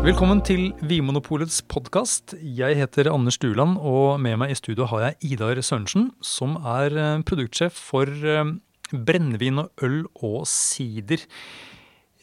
Velkommen 0.00 0.38
til 0.40 0.70
Vinmonopolets 0.80 1.58
podkast. 1.68 2.32
Jeg 2.40 2.78
heter 2.78 3.10
Anders 3.12 3.36
Duland, 3.36 3.74
og 3.76 4.16
med 4.24 4.38
meg 4.40 4.54
i 4.54 4.54
studio 4.56 4.86
har 4.88 5.02
jeg 5.02 5.34
Idar 5.34 5.58
Sørensen, 5.60 6.06
som 6.24 6.54
er 6.56 6.94
eh, 6.96 7.24
produktsjef 7.28 7.76
for 7.76 8.08
eh, 8.08 8.54
brennevin 8.96 9.60
og 9.60 9.84
øl 9.84 9.98
og 10.24 10.46
sider. 10.48 11.20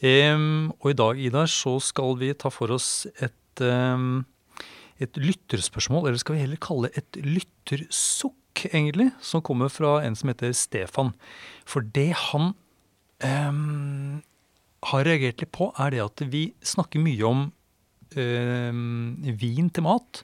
Og 0.02 0.88
i 0.90 0.96
dag, 0.98 1.20
Idar, 1.22 1.46
så 1.46 1.76
skal 1.78 2.18
vi 2.18 2.32
ta 2.34 2.50
for 2.50 2.74
oss 2.74 3.06
et, 3.22 3.62
et 3.62 5.20
lytterspørsmål, 5.22 6.08
eller 6.08 6.18
skal 6.18 6.34
vi 6.34 6.42
heller 6.42 6.58
kalle 6.58 6.90
et 6.98 7.18
lyttersukk, 7.22 8.64
egentlig, 8.72 9.12
som 9.22 9.42
kommer 9.46 9.70
fra 9.70 10.00
en 10.02 10.18
som 10.18 10.32
heter 10.32 10.50
Stefan. 10.50 11.14
For 11.62 11.86
det 11.94 12.10
han 12.26 12.56
um, 13.22 14.18
har 14.90 15.06
reagert 15.06 15.42
litt 15.42 15.54
på, 15.54 15.70
er 15.78 15.94
det 15.94 16.02
at 16.02 16.26
vi 16.30 16.48
snakker 16.62 17.02
mye 17.06 17.26
om 17.26 17.46
vin 18.14 19.68
til 19.70 19.82
mat. 19.86 20.22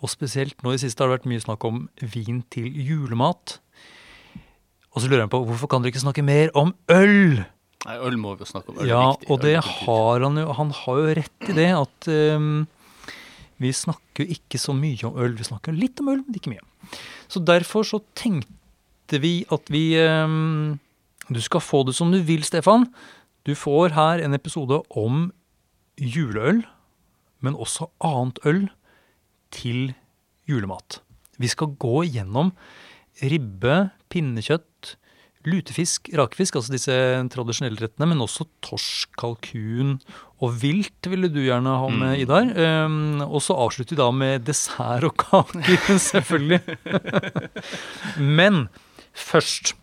Og 0.00 0.08
spesielt 0.12 0.62
nå 0.64 0.72
i 0.74 0.80
siste 0.80 1.02
har 1.02 1.10
det 1.10 1.18
vært 1.20 1.28
mye 1.30 1.42
snakk 1.44 1.64
om 1.68 1.82
vin 2.14 2.42
til 2.52 2.68
julemat. 2.72 3.58
Og 4.94 5.02
så 5.02 5.08
lurer 5.10 5.26
jeg 5.26 5.32
på 5.34 5.42
hvorfor 5.46 5.70
kan 5.70 5.82
dere 5.84 5.92
ikke 5.92 6.02
snakke 6.06 6.24
mer 6.26 6.50
om 6.58 6.72
øl? 6.90 7.42
Nei, 7.86 7.96
øl 8.04 8.16
må 8.20 8.34
vi 8.36 8.44
jo 8.44 8.48
snakke 8.50 8.72
om. 8.72 8.80
Øl 8.82 8.88
Ja, 8.90 9.02
viktig. 9.12 9.30
og 9.30 9.40
det 9.44 9.56
har 9.64 10.20
han 10.24 10.36
jo. 10.40 10.46
Han 10.58 10.70
har 10.70 10.98
jo 11.00 11.14
rett 11.20 11.48
i 11.48 11.56
det 11.56 11.68
at 11.76 12.08
eh, 12.12 12.48
vi 13.60 13.70
snakker 13.76 14.24
jo 14.24 14.34
ikke 14.36 14.58
så 14.60 14.74
mye 14.76 15.04
om 15.08 15.16
øl. 15.20 15.36
Vi 15.38 15.44
snakker 15.48 15.76
litt 15.76 16.00
om 16.00 16.08
øl, 16.12 16.24
men 16.26 16.36
ikke 16.36 16.52
mye. 16.52 16.64
Så 17.30 17.40
derfor 17.44 17.84
så 17.86 18.00
tenkte 18.18 19.20
vi 19.22 19.44
at 19.52 19.68
vi 19.70 19.94
eh, 20.00 20.76
Du 21.30 21.40
skal 21.40 21.60
få 21.62 21.84
det 21.86 21.94
som 21.94 22.10
du 22.10 22.18
vil, 22.26 22.42
Stefan. 22.42 22.88
Du 23.46 23.54
får 23.54 23.94
her 23.94 24.18
en 24.24 24.34
episode 24.34 24.80
om 24.98 25.30
juleøl, 26.00 26.64
men 27.44 27.56
også 27.56 27.90
annet 28.04 28.40
øl 28.46 28.64
til 29.54 29.92
julemat. 30.48 31.00
Vi 31.40 31.48
skal 31.50 31.74
gå 31.80 32.04
gjennom 32.10 32.52
ribbe, 33.20 33.90
pinnekjøtt, 34.12 34.96
lutefisk, 35.48 36.10
rakefisk, 36.18 36.58
altså 36.58 36.74
disse 36.74 36.94
tradisjonelle 37.32 37.80
rettene, 37.80 38.10
men 38.10 38.20
også 38.20 38.44
torsk, 38.64 39.08
kalkun 39.20 39.96
og 40.40 40.56
vilt 40.60 41.08
ville 41.08 41.30
du 41.32 41.40
gjerne 41.44 41.78
ha 41.80 41.88
med, 41.88 42.18
Mm. 42.18 42.20
Idar. 42.24 42.50
Um, 42.84 43.20
og 43.24 43.40
så 43.44 43.56
avslutter 43.56 43.96
vi 43.96 44.02
da 44.02 44.10
med 44.10 44.44
dessert 44.44 45.04
og 45.04 45.16
kaker, 45.16 45.96
selvfølgelig. 46.10 46.60
men 48.38 48.68
først 49.12 49.74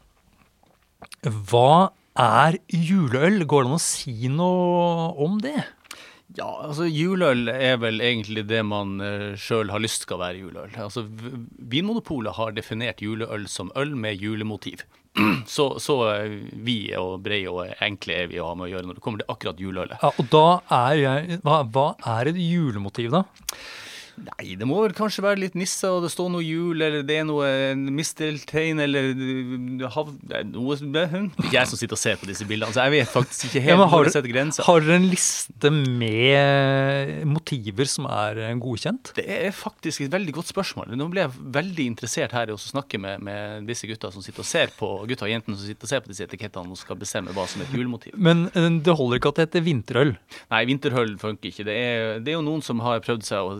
Hva 1.25 1.89
er 2.17 2.57
juleøl? 2.69 3.43
Går 3.45 3.65
det 3.65 3.69
an 3.71 3.77
å 3.77 3.81
si 3.81 4.29
noe 4.29 5.09
om 5.17 5.39
det? 5.41 5.57
Ja, 6.35 6.47
altså 6.67 6.83
juleøl 6.91 7.47
er 7.53 7.77
vel 7.79 8.01
egentlig 8.03 8.43
det 8.49 8.59
man 8.67 8.97
uh, 8.99 9.37
sjøl 9.39 9.71
har 9.71 9.79
lyst 9.79 10.03
skal 10.03 10.19
være 10.19 10.41
juleøl. 10.41 10.73
Altså 10.83 11.05
Vinmonopolet 11.07 12.35
har 12.35 12.51
definert 12.57 13.01
juleøl 13.01 13.47
som 13.47 13.71
øl 13.79 13.95
med 13.95 14.19
julemotiv. 14.19 14.83
så 15.55 15.69
så 15.81 15.95
eh, 16.11 16.35
vi 16.67 16.77
og 16.99 17.23
breie 17.25 17.49
og 17.49 17.71
enkle 17.81 18.19
er 18.21 18.27
vi 18.29 18.41
å 18.41 18.51
ha 18.51 18.57
med 18.57 18.67
å 18.67 18.71
gjøre 18.73 18.89
når 18.89 18.99
det 18.99 19.03
kommer 19.05 19.23
til 19.23 19.31
akkurat 19.33 19.63
juleølet. 19.63 20.03
Ja, 20.03 20.11
og 20.11 20.29
da 20.33 20.45
er 20.83 20.99
jeg 21.01 21.39
Hva, 21.47 21.61
hva 21.73 21.87
er 22.17 22.33
et 22.33 22.41
julemotiv, 22.41 23.15
da? 23.15 23.23
Nei, 24.17 24.55
det 24.57 24.65
må 24.65 24.79
vel 24.81 24.95
kanskje 24.97 25.21
være 25.21 25.37
litt 25.43 25.55
nisser, 25.57 25.91
og 25.93 26.01
det 26.05 26.09
står 26.09 26.31
noe 26.33 26.41
jul, 26.41 26.81
eller 26.81 27.03
det 27.05 27.19
er 27.21 27.25
noe 27.27 27.49
misteltein, 27.93 28.79
eller 28.81 29.11
hav... 29.93 30.09
Noe 30.49 30.77
det 30.81 31.03
er 31.03 31.27
ikke 31.29 31.53
jeg 31.53 31.69
som 31.69 31.77
sitter 31.79 31.97
og 31.97 32.01
ser 32.01 32.17
på 32.17 32.29
disse 32.29 32.47
bildene, 32.49 32.73
så 32.73 32.87
jeg 32.87 32.95
vet 32.95 33.11
faktisk 33.13 33.47
ikke 33.51 33.61
Ja, 33.61 33.65
helt 33.67 33.81
men 33.83 33.91
hvor 33.91 34.07
det 34.07 34.13
setter 34.15 34.31
grensa. 34.33 34.65
har 34.65 34.81
dere 34.81 34.97
en 34.97 35.07
liste 35.11 35.71
med 35.73 37.25
motiver 37.29 37.89
som 37.89 38.07
er 38.09 38.41
godkjent? 38.61 39.13
Det 39.17 39.25
er 39.37 39.53
faktisk 39.55 40.05
et 40.07 40.11
veldig 40.13 40.33
godt 40.39 40.49
spørsmål. 40.51 40.95
Nå 40.97 41.09
ble 41.13 41.23
jeg 41.25 41.37
veldig 41.59 41.87
interessert 41.93 42.33
her 42.35 42.49
i 42.49 42.55
å 42.55 42.59
snakke 42.61 42.99
med, 43.01 43.21
med 43.25 43.69
disse 43.69 43.87
gutta 43.89 44.11
som 44.13 44.25
sitter 44.25 44.43
og 44.43 44.49
ser 44.49 44.73
på 44.77 44.91
gutta 45.09 45.27
og 45.27 45.33
jentene 45.33 45.57
som 45.59 45.69
sitter 45.69 45.87
og 45.87 45.93
ser 45.93 46.03
på 46.05 46.11
disse 46.13 46.25
etikettene 46.27 46.73
og 46.73 46.81
skal 46.81 46.99
bestemme 46.99 47.33
hva 47.37 47.45
som 47.49 47.61
er 47.61 47.69
et 47.69 47.77
julemotiv. 47.77 48.17
Men 48.17 48.47
eh, 48.53 48.69
det 48.81 48.97
holder 48.97 49.21
ikke 49.21 49.33
at 49.33 49.39
det 49.41 49.47
heter 49.49 49.67
vinterøl. 49.67 50.15
Nei, 50.53 50.63
vinterøl 50.69 51.17
funker 51.21 51.51
ikke. 51.51 51.67
Det 51.67 51.77
er, 51.77 52.19
det 52.23 52.33
er 52.33 52.39
jo 52.39 52.45
noen 52.49 52.65
som 52.65 52.81
har 52.85 53.03
prøvd 53.05 53.27
seg 53.27 53.45
å 53.45 53.57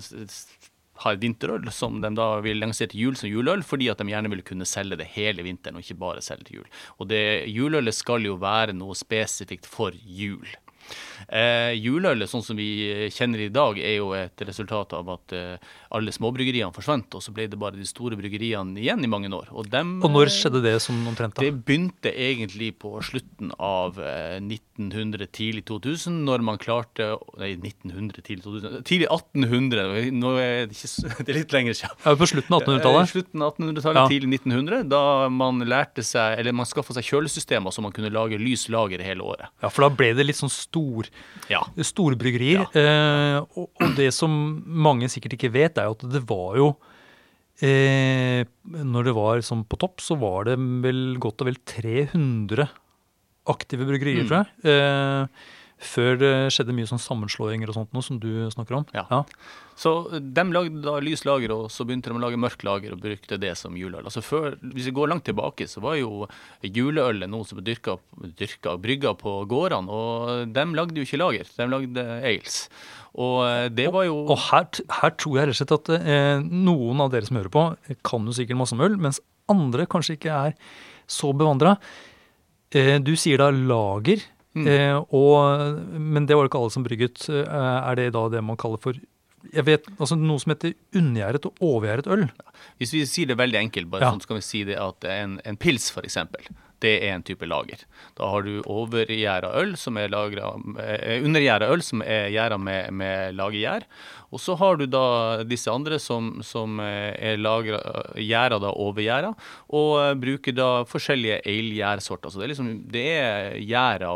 s- 0.98 1.02
s- 1.02 1.04
ha 1.04 1.12
et 1.12 1.20
vinterøl 1.20 1.72
som 1.72 2.02
de 2.02 2.10
da 2.16 2.40
vil 2.42 2.60
lansere 2.60 2.88
til 2.90 3.00
jul 3.00 3.16
som 3.16 3.30
juleøl, 3.30 3.64
fordi 3.64 3.90
at 3.90 3.98
de 3.98 4.04
gjerne 4.06 4.30
vil 4.30 4.42
kunne 4.44 4.66
selge 4.66 4.98
det 4.98 5.08
hele 5.08 5.44
vinteren 5.44 5.76
og 5.76 5.82
ikke 5.82 6.00
bare 6.00 6.22
selge 6.22 6.44
til 6.44 6.56
jul. 6.56 6.66
Og 7.00 7.08
det 7.08 7.48
juleølet 7.48 7.94
skal 7.94 8.22
jo 8.24 8.36
være 8.36 8.74
noe 8.74 8.94
spesifikt 8.96 9.66
for 9.66 9.92
jul. 10.06 10.48
Eh, 11.28 11.74
juleølet 11.82 12.30
sånn 12.32 12.44
som 12.46 12.58
vi 12.60 13.10
kjenner 13.14 13.46
i 13.48 13.50
dag, 13.54 13.78
er 13.80 13.98
jo 14.00 14.12
et 14.18 14.44
resultat 14.48 14.94
av 14.98 15.10
at 15.16 15.34
eh, 15.36 15.58
alle 15.98 16.14
småbryggeriene 16.16 16.74
forsvant, 16.76 17.18
og 17.18 17.24
så 17.24 17.34
ble 17.36 17.48
det 17.52 17.60
bare 17.60 17.78
de 17.80 17.86
store 17.88 18.18
bryggeriene 18.20 18.78
igjen 18.82 19.04
i 19.04 19.10
mange 19.12 19.32
år. 19.34 19.50
Og, 19.52 19.70
dem, 19.72 19.98
Og 20.06 20.12
når 20.14 20.30
eh, 20.30 20.36
skjedde 20.38 20.62
det 20.66 20.76
som 20.84 21.00
omtrent 21.10 21.36
da? 21.38 21.44
det 21.48 21.54
begynte 21.68 22.12
egentlig 22.14 22.74
på 22.80 22.96
slutten 23.06 23.52
av 23.60 24.00
eh, 24.00 24.38
1900, 24.44 25.28
tidlig 25.34 25.66
2000, 25.68 26.22
når 26.28 26.44
man 26.46 26.60
klarte 26.62 27.08
Nei, 27.38 27.54
1900, 27.58 28.22
tidlig 28.26 28.44
2000 28.46 28.84
Tidlig 28.88 29.08
1800, 29.10 30.12
nå 30.14 30.32
er 30.42 30.68
det, 30.70 30.78
ikke, 30.78 31.12
det 31.26 31.34
er 31.34 31.40
litt 31.42 31.56
lenger 31.56 31.78
siden. 31.78 31.98
Ja, 32.06 32.14
på 32.20 32.28
slutten 32.30 32.56
av 32.58 32.62
Eh, 32.62 32.68
1800-tallet? 32.68 33.10
Slutten 33.12 33.44
av 33.46 33.54
1800-tallet, 33.56 33.98
Ja. 33.98 34.08
tidlig 34.12 34.40
1900, 34.42 34.84
da 34.92 35.02
man 35.34 35.62
lærte 35.66 36.04
seg, 36.06 36.38
eller 36.42 36.54
man 36.58 36.68
skaffa 36.70 36.94
seg 36.98 37.06
kjølesystemer 37.08 37.74
så 37.74 37.82
man 37.86 37.94
kunne 37.96 38.12
lage 38.14 38.38
lys 38.42 38.68
lager 38.74 39.02
hele 39.06 39.24
året. 39.26 39.48
Ja, 39.64 39.70
for 39.74 39.88
da 39.88 39.92
ble 39.98 40.12
det 40.18 40.26
litt 40.28 40.40
sånn 40.40 40.52
stor, 41.08 41.50
Ja. 41.50 41.62
storbryggerier. 41.82 42.68
Eh, 42.76 43.40
og, 43.58 43.70
og 43.80 43.96
det 43.96 44.10
som 44.14 44.32
mange 44.68 45.08
sikkert 45.10 45.34
ikke 45.38 45.52
vet, 45.54 45.78
er 45.80 45.88
jo 45.88 45.96
at 45.98 46.06
det 46.12 46.24
var 46.28 46.58
jo 46.60 46.70
eh, 47.62 48.44
Når 48.68 49.08
det 49.08 49.14
var 49.18 49.40
sånn 49.46 49.64
på 49.68 49.80
topp, 49.82 50.02
så 50.04 50.18
var 50.20 50.46
det 50.50 50.58
vel 50.84 51.18
godt 51.24 51.42
og 51.42 51.48
vel 51.50 51.58
300 51.66 52.68
aktive 53.48 53.86
bryggerier, 53.88 54.26
Mm. 54.26 54.28
tror 54.28 54.44
jeg. 54.44 54.48
Eh, 54.68 55.28
før 55.78 56.18
det 56.18 56.34
skjedde 56.56 56.74
mye 56.74 56.90
sånn 56.90 57.02
sammenslåinger 57.02 57.70
og 57.70 57.76
sånt 57.78 57.94
noe 57.94 58.06
som 58.06 58.18
du 58.22 58.48
snakker 58.54 58.80
om. 58.80 58.86
Ja. 58.98 59.22
Så 59.78 59.92
de 60.10 60.46
lagde 60.50 60.82
da 60.82 60.96
lys 61.04 61.22
lager, 61.28 61.54
og 61.54 61.68
så 61.70 61.86
begynte 61.86 62.10
de 62.10 62.18
å 62.18 62.22
lage 62.24 62.40
mørkt 62.42 62.66
lager 62.66 62.96
og 62.96 63.04
brukte 63.04 63.38
det 63.38 63.54
som 63.60 63.76
juleøl. 63.78 64.08
Altså 64.10 64.24
før, 64.26 64.58
Hvis 64.74 64.90
vi 64.90 64.96
går 64.98 65.12
langt 65.12 65.28
tilbake, 65.30 65.68
så 65.70 65.84
var 65.84 66.00
jo 66.00 66.26
juleølet 66.66 67.30
noe 67.30 67.46
som 67.46 67.60
ble 67.60 67.68
dyrka, 67.70 68.00
dyrka 68.40 68.74
brygga 68.82 69.14
på 69.22 69.38
gårdene. 69.46 69.90
Og 69.90 70.54
de 70.54 70.66
lagde 70.74 70.98
jo 70.98 71.06
ikke 71.06 71.22
lager, 71.22 71.46
de 71.46 71.70
lagde 71.70 72.08
ales. 72.26 72.64
Og 73.18 73.38
eh, 73.46 73.70
det 73.74 73.88
var 73.94 74.06
jo 74.06 74.18
Og 74.26 74.38
her, 74.50 74.68
her 75.02 75.14
tror 75.18 75.40
jeg 75.40 75.50
rett 75.50 75.56
og 75.56 75.62
slett 75.62 75.78
at 75.78 75.94
eh, 75.98 76.42
noen 76.42 77.02
av 77.02 77.14
dere 77.14 77.30
som 77.30 77.40
hører 77.40 77.54
på, 77.54 77.66
kan 78.06 78.26
jo 78.26 78.36
sikkert 78.36 78.62
masse 78.62 78.78
om 78.78 78.84
øl, 78.86 78.98
mens 79.02 79.22
andre 79.50 79.88
kanskje 79.90 80.18
ikke 80.18 80.34
er 80.34 80.58
så 81.08 81.32
bevandra. 81.38 81.78
Eh, 82.76 82.98
du 83.00 83.14
sier 83.16 83.40
da 83.42 83.50
lager, 83.54 84.26
Mm. 84.58 84.68
eh, 84.74 84.98
og, 85.14 85.78
men 86.00 86.26
det 86.26 86.36
var 86.38 86.44
det 86.48 86.52
ikke 86.52 86.62
alle 86.64 86.74
som 86.74 86.84
brygget. 86.88 87.28
Eh, 87.30 87.46
er 87.92 87.96
det 88.00 88.10
da 88.16 88.26
det 88.34 88.44
man 88.44 88.58
kaller 88.60 88.82
for 88.82 88.98
jeg 89.54 89.64
vet, 89.64 89.86
altså 89.96 90.18
Noe 90.20 90.42
som 90.42 90.52
heter 90.52 90.74
unngjæret 90.98 91.46
og 91.48 91.60
overgjæret 91.64 92.08
øl. 92.12 92.26
Hvis 92.82 92.92
vi 92.92 93.04
sier 93.08 93.30
det 93.30 93.38
veldig 93.40 93.60
enkelt, 93.62 93.88
bare 93.94 94.02
Ja. 94.04 94.10
sånn, 94.12 94.20
så 94.20 94.28
kan 94.28 94.40
vi 94.42 94.44
si 94.44 94.64
det 94.68 94.76
at 94.82 95.06
en, 95.08 95.38
en 95.48 95.56
pils 95.56 95.86
f.eks. 95.94 96.18
Det 96.84 96.94
er 97.02 97.16
en 97.16 97.26
type 97.26 97.48
lager. 97.50 97.82
Da 98.18 98.28
har 98.30 98.46
du 98.46 98.62
overgjæra 98.70 99.50
øl, 99.58 99.74
som 99.82 99.98
er 99.98 100.12
lagra 100.14 100.52
eh, 100.84 101.24
Undergjæra 101.26 101.72
øl 101.74 101.82
som 101.86 102.04
er 102.06 102.30
gjæra 102.34 102.60
med, 102.62 102.94
med 102.94 103.34
lagergjær. 103.38 103.88
Og 104.30 104.42
så 104.44 104.58
har 104.60 104.78
du 104.78 104.86
da 104.86 105.44
disse 105.48 105.72
andre 105.74 105.98
som, 106.02 106.36
som 106.46 106.78
eh, 106.84 107.16
er 107.32 107.42
lagra 107.42 107.82
gjæra 108.22 108.60
overgjæra, 108.70 109.34
og 109.74 109.92
eh, 110.04 110.16
bruker 110.22 110.54
da 110.54 110.72
forskjellige 110.86 111.42
ale-gjærsorter. 111.46 112.30
Så 112.30 112.42
det 112.42 112.48
er 112.48 112.54
liksom 112.54 112.74
det 112.94 113.08
er 113.18 113.56
gjæra 113.64 114.14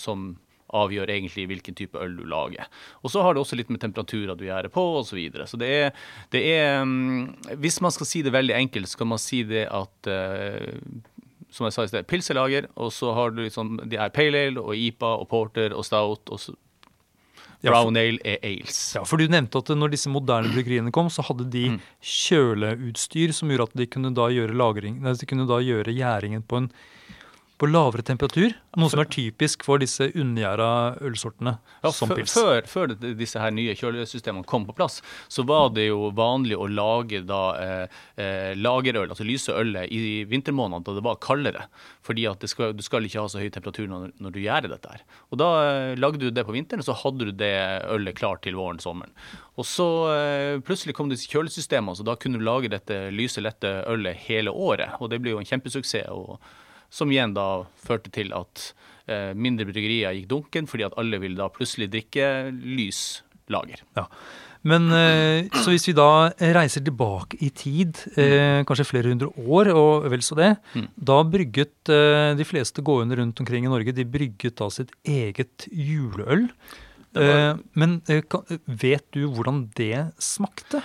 som 0.00 0.30
avgjør 0.76 1.08
egentlig 1.12 1.46
hvilken 1.48 1.76
type 1.76 2.00
øl 2.00 2.16
du 2.18 2.24
lager. 2.28 2.68
Og 3.00 3.12
så 3.12 3.22
har 3.24 3.34
det 3.34 3.40
også 3.40 3.56
litt 3.56 3.70
med 3.72 3.80
temperaturer 3.80 4.36
du 4.36 4.44
gjærer 4.44 4.68
på, 4.72 4.84
osv. 5.00 5.12
Så, 5.12 5.16
videre. 5.16 5.46
så 5.48 5.60
det 5.60 5.68
er, 5.68 5.94
det 6.32 6.42
er 6.56 6.82
mm, 6.84 7.56
Hvis 7.60 7.80
man 7.84 7.92
skal 7.94 8.08
si 8.08 8.24
det 8.24 8.34
veldig 8.36 8.56
enkelt, 8.56 8.88
så 8.88 9.00
kan 9.00 9.12
man 9.12 9.22
si 9.22 9.44
det 9.48 9.64
at 9.72 10.12
som 11.50 11.64
jeg 11.66 11.72
sa 11.72 11.84
i 11.86 11.88
sted, 11.90 12.06
pilselager, 12.06 12.66
og 12.76 12.92
så 12.92 13.14
har 13.16 13.30
du 13.30 13.42
liksom 13.42 13.78
de 13.88 13.96
er 13.96 14.10
pale 14.14 14.46
ale 14.48 14.60
og 14.60 14.74
IPA 14.76 15.12
og 15.22 15.28
porter 15.30 15.72
og 15.76 15.84
stout, 15.86 16.28
og 16.28 16.40
så 16.42 16.54
brown 17.64 17.96
ale 17.98 18.20
er 18.24 18.38
ales. 18.46 18.94
Ja, 18.94 19.02
for 19.08 19.18
Du 19.18 19.26
nevnte 19.26 19.58
at 19.58 19.72
når 19.74 19.90
disse 19.90 20.10
moderne 20.12 20.52
bryggeriene 20.52 20.92
kom, 20.94 21.08
så 21.10 21.24
hadde 21.26 21.48
de 21.50 21.64
Mm. 21.70 21.80
kjøleutstyr 22.02 23.32
som 23.34 23.48
gjorde 23.48 23.70
at 23.70 23.76
de 23.76 23.86
kunne 23.86 24.14
da 24.14 24.28
gjøre 24.30 24.54
lagring, 24.54 25.00
de 25.02 25.26
kunne 25.26 25.48
da 25.48 25.58
gjøre 25.58 25.90
gjæringen 25.94 26.42
på 26.46 26.56
en 26.62 26.70
på 27.58 27.66
lavere 27.66 28.04
temperatur. 28.06 28.52
Noe 28.78 28.90
som 28.92 29.00
er 29.02 29.08
typisk 29.10 29.64
for 29.66 29.82
disse 29.82 30.06
undergjæra 30.12 30.98
ølsortene 31.02 31.56
Ja, 31.82 31.90
som 31.94 32.12
pils. 32.14 32.30
før, 32.36 32.60
før 32.70 32.92
disse 33.18 33.40
her 33.42 33.50
nye 33.54 33.74
kjølesystemene 33.78 34.46
kom 34.46 34.66
på 34.68 34.76
plass, 34.78 35.00
så 35.28 35.42
var 35.46 35.72
det 35.74 35.88
jo 35.88 36.12
vanlig 36.14 36.54
å 36.58 36.68
lage 36.70 37.24
da 37.26 37.40
eh, 37.58 37.96
eh, 38.22 38.52
lagerøl, 38.58 39.08
altså 39.10 39.26
lyse 39.26 39.50
ølet, 39.50 39.90
i 39.90 40.22
vintermånedene 40.30 40.86
da 40.86 40.94
det 41.00 41.04
var 41.08 41.18
kaldere. 41.24 41.66
Fordi 42.06 42.28
at 42.30 42.44
det 42.44 42.52
skal, 42.52 42.76
du 42.78 42.84
skal 42.86 43.08
ikke 43.08 43.24
ha 43.24 43.32
så 43.32 43.42
høy 43.42 43.50
temperatur 43.54 43.90
når, 43.90 44.12
når 44.22 44.36
du 44.36 44.40
gjærer 44.44 44.70
dette 44.70 44.94
her. 44.94 45.02
Og 45.32 45.42
da 45.42 45.50
eh, 45.64 45.96
lagde 45.98 46.22
du 46.22 46.30
det 46.30 46.46
på 46.46 46.54
vinteren, 46.54 46.86
så 46.86 46.94
hadde 47.02 47.30
du 47.30 47.34
det 47.42 47.52
ølet 47.90 48.16
klart 48.18 48.44
til 48.46 48.54
våren, 48.60 48.78
sommeren. 48.82 49.12
Og 49.58 49.66
så 49.66 49.88
eh, 50.14 50.60
plutselig 50.62 50.94
kom 50.94 51.10
disse 51.10 51.26
kjølesystemene, 51.26 51.98
så 51.98 52.06
da 52.06 52.14
kunne 52.14 52.38
du 52.38 52.46
lage 52.46 52.70
dette 52.70 53.08
lyse, 53.10 53.42
lette 53.42 53.80
ølet 53.90 54.14
hele 54.28 54.54
året. 54.54 54.94
Og 55.02 55.10
det 55.10 55.18
ble 55.24 55.34
jo 55.34 55.42
en 55.42 55.48
kjempesuksess. 55.50 56.06
og 56.14 56.38
som 56.90 57.10
igjen 57.12 57.34
da 57.36 57.64
førte 57.84 58.10
til 58.14 58.32
at 58.36 58.72
eh, 59.08 59.32
mindre 59.34 59.66
bryggerier 59.68 60.14
gikk 60.16 60.28
dunken, 60.28 60.66
fordi 60.70 60.84
at 60.88 60.96
alle 61.00 61.18
ville 61.22 61.36
da 61.36 61.48
plutselig 61.52 61.90
drikke 61.92 62.52
lys 62.52 63.22
lager. 63.48 63.80
Ja. 63.96 64.06
Men 64.68 64.88
eh, 64.92 65.46
så 65.62 65.70
hvis 65.70 65.86
vi 65.88 65.94
da 65.96 66.28
reiser 66.40 66.82
tilbake 66.84 67.38
i 67.46 67.48
tid, 67.54 68.00
eh, 68.18 68.64
kanskje 68.68 68.88
flere 68.90 69.08
hundre 69.12 69.30
år 69.38 69.70
og 69.72 70.08
vel 70.10 70.20
så 70.26 70.34
det, 70.36 70.50
Mm. 70.74 70.88
da 70.98 71.22
brygget 71.24 71.72
de 71.88 72.44
fleste 72.44 72.82
gående 72.84 73.16
rundt 73.16 73.40
omkring 73.40 73.64
i 73.64 73.70
Norge, 73.70 73.94
de 73.94 74.04
brygget 74.04 74.56
da 74.58 74.68
sitt 74.68 74.90
eget 75.06 75.68
juleøl. 75.72 76.48
Var- 77.14 77.54
Eh, 77.54 77.56
men 77.74 78.02
vet 78.68 79.04
du 79.12 79.28
hvordan 79.32 79.70
det 79.74 80.12
smakte? 80.20 80.82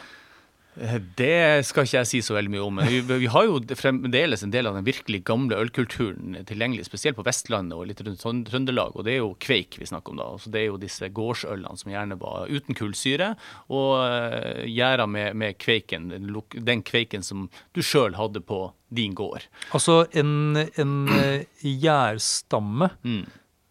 Eh, 0.81 0.97
Det 1.15 1.65
skal 1.67 1.85
ikke 1.85 1.99
jeg 1.99 2.07
si 2.09 2.21
så 2.25 2.33
veldig 2.37 2.51
mye 2.53 2.63
om. 2.65 2.75
Men 2.79 2.87
vi, 2.89 3.01
vi 3.23 3.29
har 3.29 3.45
jo 3.45 3.59
fremdeles 3.77 4.43
en 4.43 4.53
del 4.53 4.67
av 4.69 4.75
den 4.77 4.85
virkelig 4.87 5.23
gamle 5.27 5.59
ølkulturen 5.61 6.37
tilgjengelig, 6.49 6.85
spesielt 6.87 7.17
på 7.19 7.25
Vestlandet 7.27 7.77
og 7.77 7.85
litt 7.89 8.01
rundt 8.01 8.21
Trønd- 8.23 8.47
Trøndelag. 8.49 8.95
Og 8.97 9.05
det 9.05 9.13
er 9.15 9.21
jo 9.21 9.33
kveik 9.43 9.77
vi 9.81 9.85
snakker 9.89 10.13
om 10.15 10.21
da. 10.21 10.29
Altså 10.37 10.49
det 10.53 10.61
er 10.63 10.67
jo 10.71 10.79
disse 10.81 11.09
gårdsølene 11.13 11.77
som 11.77 11.91
gjerne 11.93 12.17
var 12.21 12.47
uten 12.49 12.77
kullsyre, 12.79 13.33
og 13.69 13.91
uh, 14.01 14.63
gjæra 14.65 15.05
med, 15.09 15.35
med 15.39 15.57
kveiken, 15.61 16.09
den, 16.57 16.81
kveiken 16.87 17.23
som 17.25 17.47
du 17.73 17.81
sjøl 17.85 18.15
hadde 18.17 18.41
på 18.41 18.63
din 18.93 19.13
gård. 19.17 19.45
Altså 19.73 20.03
en, 20.13 20.57
en 20.77 20.97
eh, 21.17 21.45
gjærstamme 21.63 22.89
Mm. 23.03 23.23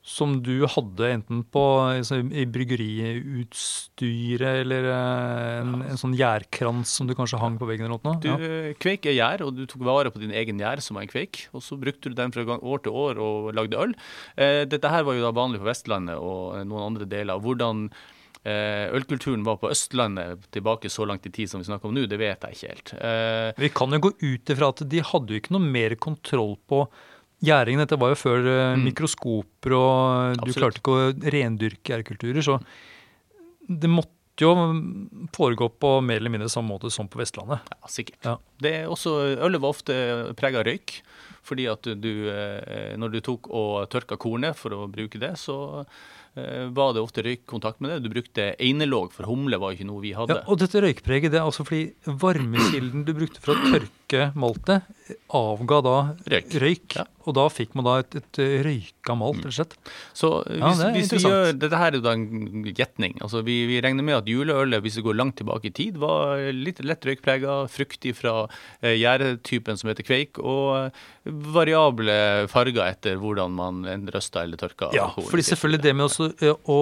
Som 0.03 0.41
du 0.43 0.65
hadde 0.67 1.07
enten 1.15 1.45
på 1.55 1.61
altså, 1.87 2.17
i 2.35 2.43
bryggeriutstyret 2.51 4.65
eller 4.65 4.83
eh, 4.91 5.61
en, 5.63 5.77
en 5.87 5.97
sånn 6.01 6.17
gjærkrans 6.19 6.91
som 6.99 7.07
du 7.07 7.15
kanskje 7.19 7.39
hang 7.39 7.55
på 7.61 7.67
veggen 7.69 7.87
eller 7.87 8.01
noe? 8.03 8.17
Du, 8.23 8.27
Ja. 8.29 8.35
eh, 8.39 8.75
Kveik 8.83 9.07
er 9.07 9.15
gjær, 9.15 9.43
og 9.47 9.55
du 9.57 9.63
tok 9.71 9.83
vare 9.87 10.11
på 10.11 10.19
din 10.23 10.33
egen 10.35 10.59
gjær, 10.59 10.81
som 10.83 10.97
var 10.99 11.03
en 11.07 11.13
kveik. 11.13 11.45
Og 11.55 11.63
så 11.63 11.77
brukte 11.79 12.09
du 12.11 12.15
den 12.19 12.33
fra 12.35 12.43
år 12.59 12.79
til 12.83 12.93
år 12.93 13.19
og 13.23 13.53
lagde 13.55 13.79
øl. 13.79 13.95
Eh, 14.37 14.65
dette 14.67 14.89
her 14.91 15.05
var 15.07 15.15
jo 15.15 15.23
da 15.23 15.31
vanlig 15.37 15.61
på 15.63 15.69
Vestlandet 15.71 16.19
og 16.19 16.59
noen 16.67 16.83
andre 16.91 17.07
deler. 17.07 17.39
Hvordan 17.39 17.87
eh, 18.45 18.91
ølkulturen 18.99 19.45
var 19.47 19.57
på 19.63 19.71
Østlandet 19.71 20.51
tilbake 20.51 20.91
så 20.91 21.07
langt 21.07 21.27
i 21.31 21.33
tid 21.35 21.47
som 21.53 21.61
vi 21.63 21.67
snakker 21.71 21.87
om 21.87 21.95
nå, 21.95 22.07
det 22.11 22.19
vet 22.19 22.43
jeg 22.43 22.53
ikke 22.59 22.69
helt. 22.75 22.91
Eh, 22.99 23.53
Vi 23.63 23.69
kan 23.71 23.93
jo 23.95 24.03
gå 24.09 24.13
ut 24.19 24.51
ifra 24.57 24.69
at 24.75 24.83
de 24.91 24.99
hadde 25.13 25.31
jo 25.31 25.39
ikke 25.45 25.55
noe 25.55 25.63
mer 25.79 25.95
kontroll 25.95 26.59
på 26.67 26.89
gjæringen. 27.43 27.83
Dette 27.85 27.99
var 28.01 28.13
jo 28.15 28.19
før 28.21 28.47
eh, 28.47 28.77
Mm. 28.77 28.85
mikroskoper, 28.89 29.73
og 29.77 30.37
du 30.37 30.43
Absolutt. 30.47 30.59
klarte 30.63 30.81
ikke 30.83 30.97
å 30.97 31.31
rendyrke 31.35 31.93
gjærkulturer. 31.93 32.43
Så 32.43 32.61
det 33.69 33.91
måtte 33.91 34.11
jo 34.41 34.55
foregå 35.37 35.69
på 35.79 36.01
mer 36.03 36.17
eller 36.23 36.31
mindre 36.33 36.49
samme 36.51 36.73
måte 36.73 36.91
som 36.91 37.07
på 37.09 37.19
Vestlandet. 37.21 37.61
ja, 37.69 37.89
sikkert. 37.89 38.19
Ja. 38.25 38.37
Det 38.63 38.73
er 38.81 38.87
også, 38.89 39.37
ølet 39.39 39.61
var 39.61 39.71
ofte 39.75 40.35
prega 40.39 40.61
av 40.61 40.67
røyk. 40.67 41.03
Fordi 41.43 41.65
at 41.67 41.83
du, 41.83 41.95
du, 41.99 42.29
eh, 42.31 42.95
når 42.97 43.11
du 43.17 43.21
tok 43.21 43.49
og 43.51 43.89
tørka 43.91 44.15
kornet 44.17 44.55
for 44.55 44.71
å 44.71 44.85
bruke 44.89 45.19
det, 45.19 45.33
så 45.43 45.85
eh, 46.37 46.69
var 46.71 46.93
det 46.95 47.03
ofte 47.03 47.19
røykkontakt 47.27 47.81
med 47.83 47.91
det. 47.91 47.97
Du 48.05 48.11
brukte 48.15 48.55
einelåg, 48.63 49.11
for 49.11 49.27
humle 49.27 49.59
var 49.59 49.75
ikke 49.75 49.85
noe 49.89 50.01
vi 50.01 50.13
hadde. 50.15 50.37
Ja, 50.39 50.45
og 50.47 50.61
dette 50.63 50.79
røykpreget, 50.81 51.33
det 51.35 51.41
er 51.41 51.49
altså 51.49 51.67
fordi 51.67 51.93
varmekilden 52.07 53.03
du 53.05 53.13
brukte 53.13 53.43
for 53.43 53.57
å 53.57 53.73
tørke 53.73 53.91
maltet, 54.39 54.87
avga 55.33 55.79
da 55.85 55.97
Røyk. 56.31 56.55
røyk. 56.63 56.97
Ja. 56.99 57.05
Og 57.23 57.37
da 57.39 57.45
fikk 57.53 57.77
man 57.79 57.87
da 57.87 57.95
et, 58.03 58.17
et 58.19 58.41
røyka 58.67 59.15
malt, 59.19 59.45
rett 59.45 59.51
og 59.53 59.57
slett. 59.57 59.75
Så 60.17 60.31
Ja, 60.51 60.71
hvis, 60.73 60.81
det 60.81 60.87
er 60.87 60.97
hvis 60.97 61.13
vi 61.13 61.21
gjør, 61.23 61.53
Dette 61.63 61.79
her 61.79 61.97
er 61.99 62.03
da 62.03 62.15
en 62.17 62.65
gjetning. 62.67 63.15
Altså 63.23 63.45
vi, 63.47 63.61
vi 63.71 63.81
regner 63.85 64.07
med 64.07 64.19
at 64.19 64.31
juleølet, 64.31 64.83
hvis 64.83 64.99
vi 64.99 65.05
går 65.07 65.19
langt 65.21 65.37
tilbake 65.39 65.71
i 65.71 65.75
tid, 65.77 66.01
var 66.03 66.43
litt 66.57 66.83
lett 66.83 67.07
røykprega, 67.07 67.59
fruktig 67.73 68.15
fra 68.19 68.49
eh, 68.81 68.97
gjærtypen 68.99 69.79
som 69.79 69.93
heter 69.93 70.07
kveik, 70.07 70.41
og 70.43 70.89
eh, 70.89 71.05
variable 71.55 72.49
farger 72.53 72.83
etter 72.89 73.21
hvordan 73.23 73.55
man 73.55 73.85
røsta 74.13 74.43
eller 74.43 74.59
tørka 74.61 74.91
Ja, 74.97 75.11
fordi 75.15 75.47
selvfølgelig 75.53 75.85
det 75.87 75.95
med 75.99 76.09
også, 76.09 76.33
eh, 76.43 76.59
å 76.67 76.81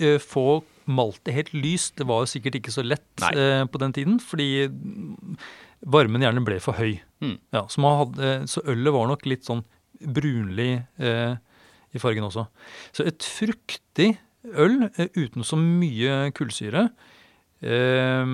eh, 0.00 0.20
få 0.20 0.60
maltet 0.90 1.34
helt 1.34 1.52
lyst, 1.54 1.96
det 2.00 2.06
var 2.08 2.24
jo 2.24 2.30
sikkert 2.32 2.60
ikke 2.60 2.74
så 2.74 2.84
lett 2.84 3.26
eh, 3.30 3.64
på 3.70 3.80
den 3.82 3.94
tiden, 3.96 4.20
fordi 4.22 4.68
varmen 5.86 6.22
gjerne 6.24 6.42
ble 6.44 6.58
for 6.60 6.76
høy. 6.78 6.98
Mm. 7.24 7.36
Ja, 7.54 7.64
så, 7.68 7.80
hadde, 8.00 8.32
så 8.50 8.62
ølet 8.68 8.92
var 8.96 9.08
nok 9.10 9.26
litt 9.28 9.46
sånn 9.48 9.62
brunlig 10.00 10.82
eh, 11.00 11.36
i 11.92 12.00
fargen 12.00 12.24
også. 12.28 12.46
Så 12.96 13.04
et 13.08 13.24
fruktig 13.26 14.14
øl 14.56 14.86
eh, 14.94 15.10
uten 15.16 15.44
så 15.44 15.58
mye 15.60 16.30
kullsyre, 16.36 16.88
eh, 17.64 18.32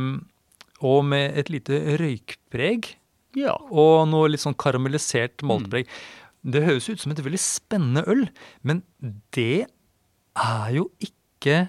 og 0.87 1.01
med 1.09 1.39
et 1.41 1.51
lite 1.51 1.81
røykpreg, 2.01 2.93
Ja. 3.37 3.55
og 3.71 4.07
noe 4.09 4.29
litt 4.31 4.41
sånn 4.45 4.57
karamellisert 4.57 5.43
maltpreg. 5.47 5.89
Det 6.47 6.63
høres 6.63 6.87
ut 6.89 7.01
som 7.03 7.13
et 7.13 7.23
veldig 7.25 7.41
spennende 7.43 8.05
øl, 8.07 8.29
men 8.63 8.83
det 9.35 9.67
er 10.37 10.69
jo 10.77 10.91
ikke 11.03 11.67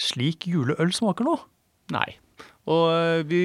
slik 0.00 0.46
juleøl 0.48 0.94
smaker 0.96 1.26
nå. 1.28 1.34
Nei. 1.94 2.16
Og 2.70 2.84
eh, 2.94 3.22
vi, 3.28 3.40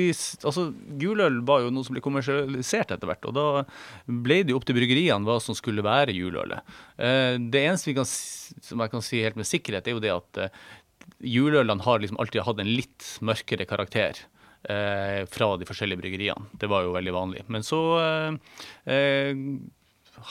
altså, 0.47 0.69
Juleøl 1.01 1.41
var 1.47 1.65
jo 1.65 1.71
noe 1.75 1.83
som 1.87 1.95
ble 1.97 2.03
kommersialisert 2.05 2.93
etter 2.95 3.09
hvert, 3.09 3.25
og 3.27 3.35
da 3.35 3.47
ble 4.07 4.41
det 4.43 4.53
jo 4.53 4.59
opp 4.61 4.67
til 4.69 4.77
bryggeriene 4.79 5.27
hva 5.27 5.39
som 5.43 5.57
skulle 5.57 5.83
være 5.85 6.15
juleølet. 6.15 6.63
Eh, 6.97 7.35
Det 7.51 7.65
eneste 7.65 7.95
kan, 7.97 8.07
som 8.07 8.79
jeg 8.85 8.91
kan 8.93 9.03
si 9.05 9.23
helt 9.25 9.39
med 9.39 9.49
sikkerhet, 9.49 9.87
er 9.87 9.97
jo 9.97 10.03
det 10.03 10.13
at 10.15 10.43
julølene 10.45 10.79
juleølene 11.19 11.83
har 11.83 11.99
liksom 11.99 12.19
alltid 12.21 12.45
hatt 12.47 12.59
en 12.63 12.69
litt 12.79 13.07
mørkere 13.25 13.65
karakter. 13.67 14.21
eh, 14.69 15.23
fra 15.31 15.55
de 15.57 15.63
forskjellige 15.63 16.01
bryggeriene. 16.01 16.49
Det 16.59 16.67
var 16.67 16.83
jo 16.83 16.91
veldig 16.91 17.13
vanlig. 17.15 17.43
Men 17.47 17.63
så 17.63 17.77
eh, 18.03 18.33
eh, 18.91 19.31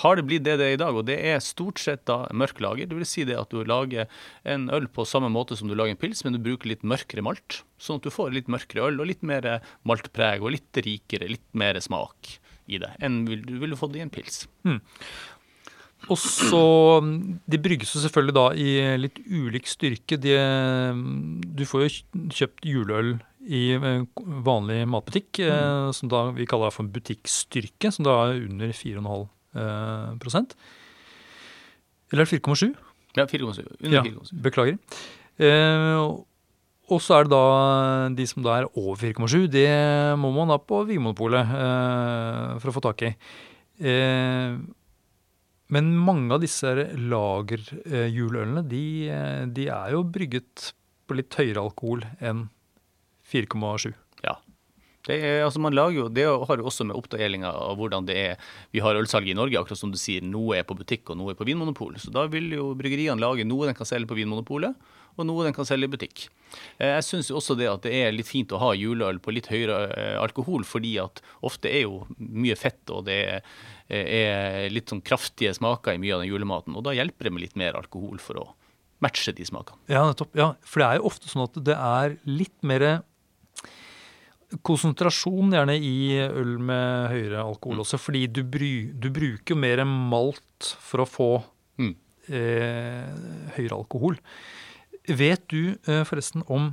har 0.03 0.19
det 0.19 0.25
blitt 0.29 0.45
det 0.47 0.59
det 0.61 0.67
er 0.67 0.77
i 0.77 0.81
dag, 0.81 0.97
og 0.97 1.07
det 1.09 1.17
er 1.31 1.41
stort 1.45 1.81
sett 1.83 2.05
da 2.09 2.23
mørk 2.37 2.61
lager. 2.65 2.89
Det 2.89 2.99
vil 2.99 3.09
si 3.09 3.25
det 3.29 3.39
at 3.39 3.53
du 3.55 3.63
lager 3.67 4.11
en 4.49 4.69
øl 4.75 4.89
på 4.93 5.07
samme 5.09 5.31
måte 5.33 5.59
som 5.59 5.71
du 5.71 5.77
lager 5.79 5.97
en 5.97 6.01
pils, 6.01 6.25
men 6.25 6.37
du 6.37 6.43
bruker 6.43 6.71
litt 6.73 6.85
mørkere 6.87 7.25
malt. 7.25 7.63
Sånn 7.81 8.01
at 8.01 8.07
du 8.07 8.13
får 8.15 8.35
litt 8.35 8.51
mørkere 8.53 8.91
øl 8.91 9.01
og 9.03 9.11
litt 9.11 9.25
mer 9.27 9.49
maltpreg 9.89 10.45
og 10.45 10.55
litt 10.57 10.83
rikere, 10.85 11.31
litt 11.31 11.49
mer 11.59 11.81
smak 11.85 12.39
i 12.69 12.81
det 12.81 12.91
enn 13.01 13.23
du 13.25 13.55
ville 13.63 13.79
fått 13.79 13.97
i 13.97 14.05
en 14.05 14.13
pils. 14.13 14.45
Og 16.07 16.19
så 16.21 16.63
mm, 17.05 17.41
De 17.49 17.61
brygges 17.63 17.95
jo 17.95 18.03
selvfølgelig 18.05 18.37
da 18.37 18.47
i 18.55 18.69
litt 19.01 19.19
ulik 19.27 19.71
styrke. 19.71 20.21
De, 20.21 20.37
mm, 20.37 21.41
du 21.59 21.65
får 21.69 21.87
jo 21.87 22.29
kjøpt 22.41 22.69
juleøl 22.69 23.17
i 23.49 23.65
eh, 23.79 24.05
vanlig 24.45 24.83
matbutikk, 24.91 25.41
mm. 25.41 25.91
som 25.97 26.11
da 26.13 26.27
vi 26.37 26.47
kaller 26.49 26.75
for 26.75 26.89
butikkstyrke, 26.93 27.93
som 27.95 28.07
da 28.07 28.19
er 28.27 28.45
under 28.45 28.75
4,5 28.77 29.01
eh, 29.01 29.03
prosent. 29.09 29.38
Eller 32.13 32.25
er 32.25 32.31
det 32.31 32.41
4,7? 32.41 32.73
Ja, 33.19 33.27
4,7. 33.27 33.67
Under 33.83 33.99
Ja, 33.99 34.03
beklager. 34.45 34.79
Eh, 35.39 36.09
og 36.89 37.03
så 37.05 37.19
er 37.19 37.27
det 37.27 37.35
da 37.35 38.09
de 38.17 38.25
som 38.29 38.45
da 38.45 38.57
er 38.57 38.71
over 38.73 38.97
4,7, 38.97 39.47
det 39.53 39.69
må 40.21 40.31
man 40.33 40.49
da 40.49 40.57
på 40.61 40.81
Vinmonopolet 40.89 41.53
eh, 41.53 42.57
for 42.63 42.71
å 42.71 42.77
få 42.79 42.85
tak 42.87 43.05
i. 43.05 43.13
Eh, 43.79 44.57
men 45.69 45.91
mange 46.01 46.33
av 46.33 46.41
disse 46.41 46.73
lagerjuleølene, 46.97 48.65
de, 48.71 48.85
eh, 49.13 49.45
de 49.53 49.69
er 49.69 49.93
jo 49.93 50.07
brygget 50.09 50.71
på 51.09 51.19
litt 51.19 51.37
høyere 51.37 51.67
alkohol 51.67 52.07
enn 52.25 52.47
4,7. 53.29 53.93
Er, 55.15 55.43
altså 55.47 55.61
man 55.63 55.75
lager 55.77 55.97
jo, 56.03 56.07
det 56.13 56.25
har 56.29 56.61
jo 56.61 56.67
også 56.69 56.85
med 56.89 56.97
oppdelinga 56.99 57.49
av 57.51 57.79
hvordan 57.81 58.07
det 58.09 58.17
er 58.19 58.51
Vi 58.75 58.83
har 58.85 58.99
ølsalg 59.01 59.29
i 59.31 59.37
Norge, 59.39 59.59
akkurat 59.61 59.81
som 59.81 59.93
du 59.95 59.99
sier. 60.01 60.23
Noe 60.25 60.59
er 60.61 60.67
på 60.69 60.77
butikk, 60.79 61.09
og 61.11 61.19
noe 61.21 61.33
er 61.33 61.39
på 61.39 61.47
Vinmonopol. 61.49 61.97
Så 62.03 62.13
da 62.15 62.27
vil 62.31 62.51
jo 62.57 62.73
bryggeriene 62.79 63.21
lage 63.23 63.47
noe 63.49 63.69
de 63.71 63.75
kan 63.79 63.89
selge 63.89 64.11
på 64.11 64.19
Vinmonopolet, 64.19 64.77
og 65.19 65.27
noe 65.27 65.49
de 65.49 65.55
kan 65.57 65.67
selge 65.67 65.89
i 65.89 65.93
butikk. 65.97 66.29
Eh, 66.79 66.93
Jeg 66.99 67.07
syns 67.09 67.33
også 67.35 67.57
det 67.59 67.67
at 67.71 67.83
det 67.89 67.95
er 67.97 68.13
litt 68.15 68.29
fint 68.29 68.53
å 68.55 68.61
ha 68.63 68.71
juleøl 68.79 69.19
på 69.25 69.33
litt 69.35 69.49
høyere 69.51 69.79
eh, 69.91 70.15
alkohol, 70.23 70.63
fordi 70.69 70.95
at 71.03 71.23
ofte 71.43 71.73
er 71.73 71.87
jo 71.89 72.05
mye 72.19 72.55
fett, 72.57 72.85
og 72.95 73.09
det 73.09 73.19
er, 73.33 73.43
er 73.91 74.69
litt 74.71 74.93
sånn 74.93 75.03
kraftige 75.03 75.55
smaker 75.57 75.97
i 75.97 76.03
mye 76.03 76.15
av 76.15 76.23
den 76.23 76.31
julematen. 76.31 76.77
Og 76.79 76.85
da 76.87 76.95
hjelper 76.95 77.29
det 77.29 77.35
med 77.35 77.47
litt 77.49 77.59
mer 77.59 77.79
alkohol 77.81 78.21
for 78.23 78.45
å 78.45 78.47
matche 79.05 79.33
de 79.35 79.45
smakene. 79.47 79.79
Ja, 79.91 80.05
nettopp. 80.09 80.35
Ja, 80.39 80.53
for 80.67 80.83
det 80.83 80.89
er 80.89 80.99
jo 81.01 81.09
ofte 81.11 81.31
sånn 81.31 81.45
at 81.47 81.59
det 81.67 81.77
er 81.77 82.17
litt 82.27 82.57
mer 82.67 82.87
konsentrasjon 84.65 85.53
gjerne 85.53 85.75
i 85.77 86.17
øl 86.25 86.55
med 86.63 87.11
høyere 87.13 87.43
alkohol 87.45 87.83
også, 87.85 87.99
fordi 88.01 88.27
du, 88.33 88.43
bry, 88.49 88.73
du 88.97 89.11
bruker 89.13 89.53
jo 89.53 89.61
mer 89.61 89.83
malt 89.85 90.75
for 90.81 91.05
å 91.05 91.09
få 91.09 91.31
Mm. 91.79 91.95
eh, 92.35 93.05
høyere 93.55 93.77
alkohol. 93.77 94.17
Vet 95.07 95.45
du 95.49 95.77
eh, 95.87 96.03
forresten 96.05 96.43
om 96.51 96.73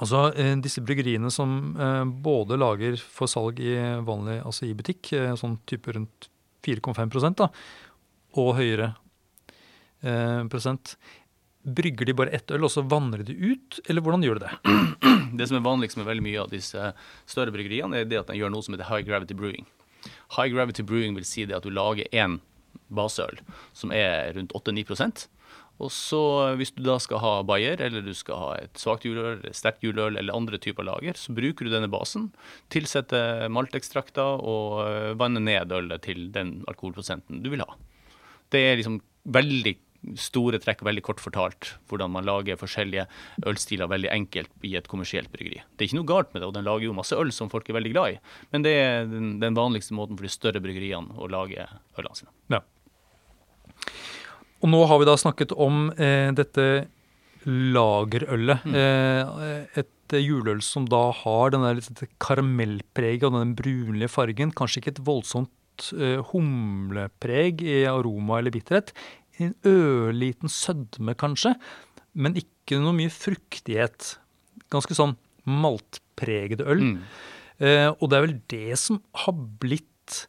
altså, 0.00 0.32
eh, 0.34 0.56
disse 0.64 0.80
bryggeriene 0.80 1.30
som 1.30 1.76
eh, 1.76 2.04
både 2.04 2.56
lager 2.56 2.96
for 2.96 3.30
salg 3.30 3.60
i 3.60 3.76
vanlig, 4.02 4.40
altså 4.42 4.66
i 4.66 4.74
butikk, 4.74 5.12
eh, 5.12 5.34
sånn 5.38 5.58
type 5.68 5.92
rundt 5.92 6.30
4,5 6.64 7.36
da, 7.36 7.50
og 8.38 8.54
høyere 8.56 8.94
eh, 10.02 10.42
prosent, 10.50 10.96
brygger 11.62 12.08
de 12.08 12.14
bare 12.18 12.34
ett 12.36 12.50
øl, 12.50 12.66
og 12.66 12.72
så 12.74 12.84
vanner 12.86 13.22
de 13.26 13.34
ut, 13.34 13.80
eller 13.86 14.04
hvordan 14.04 14.24
gjør 14.26 14.40
de 14.40 14.48
det? 14.48 14.78
Det 15.38 15.46
som 15.48 15.56
er 15.56 15.64
vanligst 15.64 15.96
med 15.96 16.04
veldig 16.04 16.24
mye 16.26 16.40
av 16.42 16.50
disse 16.52 16.88
større 17.30 17.54
bryggeriene, 17.54 18.02
er 18.02 18.08
det 18.08 18.18
at 18.20 18.28
de 18.28 18.36
gjør 18.36 18.50
noe 18.52 18.64
som 18.64 18.74
heter 18.74 18.90
high 18.90 19.06
gravity 19.06 19.36
brewing. 19.38 19.64
High 20.36 20.52
gravity 20.52 20.84
brewing 20.84 21.16
vil 21.16 21.24
si 21.24 21.46
det 21.48 21.56
at 21.56 21.64
du 21.64 21.72
lager 21.72 22.10
én 22.12 22.40
baseøl 22.92 23.38
som 23.76 23.94
er 23.96 24.34
rundt 24.36 24.52
8-9% 24.58 25.24
og 25.82 25.90
så 25.90 26.22
hvis 26.58 26.70
du 26.76 26.82
da 26.84 26.96
skal 27.02 27.20
ha 27.22 27.30
bayer, 27.46 27.80
eller 27.82 28.04
du 28.04 28.12
skal 28.14 28.38
ha 28.38 28.50
et 28.60 28.78
svakt 28.78 29.06
juleøl, 29.06 29.40
sterkt 29.56 29.82
juleøl 29.82 30.18
eller 30.20 30.36
andre 30.36 30.60
typer 30.62 30.86
lager, 30.86 31.16
så 31.18 31.34
bruker 31.34 31.66
du 31.66 31.72
denne 31.72 31.90
basen, 31.90 32.28
tilsetter 32.72 33.48
maltekstrakter 33.52 34.42
og 34.46 34.82
øh, 34.84 35.12
vanner 35.18 35.42
ned 35.42 35.74
ølet 35.74 36.04
til 36.06 36.28
den 36.34 36.60
alkoholprosenten 36.70 37.42
du 37.42 37.50
vil 37.54 37.64
ha. 37.64 37.78
Det 38.52 38.62
er 38.68 38.78
liksom 38.78 39.00
veldig 39.32 39.74
store 40.18 40.58
trekk, 40.62 40.82
veldig 40.86 41.04
kort 41.06 41.22
fortalt, 41.22 41.72
hvordan 41.90 42.12
man 42.14 42.26
lager 42.26 42.58
forskjellige 42.60 43.06
ølstiler 43.46 43.90
veldig 43.90 44.10
enkelt 44.12 44.66
i 44.66 44.74
et 44.78 44.88
kommersielt 44.90 45.30
bryggeri. 45.32 45.62
Det 45.76 45.84
er 45.84 45.90
ikke 45.90 46.00
noe 46.00 46.10
galt 46.10 46.32
med 46.32 46.42
det, 46.42 46.48
og 46.48 46.56
den 46.56 46.66
lager 46.66 46.88
jo 46.88 46.96
masse 46.96 47.18
øl 47.18 47.30
som 47.34 47.50
folk 47.52 47.70
er 47.70 47.78
veldig 47.78 47.92
glad 47.94 48.16
i, 48.16 48.18
men 48.54 48.66
det 48.66 48.74
er 48.80 49.06
den, 49.10 49.36
den 49.42 49.58
vanligste 49.58 49.96
måten 49.98 50.18
for 50.18 50.26
de 50.26 50.32
større 50.34 50.62
bryggeriene 50.64 51.14
å 51.18 51.30
lage 51.30 51.68
ølene 51.98 52.18
sine. 52.18 52.34
Ja. 52.52 52.62
Og 54.62 54.70
nå 54.70 54.82
har 54.86 55.00
vi 55.02 55.08
da 55.08 55.16
snakket 55.18 55.54
om 55.58 55.88
eh, 55.96 56.30
dette 56.38 56.66
lagerølet. 57.46 58.66
Eh, 58.68 59.80
et 59.82 60.14
juleøl 60.20 60.60
som 60.64 60.86
da 60.90 61.08
har 61.22 61.54
denne 61.54 61.72
litt 61.78 62.04
karamellpreget 62.22 63.26
og 63.28 63.40
den 63.40 63.56
brunlige 63.58 64.12
fargen. 64.12 64.54
Kanskje 64.54 64.82
ikke 64.82 64.94
et 64.94 65.02
voldsomt 65.06 65.88
eh, 65.96 66.20
humlepreg 66.30 67.64
i 67.66 67.82
aroma 67.90 68.38
eller 68.38 68.54
bitterhet. 68.54 68.94
En 69.42 69.54
ørliten 69.68 70.52
sødme, 70.52 71.14
kanskje, 71.18 71.54
men 72.12 72.36
ikke 72.38 72.80
noe 72.82 72.94
mye 72.96 73.12
fruktighet. 73.12 74.16
Ganske 74.72 74.96
sånn 74.96 75.16
maltpregede 75.48 76.66
øl. 76.70 76.84
Mm. 76.92 76.98
Eh, 77.62 77.88
og 77.92 78.10
det 78.10 78.18
er 78.18 78.26
vel 78.26 78.36
det 78.52 78.78
som 78.80 79.00
har 79.24 79.34
blitt 79.62 80.26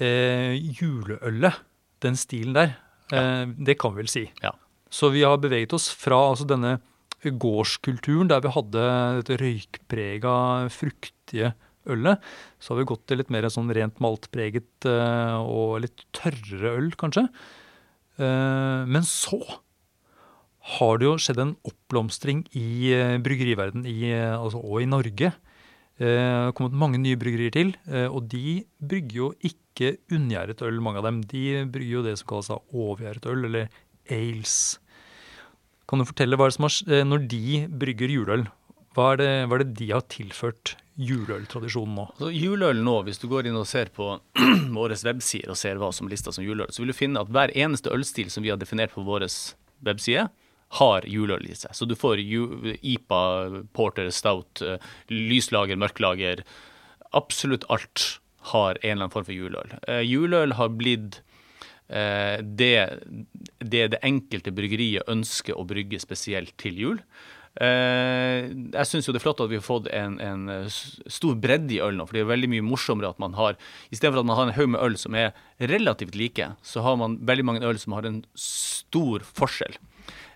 eh, 0.00 0.54
juleølet, 0.80 1.60
den 2.04 2.16
stilen 2.18 2.56
der. 2.56 2.76
Eh, 3.12 3.46
det 3.58 3.78
kan 3.80 3.94
vi 3.94 4.04
vel 4.04 4.12
si. 4.12 4.26
Ja. 4.44 4.54
Så 4.90 5.12
vi 5.14 5.24
har 5.26 5.40
beveget 5.42 5.74
oss 5.76 5.88
fra 5.94 6.18
altså, 6.32 6.46
denne 6.50 6.78
gårdskulturen 7.20 8.30
der 8.30 8.42
vi 8.44 8.52
hadde 8.54 8.84
dette 9.20 9.36
røykprega, 9.42 10.36
fruktige 10.72 11.52
ølet, 11.90 12.20
så 12.60 12.72
har 12.72 12.80
vi 12.80 12.88
gått 12.90 13.06
til 13.08 13.20
litt 13.20 13.32
mer 13.32 13.48
sånn 13.52 13.72
rent 13.76 14.00
maltpreget 14.02 14.88
eh, 14.88 15.36
og 15.40 15.80
litt 15.84 16.04
tørrere 16.16 16.74
øl, 16.80 16.90
kanskje. 17.00 17.26
Eh, 18.20 18.86
men 18.86 19.06
så 19.06 19.40
har 20.76 20.98
det 21.00 21.08
jo 21.08 21.16
skjedd 21.18 21.40
en 21.42 21.54
oppblomstring 21.66 22.44
i 22.52 22.92
bryggeriverdenen, 22.92 23.22
bryggeriverden 23.24 23.86
i, 23.88 24.12
eh, 24.12 24.36
altså, 24.36 24.60
og 24.60 24.82
i 24.82 24.90
Norge. 24.90 25.32
Eh, 25.98 26.06
Det 26.06 26.18
har 26.18 26.52
kommet 26.56 26.76
mange 26.76 26.98
nye 27.00 27.16
bryggerier 27.16 27.52
til, 27.52 27.74
eh, 27.88 28.08
og 28.08 28.28
de 28.28 28.64
brygger 28.80 29.16
jo 29.16 29.32
ikke 29.44 29.96
unngjæret 30.12 30.62
øl, 30.62 30.80
mange 30.80 30.98
av 30.98 31.04
dem. 31.04 31.22
De 31.22 31.64
brygger 31.66 31.96
jo 31.98 32.02
det 32.02 32.18
som 32.18 32.28
kalles 32.28 32.50
overgjæret 32.72 33.26
øl, 33.26 33.44
eller 33.44 33.68
ales. 34.08 34.78
Kan 35.88 35.98
du 35.98 36.04
fortelle 36.04 36.36
hva 36.36 36.48
det 36.48 36.54
som 36.56 36.64
har, 36.64 36.76
eh, 36.88 37.04
når 37.04 37.28
de 37.28 37.66
brygger 37.68 38.08
juleøl, 38.08 38.46
hva 38.94 39.12
er, 39.12 39.16
det, 39.16 39.48
hva 39.48 39.54
er 39.54 39.64
det 39.64 39.74
de 39.78 39.90
har 39.92 40.02
tilført 40.02 40.76
juleøltradisjonen 41.00 41.96
nå? 41.96 42.04
Altså, 42.12 42.30
Juleøl 42.34 42.82
nå, 42.84 42.96
hvis 43.06 43.20
du 43.22 43.26
går 43.30 43.48
inn 43.48 43.58
og 43.58 43.68
ser 43.68 43.90
på 43.94 44.12
våre 44.78 44.98
websider 45.06 45.52
og 45.54 45.58
ser 45.58 45.80
hva 45.80 45.90
som 45.96 46.08
er 46.08 46.14
lista 46.16 46.34
som 46.34 46.44
juleøl, 46.44 46.70
så 46.74 46.82
vil 46.82 46.92
du 46.92 46.96
finne 46.96 47.22
at 47.22 47.32
hver 47.32 47.52
eneste 47.56 47.92
ølstil 47.94 48.30
som 48.32 48.44
vi 48.44 48.52
har 48.52 48.60
definert 48.60 48.94
på 48.94 49.04
vår 49.06 49.26
webside, 49.86 50.28
har 50.78 51.06
juleøl 51.08 51.48
i 51.50 51.56
seg. 51.58 51.74
Så 51.74 51.86
du 51.88 51.96
får 51.98 52.20
IPA, 52.22 53.22
porter, 53.74 54.10
stout, 54.14 54.62
eh, 54.62 54.78
lyslager, 55.10 55.78
mørklager. 55.80 56.44
Absolutt 57.16 57.66
alt 57.74 58.20
har 58.52 58.78
en 58.78 58.84
eller 58.84 59.08
annen 59.08 59.14
form 59.14 59.26
for 59.26 59.34
juleøl. 59.34 59.74
Uh, 59.88 60.00
juleøl 60.06 60.54
har 60.56 60.70
blitt 60.78 61.18
eh, 61.90 62.38
det, 62.40 63.02
det 63.58 63.82
det 63.96 64.00
enkelte 64.06 64.54
bryggeriet 64.54 65.10
ønsker 65.10 65.58
å 65.58 65.66
brygge 65.68 66.00
spesielt 66.00 66.54
til 66.62 66.78
jul. 66.78 67.02
Eh, 67.60 68.46
jeg 68.72 68.88
syns 68.88 69.04
jo 69.04 69.12
det 69.12 69.20
er 69.20 69.24
flott 69.26 69.42
at 69.44 69.50
vi 69.50 69.58
har 69.58 69.64
fått 69.64 69.90
en, 69.92 70.14
en 70.24 70.48
eh, 70.48 70.78
stor 71.12 71.36
bredde 71.36 71.74
i 71.76 71.82
øl 71.84 71.98
nå, 71.98 72.06
for 72.08 72.16
det 72.16 72.22
er 72.22 72.30
veldig 72.30 72.48
mye 72.54 72.64
morsommere 72.64 73.10
at 73.12 73.20
man 73.20 73.36
har 73.36 73.58
I 73.92 73.98
stedet 73.98 74.14
for 74.14 74.22
at 74.22 74.28
man 74.30 74.38
har 74.38 74.48
en 74.48 74.56
haug 74.56 74.70
med 74.72 74.80
øl 74.80 74.96
som 75.00 75.18
er 75.18 75.34
relativt 75.60 76.16
like, 76.16 76.46
så 76.64 76.80
har 76.86 76.96
man 76.96 77.18
veldig 77.28 77.44
mange 77.44 77.66
øl 77.68 77.76
som 77.82 77.98
har 77.98 78.08
en 78.08 78.22
stor 78.32 79.26
forskjell. 79.36 79.76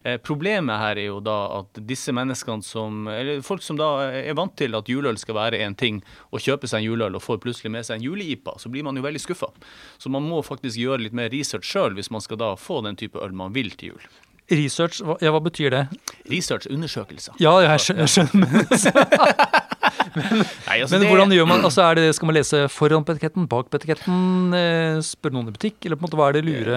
Eh, 0.04 0.18
problemet 0.20 0.76
her 0.76 1.00
er 1.00 1.08
jo 1.08 1.22
da 1.24 1.38
at 1.62 1.80
disse 1.88 2.12
menneskene 2.12 2.60
som 2.62 3.08
Eller 3.08 3.40
folk 3.40 3.64
som 3.64 3.78
da 3.80 3.88
er 4.20 4.36
vant 4.36 4.52
til 4.60 4.76
at 4.76 4.90
juleøl 4.92 5.16
skal 5.16 5.38
være 5.38 5.62
en 5.64 5.78
ting, 5.80 6.02
og 6.28 6.44
kjøper 6.44 6.68
seg 6.68 6.82
en 6.82 6.90
juleøl 6.90 7.16
og 7.16 7.24
får 7.24 7.40
plutselig 7.40 7.72
med 7.72 7.88
seg 7.88 8.02
en 8.02 8.04
juleipa, 8.10 8.58
så 8.60 8.68
blir 8.68 8.84
man 8.84 9.00
jo 9.00 9.06
veldig 9.06 9.24
skuffa. 9.24 9.48
Så 9.96 10.12
man 10.12 10.28
må 10.28 10.44
faktisk 10.44 10.76
gjøre 10.76 11.06
litt 11.06 11.16
mer 11.16 11.32
research 11.32 11.72
sjøl 11.72 11.96
hvis 11.96 12.12
man 12.12 12.20
skal 12.20 12.42
da 12.44 12.52
få 12.60 12.82
den 12.84 13.00
type 13.00 13.16
øl 13.16 13.32
man 13.32 13.56
vil 13.56 13.72
til 13.72 13.94
jul. 13.94 14.08
Research, 14.52 14.98
hva, 15.00 15.14
ja, 15.24 15.30
hva 15.32 15.40
betyr 15.40 15.70
det? 15.72 15.82
Research, 16.28 16.66
undersøkelser. 16.68 17.32
Ja, 17.40 17.54
jeg 17.64 17.80
skjønner. 17.80 18.10
skjønner. 18.12 19.64
Nei, 20.14 20.76
altså 20.84 20.94
Men 20.94 21.00
det- 21.02 21.08
hvordan 21.10 21.32
gjør 21.34 21.46
man, 21.48 21.64
altså 21.66 21.82
er 21.90 21.94
det, 21.98 22.14
Skal 22.14 22.26
man 22.28 22.36
lese 22.36 22.60
foran 22.70 23.04
på 23.04 23.14
etiketten, 23.16 23.48
bak 23.50 23.70
på 23.70 23.78
etiketten, 23.80 24.54
eh, 24.54 25.00
spørre 25.02 25.34
noen 25.34 25.48
i 25.48 25.54
butikk, 25.56 25.80
eller 25.84 25.96
på 25.96 26.04
en 26.04 26.08
måte 26.08 26.18
hva 26.20 26.28
er 26.28 26.36
det 26.38 26.44
lure 26.46 26.76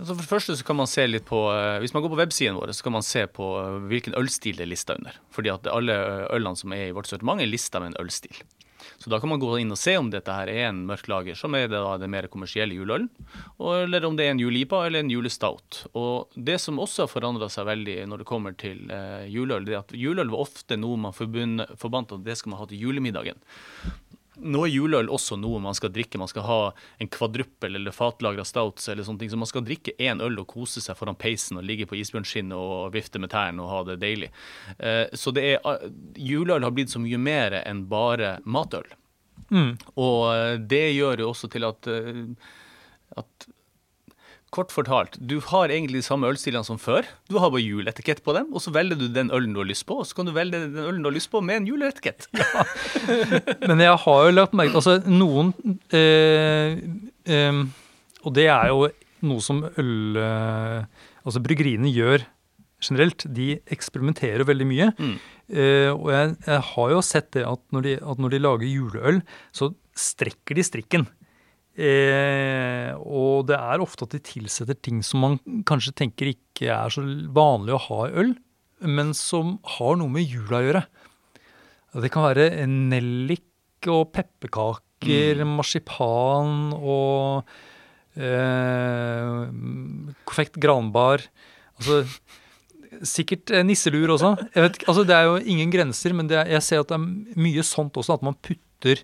Altså 0.00 0.16
for 0.16 0.22
det 0.24 0.30
første 0.32 0.56
så 0.58 0.64
kan 0.66 0.76
man 0.80 0.86
se 0.90 1.06
litt 1.06 1.24
på 1.28 1.44
eh, 1.52 1.78
Hvis 1.84 1.94
man 1.94 2.02
går 2.02 2.10
på 2.14 2.20
websiden 2.22 2.56
vår, 2.58 2.72
så 2.74 2.82
kan 2.88 2.92
man 2.96 3.02
se 3.06 3.26
på 3.26 3.50
eh, 3.60 3.78
hvilken 3.92 4.16
ølstil 4.18 4.56
det 4.58 4.66
er 4.66 4.72
lista 4.72 4.96
under. 4.98 5.14
Fordi 5.30 5.52
at 5.52 5.66
alle 5.70 5.92
eh, 5.94 6.26
ølene 6.34 6.56
som 6.58 6.72
er 6.74 6.88
i 6.88 6.92
vårt 6.96 7.06
sortiment, 7.12 7.40
er 7.40 7.46
lista 7.50 7.78
med 7.80 7.92
en 7.94 8.00
ølstil. 8.02 8.34
Så 8.98 9.10
da 9.12 9.20
kan 9.20 9.32
man 9.32 9.42
gå 9.42 9.50
inn 9.60 9.74
og 9.74 9.80
se 9.80 9.96
om 9.98 10.10
dette 10.12 10.34
her 10.34 10.50
er 10.52 10.68
en 10.68 10.84
mørk 10.88 11.08
lager, 11.10 11.38
som 11.38 11.54
er 11.58 11.68
det 11.70 12.10
mer 12.10 12.28
kommersielle 12.32 12.76
juleølen, 12.76 13.08
eller 13.58 14.06
om 14.08 14.16
det 14.18 14.26
er 14.26 14.34
en 14.34 14.42
juleipa 14.42 14.84
eller 14.86 15.04
en 15.04 15.12
julestout. 15.12 15.84
Og 15.98 16.32
det 16.34 16.58
som 16.62 16.80
også 16.82 17.06
har 17.06 17.12
forandra 17.12 17.50
seg 17.52 17.68
veldig 17.68 17.98
når 18.10 18.22
det 18.22 18.28
kommer 18.28 18.56
til 18.58 18.90
eh, 18.92 19.26
juleøl, 19.32 19.66
det 19.68 19.76
er 19.76 19.82
at 19.82 19.96
juleøl 19.96 20.32
var 20.32 20.46
ofte 20.46 20.78
noe 20.80 21.00
man 21.00 21.16
forbandt 21.16 22.16
at 22.16 22.24
det 22.26 22.38
skal 22.38 22.54
man 22.54 22.62
ha 22.62 22.70
til 22.70 22.86
julemiddagen. 22.86 23.42
Nå 24.40 24.62
er 24.64 24.70
juleøl 24.72 25.10
også 25.12 25.36
noe 25.36 25.58
man 25.60 25.76
skal 25.76 25.90
drikke. 25.92 26.16
Man 26.18 26.30
skal 26.30 26.46
ha 26.46 26.58
en 27.02 27.10
kvadruppel 27.12 27.76
eller 27.76 27.92
fatlagra 27.92 28.44
stouts 28.48 28.88
eller 28.88 29.04
sånne 29.04 29.20
ting. 29.20 29.30
Så 29.32 29.40
man 29.40 29.50
skal 29.50 29.64
drikke 29.66 29.92
én 30.00 30.22
øl 30.24 30.40
og 30.40 30.48
kose 30.54 30.80
seg 30.80 30.96
foran 30.96 31.18
peisen 31.20 31.60
og 31.60 31.66
ligge 31.68 31.84
på 31.90 31.98
isbjørnskinnet 32.00 32.56
og 32.56 32.94
vifte 32.94 33.20
med 33.20 33.32
tærne 33.34 33.60
og 33.60 33.70
ha 33.74 33.82
det 33.90 33.98
deilig. 34.00 34.30
Eh, 34.78 35.06
Så 35.12 35.34
det 35.36 35.44
er, 35.50 35.60
eh, 35.60 35.88
juleøl 36.16 36.64
har 36.64 36.72
blitt 36.72 36.90
så 36.94 37.02
mye 37.02 37.20
mer 37.20 37.58
enn 37.60 37.84
bare 37.92 38.38
matøl. 38.44 38.88
Mm. 39.50 39.76
Og 40.00 40.20
eh, 40.32 40.56
det 40.56 40.84
gjør 40.96 41.26
jo 41.26 41.30
også 41.34 41.50
til 41.52 41.68
at, 41.68 41.88
at 43.16 43.48
Kort 44.52 44.68
fortalt, 44.68 45.14
du 45.16 45.38
har 45.48 45.72
egentlig 45.72 46.02
de 46.02 46.04
samme 46.04 46.28
ølstilene 46.28 46.66
som 46.66 46.76
før. 46.76 47.06
Du 47.32 47.38
har 47.40 47.48
bare 47.48 47.62
juleetikett 47.64 48.18
på 48.20 48.34
dem, 48.36 48.50
og 48.52 48.60
så 48.60 48.72
velger 48.74 48.98
du 49.00 49.06
den 49.08 49.30
ølen 49.32 49.54
du 49.56 49.62
har 49.62 49.68
lyst 49.70 49.86
på, 49.88 50.02
og 50.02 50.04
så 50.04 50.18
kan 50.18 50.28
du 50.28 50.34
velge 50.36 50.60
den 50.60 50.76
ølen 50.76 51.00
du 51.00 51.08
har 51.08 51.16
lyst 51.16 51.30
på 51.32 51.40
med 51.40 51.62
en 51.62 51.68
juleetikett. 51.70 52.26
Men 53.70 53.80
jeg 53.80 53.94
har 54.04 54.26
jo 54.26 54.34
lagt 54.34 54.52
merke 54.58 54.74
til 54.74 54.82
altså 54.82 54.98
noen 55.08 55.54
eh, 55.96 56.76
eh, 57.24 57.62
Og 58.20 58.36
det 58.36 58.46
er 58.52 58.68
jo 58.74 58.90
noe 59.24 59.44
som 59.44 59.64
øl... 59.72 60.20
Eh, 60.20 61.08
altså 61.22 61.40
bryggeriene 61.40 61.88
gjør 61.94 62.26
generelt. 62.82 63.24
De 63.32 63.54
eksperimenterer 63.72 64.44
veldig 64.44 64.68
mye. 64.68 64.90
Mm. 64.98 65.16
Eh, 65.48 65.88
og 65.94 66.12
jeg, 66.12 66.36
jeg 66.44 66.66
har 66.74 66.92
jo 66.98 67.02
sett 67.06 67.32
det 67.38 67.48
at 67.48 67.64
når, 67.72 67.88
de, 67.88 67.96
at 68.12 68.20
når 68.20 68.36
de 68.36 68.44
lager 68.44 68.68
juleøl, 68.68 69.24
så 69.54 69.72
strekker 69.96 70.60
de 70.60 70.68
strikken. 70.68 71.08
Eh, 71.72 72.92
og 73.00 73.46
det 73.48 73.56
er 73.56 73.80
ofte 73.80 74.04
at 74.04 74.12
de 74.12 74.20
tilsetter 74.20 74.76
ting 74.76 75.00
som 75.06 75.22
man 75.24 75.38
kanskje 75.68 75.94
tenker 76.02 76.28
ikke 76.34 76.68
er 76.68 76.92
så 76.92 77.04
vanlig 77.32 77.76
å 77.76 77.84
ha 77.86 78.00
i 78.08 78.16
øl, 78.24 78.34
men 78.84 79.14
som 79.16 79.56
har 79.78 79.96
noe 79.96 80.12
med 80.12 80.26
jula 80.28 80.58
å 80.58 80.66
gjøre. 80.66 80.84
Det 82.02 82.10
kan 82.12 82.26
være 82.28 82.66
nellik 82.68 83.88
og 83.92 84.12
pepperkaker, 84.14 85.42
marsipan 85.48 86.70
og 86.76 87.48
eh, 88.20 89.48
konfekt 90.28 90.60
granbar. 90.62 91.24
Altså 91.80 92.04
Sikkert 93.08 93.48
eh, 93.50 93.64
nisselur 93.64 94.12
også. 94.14 94.34
Vet, 94.52 94.82
altså 94.84 95.02
det 95.08 95.16
er 95.16 95.24
jo 95.24 95.38
ingen 95.48 95.72
grenser, 95.72 96.12
men 96.12 96.28
det 96.28 96.36
er, 96.42 96.50
jeg 96.58 96.64
ser 96.66 96.82
at 96.82 96.90
det 96.92 96.98
er 96.98 97.40
mye 97.40 97.64
sånt 97.64 97.96
også, 97.96 98.18
at 98.18 98.26
man 98.26 98.36
putter 98.44 99.00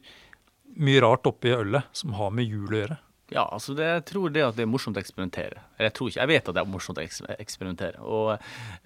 mye 0.78 1.02
rart 1.04 1.28
oppi 1.28 1.52
ølet 1.54 1.90
som 1.97 2.16
har 2.18 2.32
med 2.35 2.49
jul 2.49 2.73
å 2.73 2.82
gjøre. 2.82 2.99
Ja, 3.28 3.42
altså 3.52 3.75
det, 3.76 3.85
jeg 3.85 4.04
tror 4.08 4.30
det 4.32 4.40
at 4.40 4.56
det 4.56 4.64
er 4.64 4.70
morsomt 4.73 4.97
å 4.97 5.02
eksperimentere. 5.02 5.61
Eller 5.76 5.90
jeg 5.90 5.97
tror 5.99 6.08
ikke, 6.08 6.20
jeg 6.23 6.30
vet 6.30 6.47
at 6.49 6.56
det 6.56 6.62
er 6.62 6.70
morsomt 6.73 7.00
å 7.00 7.04
eksperimentere. 7.35 8.00
Og 8.00 8.30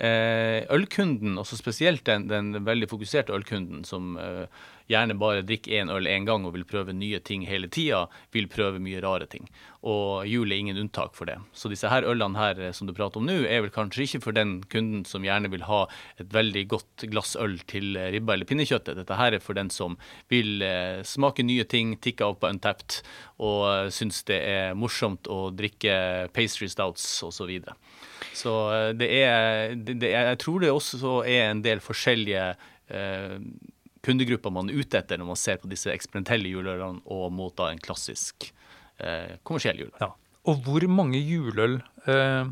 eh, 0.02 0.64
ølkunden, 0.74 1.36
også 1.38 1.58
spesielt 1.60 2.02
den, 2.08 2.26
den 2.30 2.50
veldig 2.66 2.88
fokuserte 2.90 3.36
ølkunden 3.36 3.84
som 3.86 4.16
eh, 4.18 4.64
gjerne 4.92 5.18
bare 5.18 5.44
drikker 5.46 5.80
én 5.80 5.92
øl 5.92 6.08
én 6.10 6.28
gang 6.28 6.46
og 6.46 6.54
vil 6.56 6.68
prøve 6.68 6.94
nye 6.96 7.20
ting 7.24 7.46
hele 7.48 7.70
tida, 7.72 8.06
vil 8.32 8.48
prøve 8.52 8.80
mye 8.82 9.00
rare 9.02 9.26
ting. 9.30 9.48
Og 9.82 10.28
jul 10.30 10.52
er 10.52 10.60
ingen 10.62 10.78
unntak 10.78 11.16
for 11.18 11.26
det. 11.26 11.34
Så 11.58 11.66
disse 11.70 11.90
her 11.90 12.06
ølene 12.06 12.38
her 12.38 12.60
eh, 12.62 12.74
som 12.76 12.86
du 12.86 12.94
prater 12.94 13.18
om 13.18 13.26
nå, 13.26 13.40
er 13.50 13.64
vel 13.64 13.72
kanskje 13.74 14.04
ikke 14.06 14.20
for 14.28 14.36
den 14.36 14.60
kunden 14.70 15.02
som 15.08 15.26
gjerne 15.26 15.50
vil 15.50 15.64
ha 15.66 15.80
et 16.22 16.30
veldig 16.30 16.62
godt 16.70 17.06
glass 17.10 17.34
øl 17.34 17.56
til 17.70 17.98
eh, 17.98 18.12
ribba 18.14 18.36
eller 18.36 18.46
pinnekjøttet. 18.46 19.00
Dette 19.00 19.18
her 19.18 19.34
er 19.34 19.42
for 19.42 19.58
den 19.58 19.72
som 19.74 19.98
vil 20.30 20.62
eh, 20.62 21.02
smake 21.06 21.42
nye 21.46 21.66
ting, 21.66 21.96
tikke 21.98 22.28
opp 22.28 22.44
på 22.44 22.52
Untapped, 22.52 23.00
og 23.42 23.90
syns 23.94 24.22
det 24.30 24.38
er 24.46 24.78
morsomt 24.78 25.26
å 25.26 25.48
drikke 25.50 26.30
pastry 26.36 26.70
stouts 26.70 27.04
osv. 27.26 27.42
Så, 27.42 27.48
videre. 27.48 27.72
så 28.38 28.52
det 28.94 29.08
er, 29.16 29.72
det 29.74 30.12
er 30.12 30.28
Jeg 30.30 30.38
tror 30.44 30.62
det 30.62 30.70
også 30.70 31.16
er 31.26 31.48
en 31.48 31.62
del 31.64 31.82
forskjellige 31.82 32.52
kundegrupper 34.02 34.52
man 34.54 34.70
er 34.70 34.80
ute 34.82 34.98
etter 34.98 35.20
når 35.20 35.30
man 35.32 35.38
ser 35.40 35.60
på 35.62 35.70
disse 35.70 35.92
eksperimentelle 35.92 36.50
juleølene 36.50 37.02
og 37.06 37.28
mot 37.34 37.54
da 37.58 37.70
en 37.72 37.82
klassisk 37.82 38.48
eh, 38.98 39.38
kommersiell 39.46 39.84
juleøl. 39.84 39.98
Ja. 40.02 40.10
Og 40.50 40.64
hvor 40.66 40.86
mange 40.90 41.20
juleøl 41.22 41.78
eh, 42.10 42.50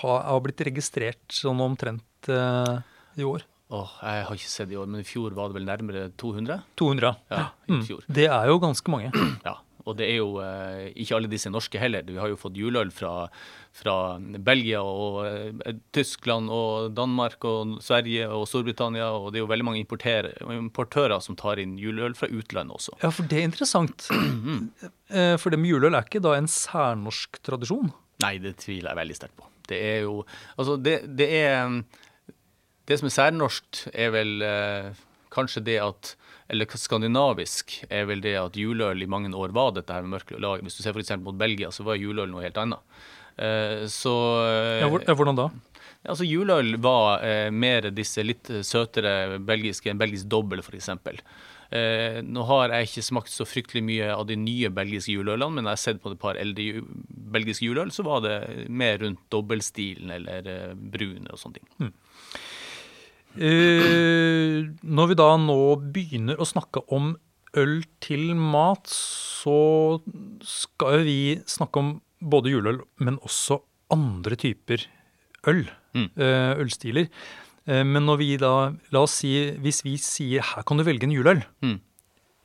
har, 0.00 0.18
har 0.30 0.42
blitt 0.42 0.64
registrert 0.66 1.22
sånn 1.34 1.62
omtrent 1.62 2.30
eh, 2.32 2.74
i 3.18 3.26
år? 3.26 3.46
Åh, 3.68 3.94
jeg 4.00 4.24
har 4.24 4.38
ikke 4.38 4.50
sett 4.50 4.70
i 4.72 4.78
år, 4.80 4.88
men 4.88 5.02
i 5.02 5.06
fjor 5.06 5.34
var 5.36 5.50
det 5.50 5.58
vel 5.58 5.66
nærmere 5.68 6.06
200? 6.16 6.62
200. 6.80 7.14
Ja, 7.34 7.48
i 7.68 7.72
Mm. 7.78 7.82
Det 8.08 8.24
er 8.32 8.46
jo 8.48 8.58
ganske 8.62 8.90
mange. 8.90 9.10
Ja, 9.44 9.58
og 9.88 9.96
det 9.98 10.06
er 10.12 10.18
jo 10.20 10.34
eh, 10.44 10.90
ikke 11.00 11.16
alle 11.16 11.30
disse 11.32 11.50
norske 11.52 11.80
heller. 11.80 12.04
Vi 12.06 12.18
har 12.20 12.28
jo 12.30 12.36
fått 12.38 12.58
juleøl 12.60 12.90
fra, 12.94 13.12
fra 13.76 13.94
Belgia 14.44 14.82
og 14.84 15.18
eh, 15.26 15.72
Tyskland 15.96 16.52
og 16.52 16.92
Danmark 16.96 17.44
og 17.48 17.78
Sverige 17.84 18.28
og 18.28 18.44
Storbritannia, 18.50 19.08
og 19.16 19.30
det 19.32 19.40
er 19.40 19.46
jo 19.46 19.50
veldig 19.50 19.66
mange 19.70 19.80
importører 19.82 21.20
som 21.24 21.38
tar 21.40 21.62
inn 21.62 21.78
juleøl 21.80 22.16
fra 22.18 22.28
utlandet 22.28 22.76
også. 22.76 22.98
Ja, 23.02 23.10
for 23.14 23.28
det 23.30 23.40
er 23.40 23.48
interessant. 23.50 24.08
Eh, 25.08 25.38
For 25.40 25.48
det 25.48 25.56
med 25.56 25.70
juleøl 25.70 25.94
er 25.96 26.04
ikke 26.04 26.20
da 26.20 26.34
en 26.36 26.50
særnorsk 26.52 27.38
tradisjon? 27.46 27.88
Nei, 28.20 28.34
det 28.44 28.58
tviler 28.60 28.90
jeg 28.90 28.98
veldig 28.98 29.14
sterkt 29.16 29.38
på. 29.40 29.46
Det 29.70 29.78
er 29.80 30.02
jo 30.04 30.18
Altså, 30.58 30.74
det, 30.76 30.98
det 31.16 31.28
er 31.38 31.78
Det 32.84 32.98
som 33.00 33.08
er 33.08 33.14
særnorskt, 33.14 33.80
er 33.96 34.12
vel 34.12 34.44
eh, 34.44 34.90
kanskje 35.32 35.64
det 35.64 35.78
at 35.80 36.12
Eller 36.48 36.78
skandinavisk 36.80 37.74
er 37.92 38.06
vel 38.08 38.22
det 38.24 38.34
at 38.40 38.56
juleøl 38.56 39.04
i 39.04 39.10
mange 39.10 39.30
år 39.36 39.52
var 39.56 39.74
dette 39.76 39.92
her 39.92 40.06
med 40.06 40.16
mørke 40.16 40.40
lager. 40.40 40.64
Hvis 40.64 40.78
du 40.78 40.82
ser 40.84 40.96
f.eks. 40.96 41.12
mot 41.20 41.36
Belgia, 41.36 41.70
så 41.74 41.84
var 41.84 42.00
juleøl 42.00 42.30
noe 42.32 42.46
helt 42.46 42.56
annet. 42.60 42.80
Eh, 43.36 43.84
så 43.92 44.14
eh, 44.48 44.80
Ja, 44.82 45.14
hvordan 45.14 45.38
da? 45.38 45.50
Altså 46.08 46.24
Juleøl 46.24 46.76
var 46.80 47.24
eh, 47.26 47.50
mer 47.50 47.90
disse 47.92 48.22
litt 48.24 48.48
søtere 48.64 49.38
belgiske, 49.44 49.90
en 49.90 50.00
belgisk 50.00 50.28
dobbel 50.30 50.62
f.eks. 50.62 50.88
Eh, 51.68 52.20
nå 52.24 52.44
har 52.48 52.72
jeg 52.72 52.88
ikke 52.88 53.04
smakt 53.10 53.32
så 53.32 53.44
fryktelig 53.44 53.82
mye 53.84 54.06
av 54.14 54.24
de 54.30 54.38
nye 54.40 54.70
belgiske 54.72 55.12
juleølene, 55.12 55.58
men 55.58 55.68
jeg 55.68 55.74
har 55.76 55.82
sett 55.82 56.00
på 56.00 56.14
et 56.14 56.22
par 56.22 56.38
eldre 56.40 56.64
ju 56.64 56.84
belgiske 57.34 57.66
juleøl, 57.66 57.92
så 57.92 58.06
var 58.06 58.22
det 58.24 58.36
mer 58.72 58.96
rundt 59.02 59.20
dobbeltstilen 59.34 60.14
eller 60.16 60.48
eh, 60.48 60.72
brun 60.72 61.28
og 61.28 61.40
sånne 61.42 61.60
ting. 61.60 61.68
Eh, 61.90 61.92
når 63.38 65.08
vi 65.12 65.16
da 65.18 65.28
nå 65.40 65.58
begynner 65.94 66.38
å 66.40 66.46
snakke 66.48 66.82
om 66.94 67.12
øl 67.58 67.80
til 68.04 68.34
mat, 68.36 68.86
så 68.90 69.98
skal 70.44 71.04
vi 71.06 71.18
snakke 71.48 71.80
om 71.82 71.92
både 72.20 72.50
juleøl, 72.52 72.80
men 73.04 73.18
også 73.24 73.60
andre 73.94 74.36
typer 74.40 74.84
øl. 75.48 75.64
Mm. 75.96 76.10
eh, 76.20 76.52
ølstiler. 76.60 77.06
Eh, 77.66 77.82
men 77.88 78.04
når 78.06 78.18
vi 78.20 78.26
da, 78.38 78.52
la 78.92 79.00
oss 79.06 79.14
si, 79.22 79.30
hvis 79.64 79.80
vi 79.86 79.94
sier 80.02 80.44
her 80.44 80.66
kan 80.68 80.76
du 80.78 80.84
velge 80.84 81.08
en 81.08 81.14
juleøl, 81.14 81.40
Mm. 81.64 81.78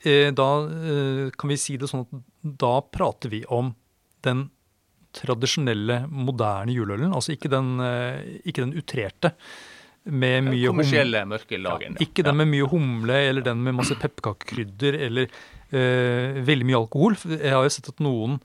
eh, 0.05 0.31
da 0.31 0.47
eh, 0.69 1.29
kan 1.38 1.50
vi 1.51 1.57
si 1.59 1.75
det 1.77 1.89
sånn 1.91 2.05
at 2.07 2.23
da 2.63 2.79
prater 2.81 3.29
vi 3.29 3.43
om 3.51 3.73
den 4.23 4.50
tradisjonelle, 5.13 6.07
moderne 6.09 6.73
juleølen. 6.73 7.13
Altså 7.13 7.35
ikke 7.35 7.51
den, 7.51 7.79
eh, 7.83 8.39
ikke 8.47 8.63
den 8.63 8.73
utrerte 8.79 9.33
med 10.03 10.49
mye 10.49 10.67
Kommersielle 10.71 11.23
mørke 11.30 11.60
lageren. 11.62 11.95
ja, 11.95 12.06
ikke 12.06 12.25
den 12.28 12.39
med 12.41 12.49
mye 12.51 12.67
humle, 12.67 13.19
eller 13.30 13.45
den 13.45 13.63
med 13.63 13.78
masse 13.78 13.95
pepperkakekrydder, 13.99 14.99
eller 15.08 15.30
uh, 15.32 16.41
veldig 16.43 16.69
mye 16.69 16.82
alkohol. 16.82 17.17
Jeg 17.38 17.56
har 17.56 17.63
jo 17.63 17.73
sett 17.73 17.91
at 17.93 18.04
noen 18.04 18.39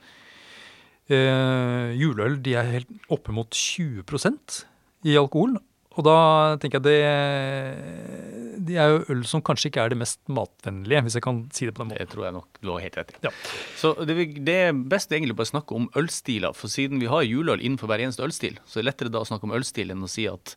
uh, 1.11 1.89
juleøl 1.99 2.39
de 2.45 2.55
er 2.61 2.75
helt 2.79 3.11
oppimot 3.11 3.57
20% 3.59 4.63
i 5.09 5.19
alkohol. 5.19 5.59
Og 5.99 6.05
da 6.07 6.19
tenker 6.63 6.79
jeg 6.79 6.87
det 6.87 8.67
Det 8.69 8.77
er 8.79 8.93
jo 8.93 9.01
øl 9.11 9.25
som 9.27 9.43
kanskje 9.43 9.73
ikke 9.73 9.83
er 9.83 9.91
det 9.91 9.99
mest 9.99 10.21
matvennlige, 10.31 11.01
hvis 11.07 11.17
jeg 11.19 11.25
kan 11.25 11.41
si 11.55 11.67
det 11.67 11.75
på 11.75 11.83
den 11.83 11.91
måten. 11.91 12.05
Det 12.05 12.13
tror 12.13 12.29
jeg 12.29 12.37
nok 12.37 12.61
du 12.63 12.71
har 12.71 12.85
helt 12.85 12.99
rett 13.01 13.11
i. 13.15 13.19
Ja. 13.27 13.33
Så 13.81 13.95
det, 14.07 14.15
det 14.47 14.57
er 14.69 14.79
best 14.95 15.11
egentlig 15.11 15.35
bare 15.39 15.49
å 15.49 15.55
snakke 15.57 15.75
om 15.75 15.89
ølstiler, 15.99 16.55
for 16.55 16.71
siden 16.71 17.03
vi 17.03 17.11
har 17.11 17.27
juleøl 17.27 17.59
innenfor 17.59 17.91
hver 17.91 18.05
eneste 18.05 18.23
ølstil, 18.23 18.61
så 18.63 18.79
er 18.79 18.85
det 18.85 18.91
lettere 18.93 19.15
da 19.15 19.25
å 19.25 19.29
snakke 19.29 19.49
om 19.49 19.57
ølstil 19.59 19.91
enn 19.95 20.07
å 20.07 20.11
si 20.13 20.29
at 20.31 20.55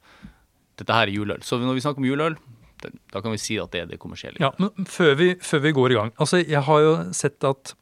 dette 0.82 0.98
her 0.98 1.10
er 1.10 1.15
juleøl. 1.15 1.46
Så 1.46 1.60
når 1.62 1.78
vi 1.78 1.84
snakker 1.86 2.04
om 2.04 2.10
juleøl, 2.10 2.38
da 2.82 3.22
kan 3.22 3.34
vi 3.34 3.41
si 3.41 3.58
at 3.62 3.74
det 3.74 3.84
er 3.84 3.89
det 3.91 4.02
kommersielle. 4.02 4.41
Ja, 4.41 4.52
men 4.62 4.88
før 4.89 5.13
vi, 5.20 5.34
før 5.44 5.63
vi 5.67 5.76
går 5.78 5.94
i 5.94 6.00
gang. 6.00 6.12
Altså, 6.17 6.41
jeg 6.41 6.63
har 6.65 6.82
jo 6.82 6.94
sett 7.15 7.46
at 7.48 7.76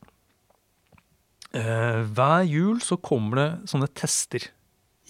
eh, 1.56 2.02
hver 2.04 2.44
jul 2.50 2.82
så 2.84 3.00
kommer 3.00 3.40
det 3.40 3.50
sånne 3.72 3.90
tester 3.96 4.50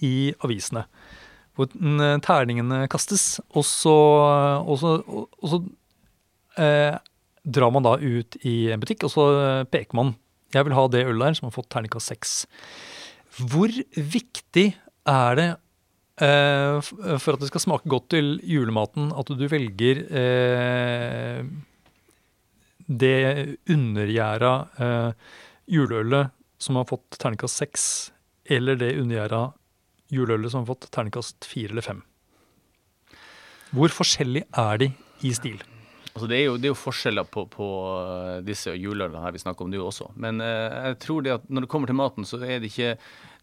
i 0.06 0.32
avisene. 0.45 0.86
Hvor 1.58 1.71
mm, 1.73 2.21
terningene 2.23 2.86
kastes, 2.91 3.39
og 3.52 3.65
så, 3.67 3.95
og 4.62 4.78
så, 4.80 4.93
og 5.10 5.49
så 5.52 5.62
eh, 6.62 6.99
drar 7.43 7.73
man 7.75 7.88
da 7.88 7.97
ut 7.99 8.38
i 8.47 8.69
en 8.73 8.82
butikk, 8.82 9.08
og 9.08 9.15
så 9.15 9.30
peker 9.71 9.97
man 9.97 10.15
Jeg 10.54 10.65
vil 10.65 10.73
ha 10.73 10.88
det 10.89 11.04
ølet 11.06 11.28
der 11.28 11.36
som 11.38 11.45
har 11.45 11.54
fått 11.54 11.69
terningkast 11.69 12.10
seks. 12.10 12.38
Hvor 13.38 13.69
viktig 13.93 14.71
er 15.10 15.36
det 15.38 15.49
eh, 15.49 15.60
for 16.19 17.36
at 17.36 17.41
det 17.41 17.47
skal 17.47 17.63
smake 17.63 17.89
godt 17.91 18.10
til 18.15 18.34
julematen, 18.43 19.13
at 19.15 19.32
du 19.32 19.45
velger 19.47 20.01
eh, 20.12 21.43
det 22.89 23.58
undergjæra 23.69 24.53
eh, 24.82 25.12
juleølet 25.69 26.34
som 26.60 26.79
har 26.79 26.88
fått 26.89 27.19
terningkast 27.21 27.62
seks, 27.62 27.84
eller 28.49 28.79
det 28.79 28.95
undergjæra 28.99 29.43
juleølet 30.10 30.51
som 30.51 30.63
har 30.63 30.71
fått 30.73 30.89
terningkast 30.91 31.45
fire 31.47 31.75
eller 31.75 31.86
fem? 31.86 32.01
Hvor 33.75 33.93
forskjellig 33.93 34.47
er 34.58 34.82
de 34.82 34.89
i 35.21 35.34
stil? 35.38 35.62
Altså 36.10 36.27
det, 36.27 36.39
er 36.39 36.47
jo, 36.47 36.58
det 36.58 36.67
er 36.67 36.73
jo 36.73 36.79
forskjeller 36.82 37.27
på, 37.29 37.45
på 37.53 37.65
eh, 38.01 38.38
disse 38.43 38.73
juleølene 38.73 39.29
vi 39.32 39.41
snakker 39.43 39.63
om 39.63 39.71
nå 39.71 39.79
også. 39.86 40.10
Men 40.19 40.41
eh, 40.43 40.89
jeg 40.89 40.99
tror 41.05 41.23
det 41.23 41.36
at 41.38 41.45
når 41.47 41.63
det 41.63 41.71
kommer 41.71 41.91
til 41.91 41.99
maten, 41.99 42.25
så 42.27 42.41
er 42.41 42.58
det 42.60 42.73
ikke 42.73 42.95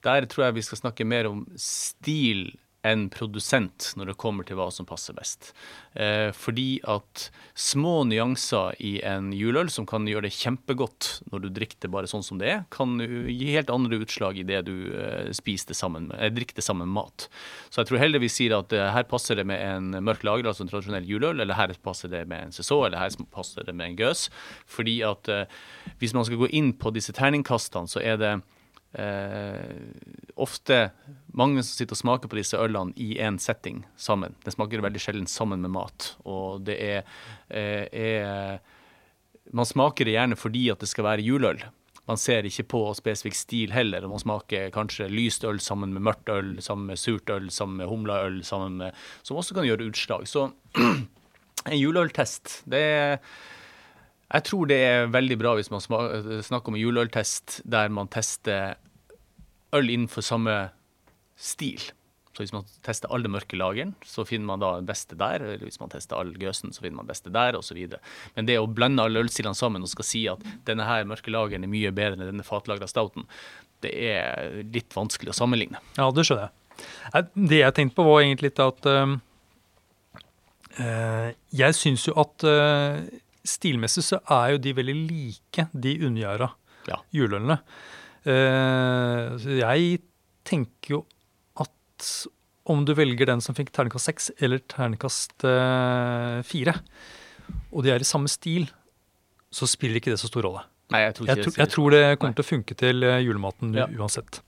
Der 0.05 0.27
tror 0.31 0.45
jeg 0.45 0.57
vi 0.59 0.65
skal 0.67 0.83
snakke 0.83 1.07
mer 1.07 1.31
om 1.31 1.47
stil 1.57 2.51
enn 2.87 3.09
produsent 3.13 3.93
når 3.99 4.13
det 4.13 4.19
kommer 4.21 4.47
til 4.47 4.59
hva 4.59 4.69
som 4.75 4.89
passer 4.89 5.17
best. 5.17 5.53
Eh, 5.95 6.31
fordi 6.37 6.79
at 6.89 7.29
små 7.57 8.05
nyanser 8.09 8.77
i 8.85 8.97
en 9.07 9.33
juleøl 9.35 9.71
som 9.73 9.89
kan 9.89 10.07
gjøre 10.09 10.27
det 10.29 10.37
kjempegodt 10.37 11.11
når 11.33 11.45
du 11.45 11.49
drikker 11.57 11.81
det 11.87 11.93
bare 11.93 12.11
sånn 12.11 12.25
som 12.27 12.41
det 12.41 12.51
er, 12.53 12.65
kan 12.75 12.97
gi 13.01 13.53
helt 13.55 13.73
andre 13.73 14.01
utslag 14.05 14.39
i 14.41 14.47
det 14.47 14.63
du 14.69 14.75
eh, 14.95 15.31
sammen 15.77 16.11
eh, 16.17 16.31
drikker 16.33 16.63
sammen 16.63 16.89
med 16.89 17.03
mat. 17.03 17.29
Så 17.71 17.83
jeg 17.83 17.91
tror 17.91 18.03
heller 18.03 18.23
vi 18.23 18.33
sier 18.33 18.57
at 18.59 18.73
eh, 18.77 18.91
her 18.93 19.07
passer 19.09 19.39
det 19.39 19.47
med 19.49 19.63
en 19.63 20.05
mørk 20.05 20.25
lager, 20.27 20.51
altså 20.51 20.67
en 20.67 20.73
tradisjonell 20.73 21.09
juleøl, 21.09 21.41
eller 21.41 21.59
her 21.59 21.75
passer 21.83 22.13
det 22.13 22.27
med 22.31 22.49
en 22.49 22.57
sesong, 22.57 22.87
eller 22.87 23.03
her 23.03 23.17
passer 23.33 23.67
det 23.67 23.75
med 23.77 23.93
en 23.93 23.99
gøs. 24.01 24.29
Fordi 24.71 25.01
at 25.07 25.33
eh, 25.33 25.47
hvis 26.01 26.15
man 26.17 26.27
skal 26.29 26.41
gå 26.43 26.51
inn 26.57 26.73
på 26.77 26.93
disse 26.95 27.15
terningkastene, 27.17 27.91
så 27.91 28.03
er 28.03 28.21
det 28.21 28.35
ofte 30.37 30.77
mange 31.37 31.63
som 31.63 31.75
sitter 31.77 31.97
og 31.97 32.01
smaker 32.01 32.31
på 32.33 32.39
disse 32.39 32.57
ølene 32.61 32.95
i 32.97 33.19
en 33.21 33.39
setting 33.43 33.83
sammen. 34.01 34.37
Den 34.45 34.55
smaker 34.55 34.85
veldig 34.85 35.03
sjelden 35.03 35.27
sammen 35.29 35.61
med 35.65 35.75
mat. 35.75 36.15
Og 36.25 36.63
det 36.65 36.77
er, 36.81 37.03
eh, 37.51 37.89
er 37.93 38.61
Man 39.53 39.67
smaker 39.67 40.05
det 40.05 40.17
gjerne 40.17 40.37
fordi 40.37 40.71
at 40.73 40.81
det 40.81 40.89
skal 40.89 41.05
være 41.05 41.23
juleøl. 41.23 41.63
Man 42.07 42.17
ser 42.17 42.47
ikke 42.47 42.65
på 42.67 42.81
spesifikk 42.95 43.35
stil 43.35 43.73
heller. 43.75 44.07
Man 44.09 44.19
smaker 44.19 44.71
kanskje 44.75 45.09
lyst 45.11 45.45
øl 45.45 45.59
sammen 45.63 45.93
med 45.93 46.03
mørkt 46.03 46.29
øl, 46.29 46.57
sammen 46.63 46.87
med 46.87 46.99
surt 46.99 47.31
øl, 47.31 47.51
sammen 47.51 47.77
med 47.77 47.87
humleøl, 47.87 48.45
som 48.45 48.81
også 48.83 49.55
kan 49.55 49.67
gjøre 49.67 49.87
utslag. 49.91 50.27
Så 50.27 50.51
en 51.71 51.79
juleøltest, 51.79 52.63
det 52.67 52.79
er 52.79 53.19
jeg 54.27 54.47
tror 54.49 54.71
det 54.71 54.79
er 54.83 55.13
veldig 55.13 55.37
bra 55.39 55.55
hvis 55.59 55.71
man 55.71 55.83
snakker 55.83 56.73
om 56.73 56.79
juleøltest 56.79 57.61
der 57.69 57.93
man 57.95 58.11
tester 58.11 58.75
øl 59.77 59.93
innenfor 59.93 60.25
samme 60.25 60.57
stil. 61.37 61.83
Så 62.37 62.43
hvis 62.43 62.53
man 62.53 62.67
tester 62.85 63.13
alle 63.15 63.31
mørke 63.33 63.57
lageren, 63.57 63.95
så 64.05 64.25
finner 64.29 64.51
man 64.51 64.61
da 64.61 64.75
den 64.77 64.89
beste 64.89 65.17
der. 65.17 65.41
Eller 65.41 65.63
hvis 65.65 65.81
man 65.81 65.89
tester 65.93 66.19
all 66.19 66.35
gøsen, 66.37 66.73
så 66.75 66.83
finner 66.85 66.99
man 66.99 67.07
den 67.07 67.15
beste 67.15 67.33
der, 67.33 67.57
osv. 67.57 67.79
Men 68.37 68.49
det 68.49 68.59
å 68.61 68.67
blande 68.69 69.07
alle 69.07 69.23
ølstilene 69.25 69.57
sammen 69.57 69.87
og 69.87 69.89
skal 69.89 70.05
si 70.05 70.27
at 70.29 70.43
denne 70.69 70.85
her 70.85 71.09
mørke 71.09 71.33
lageren 71.33 71.65
er 71.65 71.73
mye 71.73 71.95
bedre 71.97 72.19
enn 72.19 72.29
denne 72.29 72.45
fatlagra 72.45 72.89
stouten, 72.91 73.25
det 73.85 73.93
er 74.11 74.61
litt 74.73 74.93
vanskelig 74.97 75.33
å 75.33 75.39
sammenligne. 75.39 75.81
Ja, 75.97 76.11
det 76.13 76.27
skjønner 76.29 76.51
jeg. 76.51 77.31
Det 77.33 77.63
jeg 77.63 77.77
tenkte 77.79 77.97
på, 77.97 78.05
var 78.05 78.21
egentlig 78.21 78.51
litt 78.51 78.61
at 78.61 78.91
eh, 78.93 79.17
Jeg 81.57 81.79
syns 81.79 82.05
jo 82.05 82.13
at 82.21 82.45
eh, 82.45 83.01
stilmessig 83.49 84.05
så 84.05 84.19
er 84.31 84.55
jo 84.55 84.59
de 84.67 84.73
veldig 84.77 84.97
like, 85.09 85.69
de 85.73 85.97
undergjæra 86.07 86.51
Ja. 86.91 87.01
juleølene. 87.15 87.59
Uh, 88.27 89.37
jeg 89.59 90.01
tenker 90.47 90.97
jo 90.97 91.01
at 91.63 92.09
om 92.67 92.85
du 92.87 92.93
velger 92.99 93.27
den 93.31 93.41
som 93.45 93.55
fikk 93.55 93.71
terningkast 93.75 94.09
seks 94.11 94.25
eller 94.43 94.59
terningkast 94.67 95.45
eh, 95.47 96.41
fire, 96.43 96.75
og 97.71 97.85
de 97.87 97.93
er 97.95 98.03
i 98.03 98.07
samme 98.09 98.27
stil, 98.31 98.67
så 99.55 99.69
spiller 99.71 100.01
ikke 100.01 100.11
det 100.11 100.19
så 100.19 100.27
stor 100.27 100.43
rolle. 100.49 100.65
Nei, 100.91 101.05
jeg 101.05 101.15
tror 101.15 101.27
ikke 101.29 101.37
Jeg, 101.37 101.45
det 101.55 101.61
jeg 101.63 101.71
tror 101.77 101.95
det 101.95 102.01
Nei. 102.03 102.17
kommer 102.19 102.35
til 102.41 102.45
å 102.45 102.49
funke 102.51 102.75
til 102.79 103.07
eh, 103.07 103.21
julematen 103.23 103.71
Ja. 103.79 103.87
uansett. 103.87 104.41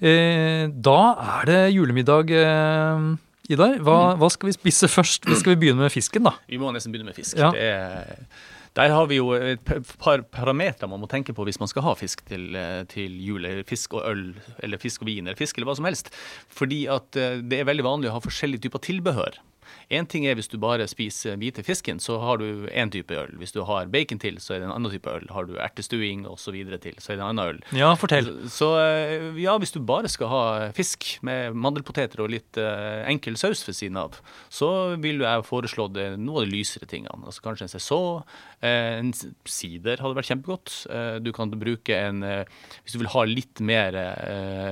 Eh, 0.00 0.64
da 0.72 0.96
er 1.36 1.44
det 1.50 1.60
julemiddag, 1.76 2.32
eh, 2.32 3.04
Idar. 3.50 3.76
Mm. 3.78 3.84
Hva, 3.86 3.98
hva 4.20 4.30
skal 4.32 4.50
vi 4.50 4.56
spise 4.56 4.88
først? 4.90 5.26
Skal 5.40 5.56
vi 5.56 5.60
begynne 5.66 5.84
med 5.84 5.92
fisken, 5.94 6.24
da? 6.26 6.36
Vi 6.50 6.60
må 6.60 6.70
nesten 6.74 6.94
begynne 6.94 7.10
med 7.10 7.18
fisk. 7.18 7.36
Ja. 7.38 7.50
Det 7.54 7.66
er, 7.66 8.30
der 8.78 8.92
har 8.94 9.08
vi 9.10 9.18
jo 9.18 9.32
et 9.34 9.64
par 9.98 10.22
parametere 10.30 10.88
man 10.90 11.02
må 11.02 11.08
tenke 11.10 11.34
på 11.34 11.44
hvis 11.48 11.58
man 11.58 11.70
skal 11.70 11.84
ha 11.88 11.94
fisk 11.98 12.22
til, 12.28 12.54
eh, 12.54 12.84
til 12.90 13.16
jul. 13.18 13.44
Eller 13.44 13.66
fisk 13.66 13.98
og 13.98 14.06
øl, 14.06 14.24
eller 14.62 14.78
fisk 14.78 15.02
og 15.02 15.10
vin, 15.10 15.26
eller 15.26 15.38
fisk 15.38 15.58
eller 15.58 15.70
hva 15.72 15.78
som 15.80 15.88
helst. 15.90 16.12
Fordi 16.54 16.84
at 16.92 17.18
eh, 17.18 17.40
det 17.42 17.60
er 17.60 17.70
veldig 17.70 17.86
vanlig 17.86 18.10
å 18.10 18.18
ha 18.18 18.22
forskjellige 18.22 18.68
typer 18.68 18.84
tilbehør. 18.86 19.40
Én 19.90 20.06
ting 20.06 20.22
er 20.30 20.36
hvis 20.38 20.46
du 20.46 20.54
bare 20.62 20.84
spiser 20.86 21.34
hvite 21.40 21.64
fisken, 21.66 21.98
så 21.98 22.20
har 22.22 22.38
du 22.38 22.68
én 22.70 22.92
type 22.94 23.10
øl. 23.10 23.32
Hvis 23.40 23.50
du 23.50 23.64
har 23.66 23.88
bacon 23.90 24.20
til, 24.22 24.36
så 24.38 24.54
er 24.54 24.60
det 24.60 24.68
en 24.68 24.74
annen 24.76 24.92
type 24.92 25.10
øl. 25.10 25.24
Har 25.34 25.48
du 25.48 25.56
ertestuing 25.58 26.22
osv. 26.30 26.54
til, 26.78 26.94
så 27.02 27.10
er 27.10 27.18
det 27.18 27.24
en 27.24 27.26
annen 27.32 27.56
øl. 27.56 27.58
Ja, 27.74 27.88
fortell. 27.98 28.30
Så 28.46 28.68
eh, 28.78 29.34
ja, 29.42 29.56
hvis 29.58 29.74
du 29.74 29.80
bare 29.82 30.08
skal 30.12 30.30
ha 30.30 30.42
fisk 30.76 31.08
med 31.26 31.58
mandelpoteter 31.58 32.22
og 32.22 32.30
litt 32.30 32.60
uh, 32.60 33.02
enkel 33.10 33.34
saus 33.40 33.64
ved 33.66 33.74
siden 33.80 33.98
av, 33.98 34.20
så 34.46 34.94
vil 35.02 35.24
jeg 35.24 35.46
foreslå 35.48 35.88
det, 35.90 36.06
noe 36.22 36.44
av 36.44 36.46
de 36.46 36.54
lysere 36.54 36.86
tingene. 36.86 37.26
Altså 37.26 37.42
Kanskje 37.42 37.66
en 37.66 37.74
saison, 37.74 38.22
eh, 38.62 39.00
en 39.00 39.10
sider 39.10 39.98
hadde 39.98 40.18
vært 40.20 40.30
kjempegodt. 40.30 40.76
Du 41.24 41.32
kan 41.34 41.50
bruke 41.50 41.96
en 41.96 42.22
Hvis 42.22 42.94
du 42.94 43.00
vil 43.00 43.10
ha 43.10 43.24
litt 43.26 43.60
mer 43.64 43.96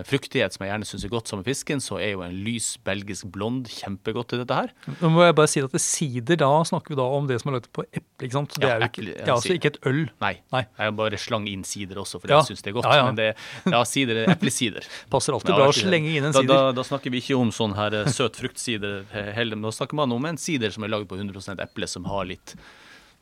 fruktighet, 0.07 0.55
som 0.55 0.65
jeg 0.65 0.73
gjerne 0.73 0.87
syns 0.87 1.05
er 1.07 1.13
godt 1.13 1.31
sammen 1.31 1.43
med 1.43 1.51
fisken, 1.51 1.83
så 1.83 1.99
er 1.99 2.13
jo 2.13 2.23
en 2.23 2.39
lys 2.47 2.77
belgisk 2.87 3.29
blond 3.35 3.67
kjempegodt 3.73 4.31
til 4.31 4.43
dette 4.45 4.63
her. 4.63 4.73
Nå 5.09 5.15
må 5.15 5.23
jeg 5.25 5.35
bare 5.39 5.49
si 5.49 5.61
at 5.65 5.73
det 5.73 5.81
sider, 5.81 6.37
da 6.37 6.49
snakker 6.69 6.93
vi 6.93 6.99
da 7.01 7.07
om 7.17 7.27
det 7.31 7.39
som 7.41 7.49
er 7.51 7.55
laget 7.57 7.69
på 7.73 7.85
eple. 7.89 8.27
ikke 8.27 8.37
sant? 8.37 8.53
Så 8.53 8.61
det 8.61 8.69
Ja, 8.69 8.75
er 8.77 8.81
jo 8.85 8.89
ikke, 8.91 9.03
eple, 9.07 9.15
ja, 9.25 9.35
altså 9.35 9.55
ikke 9.57 9.71
et 9.73 9.79
øl. 9.89 10.01
Nei, 10.21 10.33
Nei. 10.53 10.63
jeg 10.79 10.97
bare 11.01 11.19
slang 11.23 11.47
inn 11.49 11.65
sider 11.65 11.97
også, 12.03 12.21
fordi 12.21 12.35
Ja. 12.37 12.43
jeg 12.43 12.51
syns 12.53 12.63
det 12.67 12.71
er 12.71 12.77
godt. 12.77 12.85
Ja, 12.93 12.97
ja. 13.01 13.07
Men 13.09 13.17
det, 13.17 13.29
ja, 13.73 13.83
sider 13.89 14.21
er 14.27 14.33
eplesider. 14.35 14.85
Passer 15.11 15.33
alltid 15.33 15.55
bra 15.57 15.69
å 15.71 15.73
slenge 15.73 16.13
inn 16.13 16.25
en 16.29 16.33
sider. 16.37 16.53
Da, 16.53 16.73
da 16.77 16.83
snakker 16.85 17.11
vi 17.11 17.23
ikke 17.25 17.39
om 17.41 17.49
sånn 17.51 17.75
her 17.75 17.95
eh, 18.03 18.11
søt 18.13 18.37
fruktsider 18.37 19.07
heller, 19.35 19.57
men 19.57 19.63
da 19.71 19.73
snakker 19.73 19.95
man 19.97 20.13
om 20.13 20.25
en 20.29 20.37
sider 20.37 20.71
som 20.71 20.85
er 20.85 20.93
laget 20.93 21.09
på 21.09 21.17
100% 21.17 21.65
eple, 21.65 21.89
som 21.89 22.05
har 22.13 22.29
litt 22.29 22.55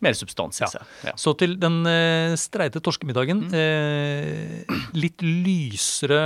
mer 0.03 0.13
substans 0.13 0.59
i 0.61 0.65
Ja. 0.65 0.69
seg. 0.69 0.83
Ja. 1.07 1.13
Så 1.17 1.33
til 1.39 1.55
den 1.57 1.87
eh, 1.87 2.35
streite 2.37 2.83
torskemiddagen. 2.85 3.47
Eh, 3.55 4.65
litt 4.93 5.23
lysere 5.23 6.21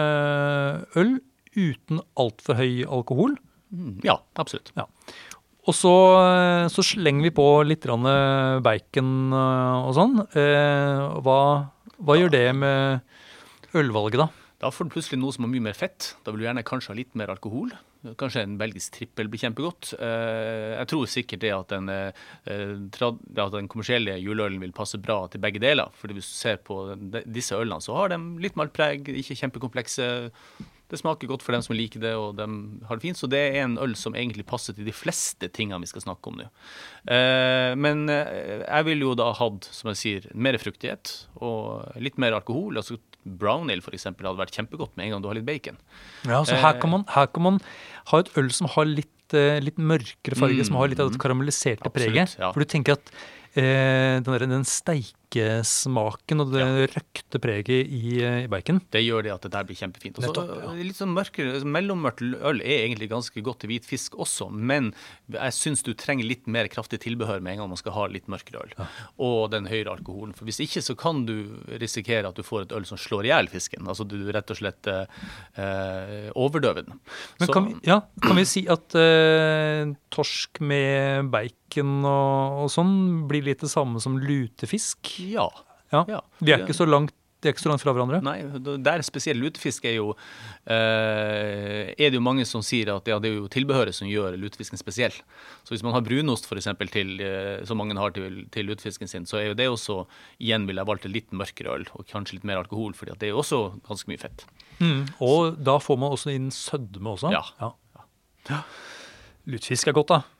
øl 0.98 1.18
uten 1.56 2.00
altfor 2.18 2.56
høy 2.60 2.84
alkohol. 2.86 3.36
Mm, 3.70 4.00
ja, 4.02 4.16
absolutt. 4.40 4.72
Og 5.70 5.76
så, 5.76 5.94
så 6.72 6.82
slenger 6.82 7.28
vi 7.28 7.34
på 7.34 7.46
litt 7.66 7.86
eh, 7.86 8.58
bacon 8.64 9.12
eh, 9.30 9.86
og 9.86 9.92
sånn. 9.94 10.16
Eh, 10.34 11.02
hva, 11.22 11.40
hva 12.02 12.16
gjør 12.18 12.32
det 12.34 12.46
med 12.58 13.76
ølvalget, 13.78 14.24
da? 14.24 14.28
Da 14.60 14.72
får 14.74 14.88
du 14.88 14.96
plutselig 14.96 15.20
noe 15.20 15.32
som 15.32 15.46
har 15.46 15.52
mye 15.52 15.68
mer 15.70 15.78
fett. 15.78 16.16
Da 16.24 16.32
vil 16.32 16.42
du 16.42 16.48
gjerne 16.48 16.66
kanskje 16.66 16.90
ha 16.90 16.98
litt 16.98 17.14
mer 17.16 17.30
alkohol. 17.32 17.70
Kanskje 18.18 18.42
en 18.42 18.58
belgisk 18.60 18.96
trippel 18.96 19.28
blir 19.30 19.40
kjempegodt. 19.44 19.92
Jeg 20.00 20.88
tror 20.88 21.08
sikkert 21.08 21.42
det 21.44 21.52
at 21.52 21.72
den, 21.72 21.88
at 21.92 23.54
den 23.54 23.70
kommersielle 23.72 24.18
juleølen 24.20 24.60
vil 24.60 24.74
passe 24.76 25.00
bra 25.00 25.22
til 25.32 25.40
begge 25.40 25.62
deler. 25.64 25.92
Fordi 25.96 26.16
hvis 26.18 26.28
du 26.28 26.36
ser 26.36 26.60
på 26.64 26.82
disse 27.24 27.56
ølene, 27.56 27.80
så 27.84 27.96
har 27.96 28.12
de 28.12 28.20
litt 28.40 28.56
maltpreg, 28.60 29.08
ikke 29.22 29.38
kjempekomplekse. 29.42 30.10
Det 30.90 30.98
smaker 30.98 31.28
godt 31.30 31.42
for 31.46 31.54
dem 31.54 31.62
som 31.62 31.76
liker 31.78 32.02
det, 32.02 32.12
og 32.18 32.34
de 32.40 32.46
har 32.88 32.98
det 32.98 33.04
fint. 33.04 33.16
Så 33.20 33.28
det 33.30 33.38
er 33.54 33.60
en 33.64 33.76
øl 33.78 33.94
som 33.98 34.12
egentlig 34.18 34.44
passer 34.50 34.74
til 34.74 34.84
de 34.88 34.94
fleste 34.94 35.46
tingene 35.54 35.78
vi 35.84 35.90
skal 35.90 36.02
snakke 36.02 36.26
om 36.32 36.40
nå. 36.40 36.48
Eh, 37.06 37.74
Men 37.78 38.08
eh, 38.10 38.64
jeg 38.66 38.84
ville 38.88 39.06
jo 39.06 39.14
da 39.18 39.30
hatt, 39.38 39.68
som 39.70 39.92
jeg 39.92 40.00
sier, 40.02 40.26
mer 40.34 40.58
fruktighet 40.58 41.14
og 41.40 41.94
litt 42.02 42.18
mer 42.18 42.34
alkohol. 42.40 42.76
altså 42.82 42.98
Brown 43.24 43.68
ale 43.70 43.82
for 43.84 43.92
eksempel, 43.92 44.24
hadde 44.26 44.40
vært 44.40 44.54
kjempegodt 44.56 44.94
med 44.96 45.06
en 45.06 45.10
gang 45.16 45.22
du 45.22 45.28
har 45.28 45.36
litt 45.36 45.44
bacon. 45.48 45.76
Ja, 46.24 46.42
så 46.42 46.56
her 46.56 46.74
Eh, 46.74 46.80
kan 46.80 46.90
man, 46.90 47.04
her 47.14 47.26
kan 47.28 47.42
man 47.42 47.58
ha 48.10 48.18
et 48.18 48.30
øl 48.36 48.50
som 48.50 48.66
har 48.74 48.84
litt, 48.88 49.10
litt 49.62 49.76
mørkere 49.78 50.34
farge, 50.34 50.64
som 50.66 50.74
har 50.80 50.88
litt 50.90 50.98
av 50.98 51.12
det 51.12 51.20
karamelliserte 51.22 51.84
Mm. 51.84 51.92
Absolutt, 51.92 52.14
preget. 52.16 52.38
ja. 52.40 52.50
For 52.52 52.60
du 52.60 52.66
tenker 52.66 52.92
at 52.96 53.12
eh, 53.58 54.20
den, 54.20 54.26
der, 54.26 54.44
den 54.50 54.64
steikesmaken 54.68 56.42
og 56.42 56.52
det 56.54 56.64
røkte 56.92 57.40
preget 57.42 57.70
i, 57.86 58.20
eh, 58.22 58.44
i 58.44 58.48
bacon 58.50 58.80
Det 58.92 59.02
gjør 59.04 59.24
det 59.26 59.32
at 59.34 59.42
det 59.46 59.52
der 59.54 59.64
blir 59.68 59.78
kjempefint. 59.78 60.18
Også, 60.18 60.28
Nettopp, 60.28 60.50
ja. 60.64 60.72
Litt 60.80 60.98
sånn 60.98 61.14
mørkere, 61.14 61.60
mellommørkt 61.64 62.22
øl 62.22 62.60
er 62.62 62.84
egentlig 62.86 63.08
ganske 63.10 63.42
godt 63.46 63.60
til 63.64 63.72
hvit 63.72 63.86
fisk 63.88 64.16
også, 64.20 64.50
men 64.52 64.92
jeg 65.32 65.56
syns 65.56 65.84
du 65.86 65.92
trenger 65.94 66.26
litt 66.28 66.46
mer 66.50 66.68
kraftig 66.72 67.00
tilbehør 67.04 67.40
med 67.42 67.54
en 67.56 67.62
gang 67.64 67.72
man 67.74 67.80
skal 67.80 67.94
ha 67.96 68.06
litt 68.10 68.28
mørkere 68.30 68.64
øl. 68.66 68.74
Og 69.22 69.50
den 69.54 69.66
høyere 69.70 69.94
alkoholen. 69.96 70.34
For 70.36 70.44
hvis 70.48 70.60
ikke 70.66 70.82
så 70.84 70.96
kan 70.98 71.24
du 71.28 71.34
risikere 71.80 72.28
at 72.30 72.36
du 72.38 72.42
får 72.46 72.66
et 72.68 72.72
øl 72.76 72.86
som 72.88 72.98
slår 73.00 73.28
i 73.28 73.32
hjel 73.32 73.50
fisken. 73.52 73.86
Altså 73.90 74.06
du 74.08 74.18
rett 74.34 74.50
og 74.50 74.58
slett 74.60 74.90
eh, 74.90 75.06
eh, 75.60 76.28
overdøver 76.34 76.86
den. 76.86 77.00
Men 77.40 77.46
Så- 77.46 77.52
kan 77.54 77.66
vi, 77.70 77.74
ja, 77.86 78.00
kan 78.22 78.36
vi 78.36 78.44
si 78.44 78.66
at 78.68 78.94
eh, 78.98 79.94
torsk 80.10 80.60
med 80.60 81.30
bacon 81.30 81.56
og, 81.78 82.64
og 82.64 82.68
sånn 82.72 82.94
blir 83.30 83.46
litt 83.46 83.62
det 83.64 83.70
samme 83.72 84.02
som 84.02 84.18
lutefisk? 84.18 85.14
Ja. 85.30 85.48
Ja. 85.90 86.04
ja. 86.08 86.20
De 86.38 86.54
er 86.54 86.64
ikke 86.64 86.76
så 86.76 86.86
langt, 86.86 87.14
de 87.40 87.48
er 87.48 87.54
ikke 87.54 87.62
så 87.62 87.70
langt 87.70 87.82
fra 87.82 87.94
hverandre? 87.96 88.20
Nei, 88.22 88.36
der 88.84 89.02
spesielt 89.06 89.40
lutefisk 89.40 89.86
er 89.88 89.94
jo 89.96 90.10
eh, 90.68 91.88
Er 91.94 92.10
det 92.12 92.18
jo 92.18 92.22
mange 92.22 92.44
som 92.48 92.62
sier 92.64 92.92
at 92.92 93.08
ja, 93.08 93.16
det 93.22 93.30
er 93.30 93.38
jo 93.38 93.48
tilbehøret 93.52 93.96
som 93.96 94.10
gjør 94.10 94.36
lutefisken 94.40 94.80
spesiell. 94.80 95.16
Så 95.64 95.74
hvis 95.74 95.84
man 95.86 95.96
har 95.96 96.04
brunost 96.04 96.50
eksempel, 96.52 96.90
til, 96.92 97.14
eh, 97.24 97.62
som 97.68 97.80
mange 97.80 97.96
har 97.98 98.12
til, 98.16 98.42
til 98.52 98.68
lutefisken 98.68 99.08
sin, 99.08 99.28
så 99.28 99.40
er 99.40 99.50
jo 99.50 99.58
det 99.58 99.70
også 99.72 100.02
Igjen 100.38 100.66
ville 100.68 100.84
jeg 100.84 100.90
valgt 100.90 101.08
en 101.08 101.14
litt 101.16 101.32
mørkere 101.32 101.78
øl 101.78 101.86
og 101.94 102.04
kanskje 102.10 102.38
litt 102.38 102.48
mer 102.48 102.60
alkohol, 102.60 102.92
for 102.96 103.08
det 103.08 103.30
er 103.30 103.32
jo 103.32 103.40
også 103.40 103.62
ganske 103.88 104.10
mye 104.12 104.20
fett. 104.20 104.44
Mm. 104.80 105.08
Og 105.24 105.56
da 105.64 105.78
får 105.80 105.98
man 106.00 106.12
også 106.12 106.34
inn 106.34 106.50
sødme 106.54 107.16
også? 107.16 107.32
Ja. 107.32 107.72
ja. 108.50 108.60
Lutefisk 109.48 109.88
er 109.90 109.96
godt, 109.96 110.12
da. 110.12 110.39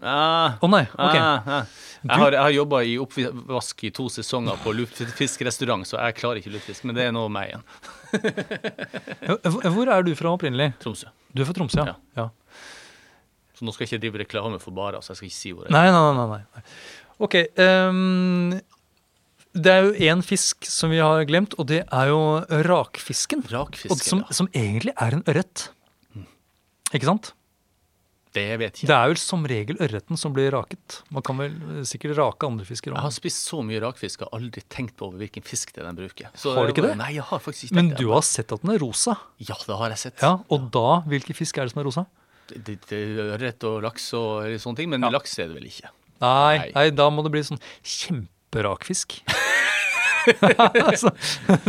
Ah, 0.00 0.56
Å 0.62 0.68
nei, 0.70 0.84
ok. 0.94 1.16
ah, 1.18 1.48
ah. 1.60 1.78
Jeg 2.00 2.16
har, 2.22 2.32
jeg 2.32 2.40
har 2.40 2.52
jobba 2.54 2.78
i 2.88 2.94
oppvask 3.02 3.82
i 3.84 3.90
to 3.92 4.06
sesonger 4.08 4.56
på 4.62 4.72
luftfiskrestaurant, 4.72 5.84
så 5.88 5.98
jeg 5.98 6.16
klarer 6.16 6.40
ikke 6.40 6.54
luftfisk. 6.54 6.86
Men 6.88 6.96
det 6.96 7.08
er 7.08 7.12
noe 7.12 7.28
meg 7.32 7.50
igjen. 7.50 7.64
Hvor 9.76 9.90
er 9.92 10.06
du 10.06 10.14
fra 10.16 10.32
opprinnelig? 10.32 10.70
Tromsø. 10.80 11.10
Du 11.34 11.42
er 11.44 11.50
fra 11.50 11.56
Tromsø, 11.58 11.84
ja. 11.84 11.98
Ja. 12.16 12.30
Så 13.58 13.66
nå 13.68 13.74
skal 13.76 13.84
jeg 13.84 13.92
ikke 13.92 14.02
drive 14.06 14.22
reklame 14.22 14.60
for 14.62 14.72
barer, 14.72 15.04
så 15.04 15.12
jeg 15.12 15.20
skal 15.20 15.28
ikke 15.28 15.36
si 15.36 15.52
hvor 15.52 15.66
jeg 15.66 15.74
er. 15.74 15.76
Nei, 15.76 15.92
nei, 15.92 16.24
nei. 16.32 16.40
nei. 16.40 16.64
Ok. 17.20 17.36
um, 17.60 18.54
det 19.50 19.74
er 19.74 19.88
jo 19.88 20.08
én 20.14 20.22
fisk 20.24 20.64
som 20.70 20.94
vi 20.94 21.02
har 21.02 21.26
glemt, 21.28 21.58
og 21.60 21.68
det 21.68 21.82
er 21.84 22.08
jo 22.08 22.22
rakfisken. 22.70 23.44
Rakfisken, 23.50 24.00
som, 24.00 24.24
ja. 24.24 24.38
som 24.38 24.48
egentlig 24.56 24.94
er 24.96 25.18
en 25.18 25.26
ørret. 25.28 25.66
Ikke 26.94 27.10
sant? 27.10 27.34
Det 28.30 28.44
vet 28.60 28.78
jeg 28.78 28.86
Det 28.86 28.94
er 28.94 29.08
vel 29.10 29.18
som 29.18 29.42
regel 29.50 29.78
ørreten 29.82 30.18
som 30.20 30.30
blir 30.36 30.52
raket. 30.54 31.00
Man 31.10 31.24
kan 31.26 31.38
vel 31.40 31.54
sikkert 31.88 32.14
rake 32.18 32.46
andre 32.46 32.66
fisker 32.68 32.92
Jeg 32.94 33.02
har 33.02 33.14
spist 33.14 33.48
så 33.50 33.58
mye 33.66 33.80
rakfisk 33.82 34.22
og 34.22 34.36
aldri 34.38 34.62
tenkt 34.70 34.94
på 35.00 35.08
over 35.08 35.18
hvilken 35.24 35.42
fisk 35.46 35.72
det 35.74 35.82
er 35.82 35.88
den 35.88 35.98
bruker. 35.98 36.30
Så, 36.38 36.54
Har 36.54 36.68
du 36.68 36.74
ikke 36.74 36.84
det? 36.86 36.92
Nei, 37.00 37.10
jeg 37.16 37.26
har 37.26 37.42
faktisk 37.42 37.66
ikke 37.70 37.78
Men 37.80 37.90
du 37.98 38.06
har 38.12 38.22
sett 38.22 38.54
at 38.54 38.62
den 38.62 38.70
er 38.76 38.78
rosa. 38.78 39.16
Ja, 39.42 39.56
det 39.66 39.78
har 39.82 39.90
jeg 39.96 39.98
sett. 40.04 40.22
Ja, 40.22 40.36
Og 40.48 40.70
da, 40.70 41.00
hvilke 41.10 41.34
fisk 41.34 41.58
er 41.58 41.66
det 41.66 41.74
som 41.74 41.82
er 41.82 41.88
rosa? 41.90 42.06
Det, 42.50 42.62
det, 42.66 42.78
det 42.90 43.02
Ørret 43.34 43.66
og 43.66 43.82
laks 43.82 44.06
og 44.18 44.46
sånne 44.62 44.76
ting, 44.78 44.90
men 44.94 45.02
Ja. 45.02 45.10
laks 45.10 45.38
er 45.38 45.50
det 45.50 45.58
vel 45.58 45.66
ikke. 45.70 45.90
Nei. 46.20 46.70
nei, 46.74 46.90
da 46.94 47.08
må 47.10 47.22
det 47.26 47.30
bli 47.34 47.42
sånn 47.46 47.60
kjemperakfisk. 47.82 49.20
så, 51.02 51.10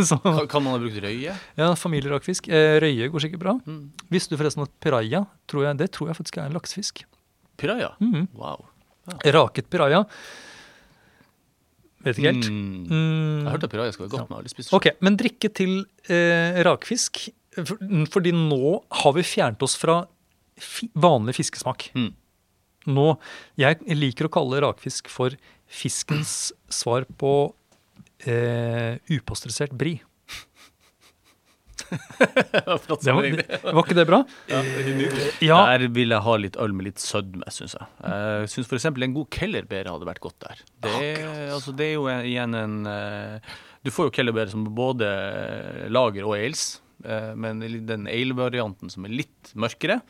så, 0.04 0.18
Kan, 0.22 0.46
kan 0.50 0.64
man 0.64 0.74
ha 0.76 0.80
brukt 0.82 0.98
røye? 1.04 1.34
ja, 1.58 1.68
familierakfisk. 1.78 2.48
Eh, 2.52 2.76
røye 2.82 3.08
går 3.12 3.24
sikkert 3.26 3.42
bra. 3.44 3.54
Mm. 3.66 3.90
Visste 4.12 4.34
du 4.34 4.40
forresten 4.40 4.64
at 4.66 4.72
piraja 4.82 5.24
tror 5.50 5.66
jeg, 5.68 5.78
det 5.80 5.90
tror 5.96 6.10
jeg 6.12 6.18
faktisk 6.20 6.38
er 6.42 6.48
en 6.50 6.56
laksefisk? 6.56 7.04
Piraya? 7.60 7.92
Mm. 8.02 8.26
Wow. 8.36 8.64
Raket 9.34 9.68
piraja. 9.72 10.04
Vet 12.02 12.18
ikke 12.18 12.32
helt. 12.32 12.48
Mm. 12.50 12.70
Mm, 12.90 13.36
Jeg 13.42 13.46
har 13.46 13.54
hørt 13.56 13.64
at 13.68 13.74
piraya 13.76 13.92
skal 13.94 14.06
være 14.08 14.12
godt, 14.16 14.22
Ja. 14.22 14.26
men 14.26 14.32
jeg 14.32 14.36
har 14.36 14.42
aldri 14.42 14.54
spist 14.56 14.72
Ok, 14.74 14.88
Men 15.06 15.16
drikke 15.20 15.50
til 15.54 15.74
eh, 16.10 16.58
rakfisk 16.66 17.20
For, 17.54 17.76
fordi 18.10 18.32
nå 18.34 18.80
har 19.02 19.12
vi 19.14 19.22
fjernet 19.22 19.62
oss 19.62 19.76
fra 19.78 20.00
fi, 20.58 20.88
vanlig 20.96 21.34
fiskesmak. 21.36 21.90
Mm. 21.94 22.10
Nå, 22.90 23.04
Jeg 23.60 23.78
liker 23.94 24.26
å 24.26 24.32
kalle 24.32 24.62
rakfisk 24.64 25.08
for 25.12 25.36
fiskens 25.72 26.52
svar 26.72 27.04
på 27.20 27.52
eh, 28.26 28.96
upasteurisert 29.18 29.72
brie. 29.76 30.00
Det 31.92 33.12
var, 33.12 33.26
var 33.74 33.82
ikke 33.82 33.96
det 33.96 34.04
bra? 34.08 34.18
Ja, 34.48 35.58
Der 35.74 35.84
vil 35.92 36.12
jeg 36.14 36.24
ha 36.24 36.34
litt 36.40 36.56
øl 36.62 36.72
med 36.76 36.86
litt 36.88 37.02
sødme, 37.02 37.44
syns 37.52 37.74
jeg. 37.76 37.88
Jeg 38.06 38.48
syns 38.52 38.70
f.eks. 38.70 38.86
en 38.88 39.16
god 39.16 39.28
kellerbeer 39.34 39.90
hadde 39.90 40.08
vært 40.08 40.22
godt 40.24 40.38
der. 40.46 40.62
Det, 40.86 41.00
altså, 41.52 41.74
det 41.76 41.90
er 41.90 41.94
jo 41.98 42.06
en- 42.12 42.24
igjen 42.28 42.54
en 42.56 42.78
eh, 42.88 43.56
Du 43.84 43.90
får 43.90 44.08
jo 44.08 44.14
kellerbeer 44.20 44.48
som 44.52 44.64
både 44.76 45.08
lager 45.92 46.28
og 46.28 46.36
ales, 46.38 46.80
eh, 47.04 47.32
men 47.34 47.60
den 47.88 48.06
ale-varianten 48.08 48.92
som 48.92 49.04
er 49.08 49.16
litt 49.24 49.52
mørkere 49.58 50.00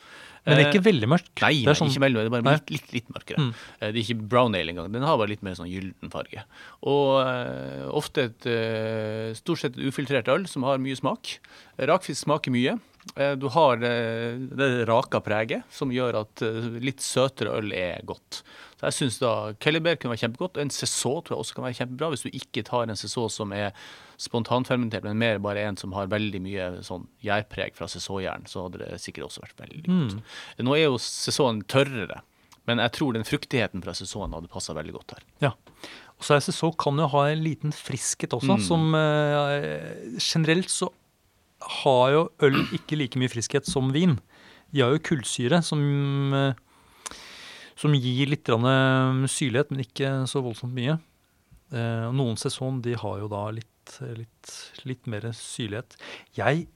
men 0.43 0.57
det 0.57 0.63
er 0.65 0.67
eh, 0.67 0.73
ikke 0.73 0.87
veldig 0.89 1.07
mørkt? 1.07 1.31
Nei, 1.39 1.53
det 1.63 1.71
er 1.71 1.77
sånn, 1.79 1.91
ikke 1.93 2.03
veldig, 2.03 2.19
det 2.19 2.27
er 2.27 2.33
bare 2.35 2.57
litt, 2.57 2.71
litt, 2.75 2.89
litt 2.91 3.11
mørkere. 3.15 3.43
Mm. 3.45 3.51
Eh, 3.79 3.91
Det 3.93 3.93
er 3.93 3.99
ikke 4.01 4.29
brown 4.33 4.57
ale 4.59 4.73
engang. 4.73 4.89
Den 4.91 5.05
har 5.07 5.19
bare 5.19 5.31
litt 5.31 5.45
mer 5.45 5.55
sånn 5.55 5.69
gyllen 5.71 6.11
farge. 6.11 6.43
Og 6.91 7.11
uh, 7.23 7.85
ofte 7.95 8.27
et 8.27 8.47
uh, 8.51 9.29
stort 9.39 9.63
sett 9.63 9.77
et 9.77 9.87
ufiltrert 9.87 10.31
øl 10.33 10.43
som 10.51 10.67
har 10.67 10.81
mye 10.83 10.99
smak. 10.99 11.37
Rakfisk 11.79 12.25
smaker 12.25 12.51
mye. 12.55 12.75
Uh, 13.15 13.33
du 13.39 13.47
har 13.55 13.79
det 13.79 14.69
raka 14.89 15.23
preget 15.23 15.63
som 15.71 15.95
gjør 15.95 16.19
at 16.25 16.43
litt 16.83 17.03
søtere 17.03 17.55
øl 17.61 17.71
er 17.77 18.03
godt. 18.07 18.43
Så 18.75 18.89
jeg 18.89 18.99
syns 18.99 19.21
da 19.23 19.33
Kellerbeer 19.63 19.95
kunne 19.95 20.11
være 20.11 20.25
kjempegodt. 20.25 20.59
En 20.59 20.73
Cézot 20.75 21.23
tror 21.23 21.37
jeg 21.37 21.45
også 21.45 21.55
kan 21.55 21.69
være 21.69 21.79
kjempebra, 21.79 22.11
hvis 22.11 22.27
du 22.27 22.33
ikke 22.35 22.65
tar 22.67 22.83
en 22.83 22.99
Cézot 22.99 23.31
som 23.31 23.55
er 23.55 23.71
spontanfermentert, 24.23 25.03
men 25.05 25.19
mer 25.19 25.41
bare 25.43 25.65
en 25.67 25.77
som 25.79 25.93
har 25.97 26.07
veldig 26.11 26.39
mye 26.45 26.67
sånn 26.87 27.07
gjærpreg 27.25 27.75
fra 27.77 27.89
Cézot-gjæren, 27.91 28.47
så 28.49 28.65
hadde 28.67 28.79
det 28.83 29.01
sikkert 29.03 29.27
også 29.27 29.43
vært 29.43 29.59
veldig 29.65 29.81
godt. 29.87 30.21
Nå 30.63 30.77
er 30.77 30.85
jo 30.85 30.99
sesongen 31.01 31.63
tørrere, 31.67 32.21
men 32.69 32.79
jeg 32.79 32.93
tror 32.95 33.13
den 33.17 33.27
fruktigheten 33.27 33.83
fra 33.83 33.95
sesongen 33.97 34.35
hadde 34.37 34.51
passa 34.53 34.75
veldig 34.77 34.95
godt 34.95 35.17
her. 35.17 35.23
Ja. 35.43 35.51
Og 36.15 36.23
så 36.27 36.37
er 36.37 36.71
kan 36.79 36.99
jo 37.01 37.07
ha 37.11 37.23
en 37.29 37.43
liten 37.43 37.73
friskhet 37.75 38.31
også, 38.37 38.55
Mm. 38.57 38.63
som 38.63 38.95
eh, 38.95 40.17
Generelt 40.19 40.69
så 40.71 40.89
har 41.83 42.11
jo 42.11 42.31
øl 42.41 42.59
ikke 42.75 42.97
like 42.97 43.19
mye 43.19 43.31
friskhet 43.31 43.65
som 43.65 43.91
vin. 43.91 44.19
De 44.71 44.81
har 44.81 44.91
jo 44.91 44.99
kullsyre 44.99 45.61
som, 45.63 46.33
eh, 46.33 46.53
som 47.75 47.93
gir 47.93 48.27
litt 48.27 48.47
eh, 48.47 49.27
syrlighet, 49.27 49.71
men 49.71 49.83
ikke 49.83 50.27
så 50.27 50.41
voldsomt 50.43 50.73
mye. 50.73 50.99
Eh, 51.73 52.11
noen 52.13 52.35
sesong 52.37 52.81
de 52.85 52.93
har 52.93 53.19
jo 53.19 53.27
da 53.27 53.49
litt, 53.51 53.67
litt, 54.17 54.53
litt 54.87 55.09
mer 55.11 55.29
syrlighet. 55.37 55.97
Jeg 56.37 56.67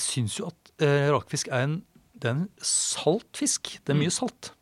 syns 0.00 0.38
jo 0.40 0.50
at 0.50 0.74
eh, 0.84 1.08
rakfisk 1.12 1.50
er 1.52 1.68
en, 1.68 1.76
det 2.14 2.30
er 2.30 2.36
en 2.38 2.48
salt 2.64 3.38
fisk. 3.38 3.76
Det 3.84 3.94
er 3.94 4.00
mye 4.00 4.14
salt. 4.14 4.52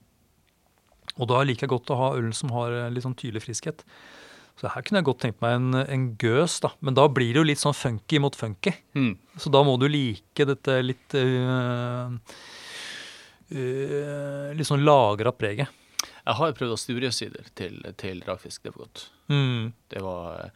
Og 1.20 1.28
da 1.28 1.42
liker 1.44 1.66
jeg 1.66 1.74
godt 1.74 1.92
å 1.92 2.00
ha 2.00 2.10
øl 2.18 2.32
som 2.36 2.52
har 2.56 2.74
eh, 2.76 2.90
litt 2.92 3.06
sånn 3.06 3.18
tydelig 3.18 3.44
friskhet. 3.44 3.84
Så 4.60 4.70
her 4.70 4.84
kunne 4.84 5.00
jeg 5.00 5.08
godt 5.08 5.22
tenkt 5.24 5.40
meg 5.42 5.56
en, 5.56 5.76
en 5.80 6.08
gøs, 6.20 6.58
da. 6.64 6.72
Men 6.84 6.96
da 6.96 7.06
blir 7.10 7.32
det 7.32 7.40
jo 7.40 7.46
litt 7.48 7.62
sånn 7.62 7.76
funky 7.76 8.20
mot 8.22 8.36
funky. 8.36 8.74
Mm. 8.96 9.14
Så 9.40 9.52
da 9.52 9.62
må 9.66 9.78
du 9.80 9.88
like 9.90 10.46
dette 10.48 10.76
litt 10.84 11.16
øh, 11.18 12.18
øh, 13.56 14.50
Litt 14.52 14.68
sånn 14.68 14.84
lagra 14.84 15.32
preget. 15.34 15.72
Jeg 16.22 16.38
har 16.38 16.52
prøvd 16.54 16.76
Asturias-sider 16.76 17.48
til, 17.58 17.80
til 17.98 18.20
rakfisk. 18.28 18.62
Det 18.62 18.74
var 18.74 18.84
godt. 18.84 19.06
Mm. 19.32 19.72
Det 19.90 20.02
var 20.04 20.52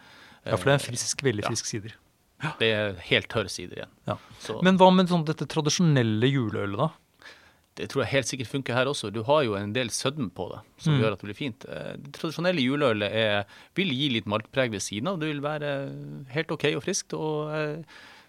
Ja, 0.47 0.57
for 0.57 0.65
det 0.71 0.75
er 0.77 0.79
en 0.81 0.87
frisk, 0.91 1.23
veldig 1.27 1.43
ja. 1.45 1.51
frisk 1.53 1.67
sider. 1.67 1.95
Det 2.61 2.69
er 2.69 2.95
helt 3.09 3.29
tørre 3.33 3.49
sider 3.49 3.79
igjen. 3.81 3.93
Ja. 4.07 4.17
Men 4.63 4.77
hva 4.79 4.91
med 4.95 5.09
sånn 5.11 5.25
dette 5.27 5.47
tradisjonelle 5.49 6.29
juleølet, 6.29 6.77
da? 6.79 6.91
det 7.77 7.91
tror 7.93 8.05
jeg 8.05 8.13
helt 8.15 8.29
sikkert 8.31 8.49
funker 8.49 8.73
her 8.77 8.89
også. 8.89 9.11
Du 9.13 9.19
har 9.29 9.43
jo 9.45 9.53
en 9.59 9.73
del 9.77 9.91
sødme 9.93 10.31
på 10.33 10.47
det, 10.53 10.61
som 10.81 10.95
Mm. 10.95 11.01
gjør 11.03 11.13
at 11.13 11.21
det 11.21 11.27
blir 11.29 11.37
fint. 11.37 11.65
Eh, 11.69 11.97
Det 12.01 12.13
tradisjonelle 12.17 12.63
juleølet 12.65 13.13
er, 13.13 13.45
vil 13.75 13.91
gi 13.93 14.09
litt 14.15 14.25
maltpreg 14.27 14.71
ved 14.73 14.81
siden 14.81 15.09
av. 15.09 15.19
Det 15.21 15.29
vil 15.29 15.43
være 15.45 15.73
helt 16.33 16.51
OK 16.53 16.65
og 16.75 16.83
friskt. 16.85 17.13
Og 17.13 17.53
eh, 17.53 17.83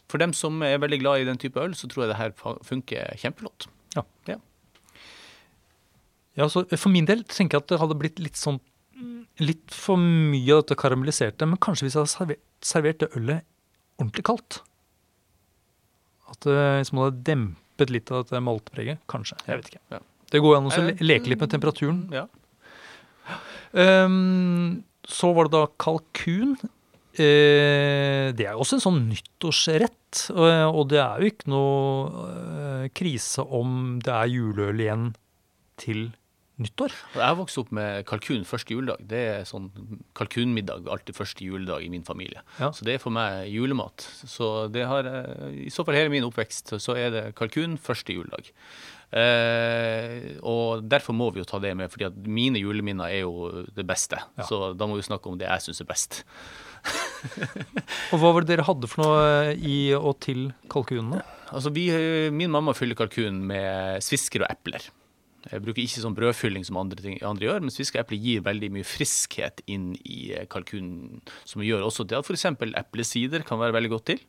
for 0.09 0.17
dem 0.19 0.33
som 0.33 0.61
er 0.63 0.77
veldig 0.79 0.99
glad 0.99 1.21
i 1.21 1.25
den 1.29 1.37
type 1.37 1.55
øl, 1.63 1.71
så 1.75 1.87
tror 1.87 2.03
jeg 2.07 2.09
det 2.11 2.17
her 2.19 2.31
funker 2.63 3.15
kjempeflott. 3.15 3.67
Ja. 3.95 4.03
Ja. 4.27 4.35
Ja, 6.37 6.47
så 6.49 6.65
For 6.77 6.89
min 6.93 7.05
del 7.05 7.23
tenker 7.23 7.57
jeg 7.57 7.63
at 7.63 7.71
det 7.71 7.79
hadde 7.81 7.97
blitt 7.99 8.19
litt 8.19 8.35
sånn 8.39 8.59
Litt 9.43 9.73
for 9.73 9.99
mye 10.01 10.55
av 10.55 10.63
dette 10.63 10.77
karamelliserte. 10.79 11.47
Men 11.49 11.59
kanskje 11.61 11.87
hvis 11.87 11.97
jeg 11.97 12.03
hadde 12.03 12.13
servert, 12.13 12.43
servert 12.65 13.01
det 13.03 13.11
ølet 13.19 13.45
ordentlig 14.01 14.25
kaldt? 14.29 14.61
At 16.27 16.43
det 16.45 16.57
liksom 16.81 17.01
hadde 17.03 17.25
dempet 17.27 17.93
litt 17.93 18.11
av 18.11 18.25
dette 18.25 18.41
maltpreget? 18.43 19.03
Kanskje. 19.11 19.37
Jeg 19.47 19.61
vet 19.61 19.71
ikke. 19.73 19.83
Ja. 19.95 20.01
Det 20.27 20.41
går 20.43 20.57
an 20.57 20.67
å 20.67 20.73
Eh, 20.75 21.03
leke 21.05 21.31
litt 21.31 21.39
med 21.39 21.53
temperaturen. 21.53 22.01
Ja. 22.11 22.25
Um, 23.71 24.83
så 25.07 25.31
var 25.35 25.47
det 25.47 25.55
da 25.55 25.67
kalkun. 25.79 26.57
Eh, 27.17 28.33
det 28.37 28.45
er 28.45 28.53
jo 28.53 28.61
også 28.61 28.77
en 28.77 28.83
sånn 28.83 29.01
nyttårsrett. 29.07 30.27
Og, 30.33 30.47
og 30.73 30.89
det 30.91 30.99
er 31.01 31.21
jo 31.21 31.31
ikke 31.31 31.51
noe 31.51 32.25
eh, 32.27 32.85
krise 32.95 33.43
om 33.43 33.99
det 34.03 34.13
er 34.13 34.33
juleøl 34.33 34.83
igjen 34.83 35.07
til 35.79 36.09
nyttår. 36.61 36.93
Jeg 37.13 37.21
Jeg 37.21 37.37
vokste 37.37 37.61
opp 37.61 37.71
med 37.75 38.05
kalkun 38.09 38.45
første 38.47 38.73
juledag. 38.73 39.03
Det 39.07 39.21
er 39.35 39.47
sånn 39.47 39.69
kalkunmiddag 40.17 40.87
alltid 40.89 41.15
første 41.17 41.45
juledag 41.45 41.85
i 41.85 41.89
min 41.93 42.05
familie. 42.07 42.41
Ja. 42.59 42.71
Så 42.71 42.85
det 42.87 42.95
er 42.95 43.03
for 43.03 43.13
meg 43.13 43.47
julemat. 43.51 44.05
Så 44.25 44.67
det 44.73 44.85
har, 44.89 45.05
eh, 45.05 45.65
i 45.67 45.71
så 45.73 45.85
fall 45.85 45.95
hele 45.95 46.09
min 46.09 46.25
oppvekst, 46.25 46.77
så 46.81 46.97
er 46.97 47.11
det 47.11 47.35
kalkun 47.35 47.77
første 47.77 48.13
juledag. 48.13 48.51
Eh, 49.07 50.35
og 50.43 50.83
derfor 50.83 51.15
må 51.15 51.29
vi 51.31 51.39
jo 51.39 51.47
ta 51.47 51.59
det 51.63 51.71
med, 51.77 51.91
fordi 51.93 52.09
at 52.09 52.17
mine 52.27 52.59
juleminner 52.59 53.07
er 53.07 53.21
jo 53.23 53.63
det 53.73 53.85
beste. 53.87 54.19
Ja. 54.37 54.43
Så 54.43 54.73
da 54.75 54.87
må 54.89 54.97
vi 54.97 55.05
snakke 55.07 55.31
om 55.31 55.37
det 55.39 55.47
jeg 55.47 55.67
syns 55.67 55.81
er 55.81 55.87
best. 55.87 56.23
Og 58.13 58.19
hva 58.21 58.33
var 58.33 58.43
det 58.45 58.51
dere 58.53 58.67
hadde 58.67 58.87
for 58.87 59.03
noe 59.03 59.23
eh, 59.51 59.55
i 59.63 59.77
og 59.95 60.19
til 60.23 60.51
kalkunene? 60.71 61.23
Altså 61.47 61.71
vi, 61.71 61.87
Min 62.31 62.51
mamma 62.51 62.73
fyller 62.75 62.95
kalkun 62.99 63.39
med 63.47 64.03
svisker 64.03 64.43
og 64.43 64.51
epler. 64.51 64.83
Jeg 65.51 65.63
bruker 65.63 65.83
ikke 65.83 66.01
sånn 66.03 66.15
brødfylling 66.17 66.65
som 66.67 66.79
andre, 66.81 66.99
ting, 67.03 67.17
andre 67.25 67.47
gjør, 67.47 67.63
men 67.65 67.73
epler 68.01 68.19
gir 68.21 68.43
veldig 68.45 68.69
mye 68.75 68.87
friskhet 68.87 69.61
inn 69.71 69.89
i 70.03 70.31
eh, 70.35 70.47
kalkunen, 70.51 71.21
som 71.47 71.63
gjør 71.65 71.85
også 71.87 72.05
det 72.07 72.17
at 72.19 72.27
f.eks. 72.27 72.45
eplesider 72.81 73.45
kan 73.47 73.61
være 73.61 73.75
veldig 73.77 73.91
godt 73.93 74.07
til. 74.11 74.23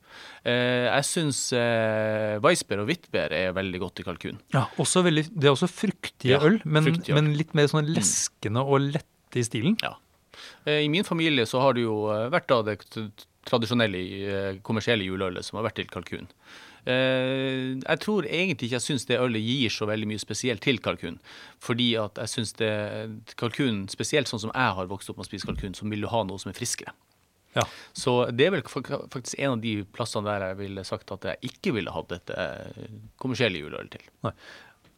Eh, 0.44 0.87
jeg 0.87 1.09
syns 1.09 1.42
eh, 1.57 2.37
weissbier 2.44 2.83
og 2.83 2.90
hvittbær 2.90 3.35
er 3.37 3.57
veldig 3.57 3.83
godt 3.83 4.02
i 4.02 4.07
kalkun. 4.09 4.42
Ja, 4.54 4.66
også 4.78 5.02
veldig, 5.07 5.28
Det 5.35 5.50
er 5.50 5.57
også 5.57 5.70
fruktige 5.70 6.38
øl, 6.38 6.61
men, 6.64 6.90
fruktige 6.90 7.16
øl. 7.16 7.22
Mm. 7.22 7.31
men 7.33 7.40
litt 7.40 7.57
mer 7.59 7.70
sånn 7.70 7.90
leskende 7.90 8.64
og 8.64 8.90
lette 8.92 9.42
i 9.42 9.46
stilen. 9.46 9.78
Ja. 9.85 9.96
Eh, 10.64 10.85
I 10.87 10.92
min 10.92 11.07
familie 11.09 11.48
så 11.48 11.62
har 11.64 11.76
det 11.76 11.87
jo 11.87 12.04
vært 12.33 12.48
da 12.52 12.62
det 12.70 12.81
tradisjonelle 13.48 14.59
kommersielle 14.66 15.07
juleølet 15.07 15.46
som 15.46 15.59
har 15.59 15.70
vært 15.70 15.81
til 15.81 15.90
kalkun. 15.90 16.26
Eh, 16.88 17.77
Jeg 17.85 18.01
tror 18.05 18.27
egentlig 18.27 18.68
ikke 18.70 18.79
jeg 18.79 18.87
syns 18.87 19.05
det 19.11 19.18
ølet 19.20 19.44
gir 19.44 19.70
så 19.74 19.87
veldig 19.90 20.09
mye 20.11 20.22
spesielt 20.22 20.62
til 20.64 20.79
kalkun. 20.85 21.18
Fordi 21.64 21.90
at 22.01 22.16
jeg 22.22 22.33
syns 22.35 22.55
det 22.59 22.72
kalkun, 23.40 23.85
spesielt 23.92 24.31
sånn 24.31 24.40
som 24.46 24.55
jeg 24.55 24.77
har 24.81 24.88
vokst 24.90 25.11
opp 25.12 25.18
med 25.20 25.27
å 25.27 25.31
spise 25.31 25.48
kalkun, 25.51 25.77
så 25.77 25.88
vil 25.88 26.07
du 26.07 26.09
ha 26.12 26.22
noe 26.24 26.38
som 26.40 26.51
er 26.53 26.57
friskere. 26.59 26.94
Ja. 27.57 27.64
Så 27.96 28.12
det 28.37 28.46
er 28.46 28.53
vel 28.59 28.62
faktisk 28.68 29.38
en 29.40 29.57
av 29.57 29.61
de 29.64 29.77
plassene 29.96 30.29
der 30.29 30.51
jeg 30.51 30.59
ville 30.61 30.85
sagt 30.87 31.11
at 31.14 31.24
jeg 31.31 31.48
ikke 31.51 31.72
ville 31.79 31.90
hatt 31.94 32.09
dette 32.12 32.35
eh, 32.38 32.88
kommersielle 33.18 33.59
juleølet 33.62 33.96
til. 33.96 34.09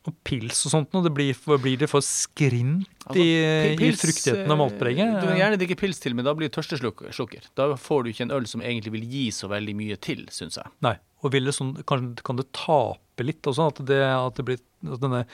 Og 0.08 0.14
pils 0.24 0.62
og 0.64 0.72
sånt 0.72 0.94
noe, 0.96 1.04
det 1.04 1.12
blir, 1.12 1.36
blir 1.60 1.76
det 1.82 1.86
for 1.92 2.00
skrint 2.04 2.86
Altså, 3.04 3.20
i, 3.20 3.76
pi- 3.76 3.90
i 3.90 3.92
fruktigheten 4.00 4.50
og 4.54 4.58
maltpreget? 4.62 5.10
Du 5.20 5.26
kan 5.28 5.36
gjerne 5.36 5.58
drikke 5.60 5.76
pils 5.76 6.00
til, 6.00 6.14
men 6.16 6.24
da 6.24 6.32
blir 6.36 6.48
det 6.48 6.54
tørsteslukker. 6.56 7.48
Da 7.58 7.66
får 7.76 8.04
du 8.06 8.10
ikke 8.14 8.24
en 8.26 8.32
øl 8.38 8.46
som 8.48 8.62
egentlig 8.64 8.94
vil 8.96 9.04
gi 9.12 9.26
så 9.36 9.50
veldig 9.52 9.74
mye 9.76 9.98
til, 10.00 10.24
syns 10.32 10.56
jeg. 10.60 10.72
Nei. 10.86 10.94
Og 11.22 11.32
vil 11.34 11.44
det 11.44 11.54
sånn, 11.56 11.74
kan, 11.86 12.14
kan 12.24 12.36
det 12.40 12.46
tape 12.56 13.26
litt 13.26 13.42
også? 13.50 13.66
At, 13.74 13.82
det, 13.88 14.00
at 14.02 14.38
det 14.40 14.44
blir 14.48 14.60
at 14.94 15.02
denne 15.02 15.24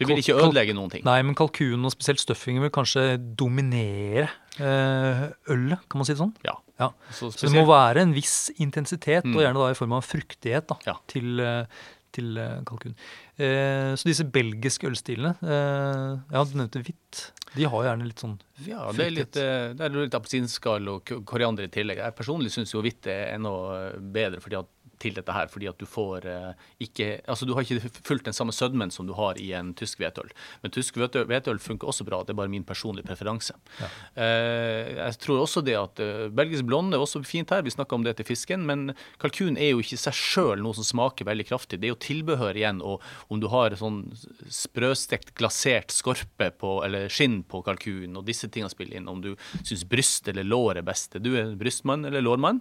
Vi 0.00 0.06
vil 0.08 0.18
ikke 0.22 0.34
ødelegge 0.40 0.74
noen 0.74 0.90
ting. 0.90 1.04
Nei, 1.04 1.18
men 1.22 1.36
kalkunen 1.38 1.84
og 1.84 1.92
spesielt 1.92 2.22
stuffingen 2.22 2.62
vil 2.64 2.72
kanskje 2.74 3.04
dominere 3.38 4.28
eh, 4.58 5.26
ølet, 5.52 5.82
kan 5.90 6.00
man 6.00 6.08
si 6.08 6.14
det 6.16 6.22
sånn? 6.22 6.34
Ja. 6.46 6.56
Ja. 6.80 6.88
Så 7.12 7.28
Så 7.36 7.46
det 7.46 7.52
må 7.58 7.66
være 7.68 8.00
en 8.06 8.14
viss 8.16 8.50
intensitet, 8.58 9.24
Mm. 9.28 9.36
og 9.36 9.42
gjerne 9.44 9.60
da 9.60 9.70
i 9.70 9.76
form 9.76 9.92
av 9.98 10.02
fruktighet, 10.08 10.66
da, 10.72 10.78
Ja. 10.86 10.94
til, 11.06 11.38
eh, 11.44 11.66
til 12.10 12.38
eh, 12.38 12.62
kalkun. 12.64 12.94
Eh, 13.38 13.92
så 14.00 14.08
disse 14.08 14.24
belgiske 14.24 14.88
ølstilene, 14.88 15.36
eh, 15.44 16.16
ja, 16.32 16.44
du 16.44 16.56
nevnte 16.56 16.80
hvitt, 16.82 17.32
de 17.54 17.64
har 17.68 17.84
gjerne 17.84 18.06
litt 18.06 18.20
sånn 18.22 18.38
ja, 18.64 18.90
det 18.92 19.04
er 19.06 19.10
litt, 19.10 19.36
eh, 19.36 19.72
det 19.74 19.80
er 19.84 19.90
litt 19.90 20.14
appelsinskall 20.14 20.88
og 20.88 21.04
koriander 21.26 21.64
i 21.64 21.68
tillegg. 21.68 21.98
Jeg 21.98 22.16
personlig 22.16 22.50
syns 22.54 22.72
jo 22.72 22.80
hvitt 22.80 23.06
er 23.10 23.34
enda 23.34 23.92
bedre, 24.00 24.40
fordi 24.40 24.58
at 24.58 24.66
til 25.00 25.16
dette 25.16 25.34
her, 25.34 25.48
fordi 25.50 25.68
at 25.70 25.80
du 25.80 25.86
får 25.88 26.26
eh, 26.28 26.66
ikke 26.86 27.08
Altså 27.30 27.46
du 27.48 27.54
har 27.56 27.64
ikke 27.64 27.90
fulgt 28.06 28.28
den 28.28 28.36
samme 28.36 28.52
sødmen 28.54 28.92
som 28.92 29.06
du 29.08 29.14
har 29.16 29.38
i 29.40 29.50
en 29.56 29.72
tysk 29.76 30.00
hvetøl. 30.00 30.30
Men 30.62 30.74
tysk 30.74 30.98
hvetøl, 31.00 31.58
funker 31.60 31.90
også 31.90 32.04
bra, 32.06 32.22
det 32.24 32.34
er 32.34 32.38
bare 32.40 32.52
min 32.52 32.64
personlige 32.66 33.06
preferanse. 33.08 33.54
Ja. 33.80 33.88
Eh, 34.22 34.92
jeg 34.98 35.18
tror 35.24 35.42
også 35.44 35.62
det 35.64 35.76
at 35.78 36.02
eh, 36.02 36.28
belgisk 36.32 36.66
blonde 36.68 36.96
er 36.96 37.04
også 37.04 37.22
fint 37.26 37.50
her, 37.50 37.64
vi 37.66 37.72
snakka 37.74 37.96
om 37.96 38.04
det 38.06 38.16
til 38.18 38.28
fisken, 38.28 38.64
men 38.68 38.94
kalkun 39.22 39.58
er 39.60 39.72
jo 39.72 39.82
ikke 39.82 39.96
i 39.96 40.00
seg 40.00 40.16
sjøl 40.16 40.62
noe 40.64 40.76
som 40.76 40.86
smaker 40.86 41.28
veldig 41.28 41.46
kraftig. 41.48 41.80
Det 41.80 41.88
er 41.88 41.94
jo 41.94 42.00
tilbehør 42.02 42.58
igjen, 42.58 42.82
og 42.84 43.04
om 43.32 43.42
du 43.42 43.48
har 43.52 43.76
sånn 43.80 44.02
sprøstekt, 44.50 45.34
glasert 45.38 45.94
skorpe 45.94 46.50
på, 46.60 46.76
eller 46.86 47.10
skinn 47.12 47.40
på 47.48 47.62
kalkun, 47.66 48.18
og 48.18 48.26
disse 48.28 48.50
tingene 48.50 48.72
spiller 48.72 49.00
inn, 49.00 49.10
om 49.10 49.22
du 49.24 49.32
syns 49.62 49.84
bryst 49.88 50.28
eller 50.30 50.46
lår 50.46 50.80
er 50.80 50.86
best. 50.86 51.18
Du 51.22 51.32
er 51.38 51.54
brystmann 51.58 52.06
eller 52.08 52.24
lårmann? 52.24 52.60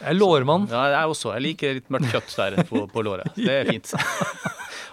Jeg 0.00 0.12
er 0.12 0.18
lårmann. 0.18 0.68
Ja, 0.70 0.84
jeg 0.94 1.12
også. 1.12 1.32
Jeg 1.36 1.44
liker 1.44 1.67
litt 1.76 1.90
mørkt 1.92 2.10
kjøtt 2.14 2.34
der 2.38 2.64
på, 2.68 2.86
på 2.90 3.02
låret. 3.06 3.30
Det 3.36 3.54
er 3.60 3.68
fint. 3.72 3.92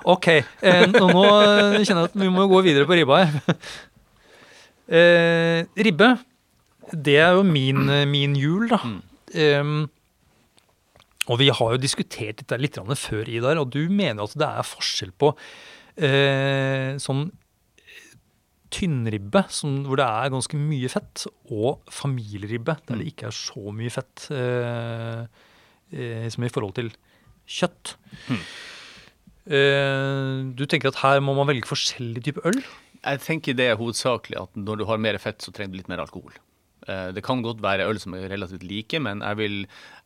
Ok, 0.06 0.28
eh, 0.30 0.84
nå, 0.86 1.08
nå 1.10 1.22
kjenner 1.82 2.04
jeg 2.04 2.10
at 2.12 2.18
vi 2.22 2.28
må 2.30 2.44
gå 2.52 2.60
videre 2.62 2.86
på 2.86 2.94
ribba 2.94 3.24
her. 3.24 3.56
Eh, 4.86 5.64
ribbe, 5.82 6.12
det 6.94 7.16
er 7.24 7.32
jo 7.34 7.42
min, 7.48 7.88
min 8.12 8.36
jul, 8.38 8.68
da. 8.70 8.78
Mm. 8.86 9.00
Em, 9.42 9.72
og 11.26 11.40
vi 11.42 11.48
har 11.50 11.74
jo 11.74 11.82
diskutert 11.82 12.44
dette 12.44 12.60
litt 12.62 12.78
før, 13.02 13.26
Idar, 13.34 13.58
og 13.58 13.72
du 13.74 13.90
mener 13.90 14.22
at 14.28 14.38
det 14.38 14.46
er 14.46 14.68
forskjell 14.70 15.16
på 15.18 15.32
eh, 15.98 16.94
sånn 17.02 17.32
tynnribbe, 18.76 19.46
som, 19.50 19.80
hvor 19.88 19.98
det 19.98 20.06
er 20.06 20.32
ganske 20.34 20.60
mye 20.60 20.90
fett, 20.92 21.26
og 21.50 21.82
familieribbe, 21.90 22.78
der 22.86 22.98
det 23.00 23.06
Mm. 23.06 23.12
ikke 23.12 23.28
er 23.32 23.36
så 23.42 23.74
mye 23.74 23.90
fett 23.94 24.28
eh, 24.36 25.26
eh, 25.92 26.26
som 26.34 26.46
i 26.46 26.52
forhold 26.52 26.76
til 26.78 26.92
kjøtt. 27.46 27.96
Mm. 28.30 28.42
Eh, 29.46 30.40
du 30.58 30.66
tenker 30.66 30.90
at 30.90 31.02
her 31.04 31.22
må 31.22 31.36
man 31.38 31.50
velge 31.52 31.70
forskjellig 31.70 32.24
type 32.26 32.44
øl? 32.48 32.62
Jeg 33.06 33.22
tenker 33.22 33.58
det 33.58 33.70
er 33.70 33.80
hovedsakelig 33.80 34.40
at 34.42 34.58
når 34.58 34.82
du 34.82 34.88
har 34.90 35.02
mer 35.02 35.18
fett, 35.22 35.44
så 35.44 35.54
trenger 35.54 35.76
du 35.76 35.82
litt 35.84 35.92
mer 35.92 36.02
alkohol. 36.02 36.34
Eh, 36.88 37.12
Det 37.16 37.24
kan 37.26 37.42
godt 37.42 37.62
være 37.64 37.88
øl 37.90 38.00
som 38.02 38.14
er 38.14 38.28
relativt 38.30 38.64
like, 38.68 39.00
men 39.02 39.24
jeg, 39.26 39.38
vil, 39.40 39.56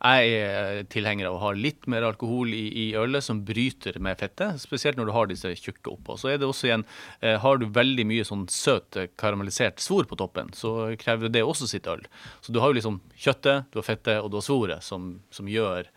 jeg 0.00 0.30
er 0.40 0.82
tilhenger 0.92 1.28
av 1.28 1.36
å 1.36 1.42
ha 1.42 1.50
litt 1.56 1.86
mer 1.90 2.06
alkohol 2.08 2.54
i, 2.56 2.62
i 2.72 2.86
ølet 2.96 3.24
som 3.26 3.42
bryter 3.44 3.98
med 4.00 4.18
fettet, 4.20 4.60
spesielt 4.62 4.96
når 4.96 5.10
du 5.10 5.14
har 5.16 5.28
disse 5.30 5.52
tjukke 5.60 5.92
oppå. 5.92 6.16
Så 6.20 6.32
er 6.32 6.40
det 6.40 6.48
også 6.48 6.70
igjen, 6.70 6.86
eh, 7.20 7.36
har 7.42 7.60
du 7.60 7.66
veldig 7.68 8.06
mye 8.08 8.24
sånn 8.24 8.46
søt 8.52 8.96
eh, 8.96 9.10
karamellisert 9.20 9.82
svor 9.84 10.08
på 10.08 10.18
toppen, 10.20 10.52
så 10.56 10.94
krever 11.00 11.32
det 11.32 11.44
også 11.44 11.68
sitt 11.68 11.88
øl. 11.90 12.06
Så 12.40 12.54
du 12.54 12.62
har 12.62 12.72
jo 12.72 12.78
liksom 12.80 13.00
kjøttet, 13.16 13.68
du 13.72 13.80
har 13.82 13.88
fettet 13.90 14.22
og 14.22 14.32
du 14.32 14.40
har 14.40 14.48
svoret 14.48 14.86
som, 14.86 15.18
som 15.34 15.50
gjør 15.50 15.92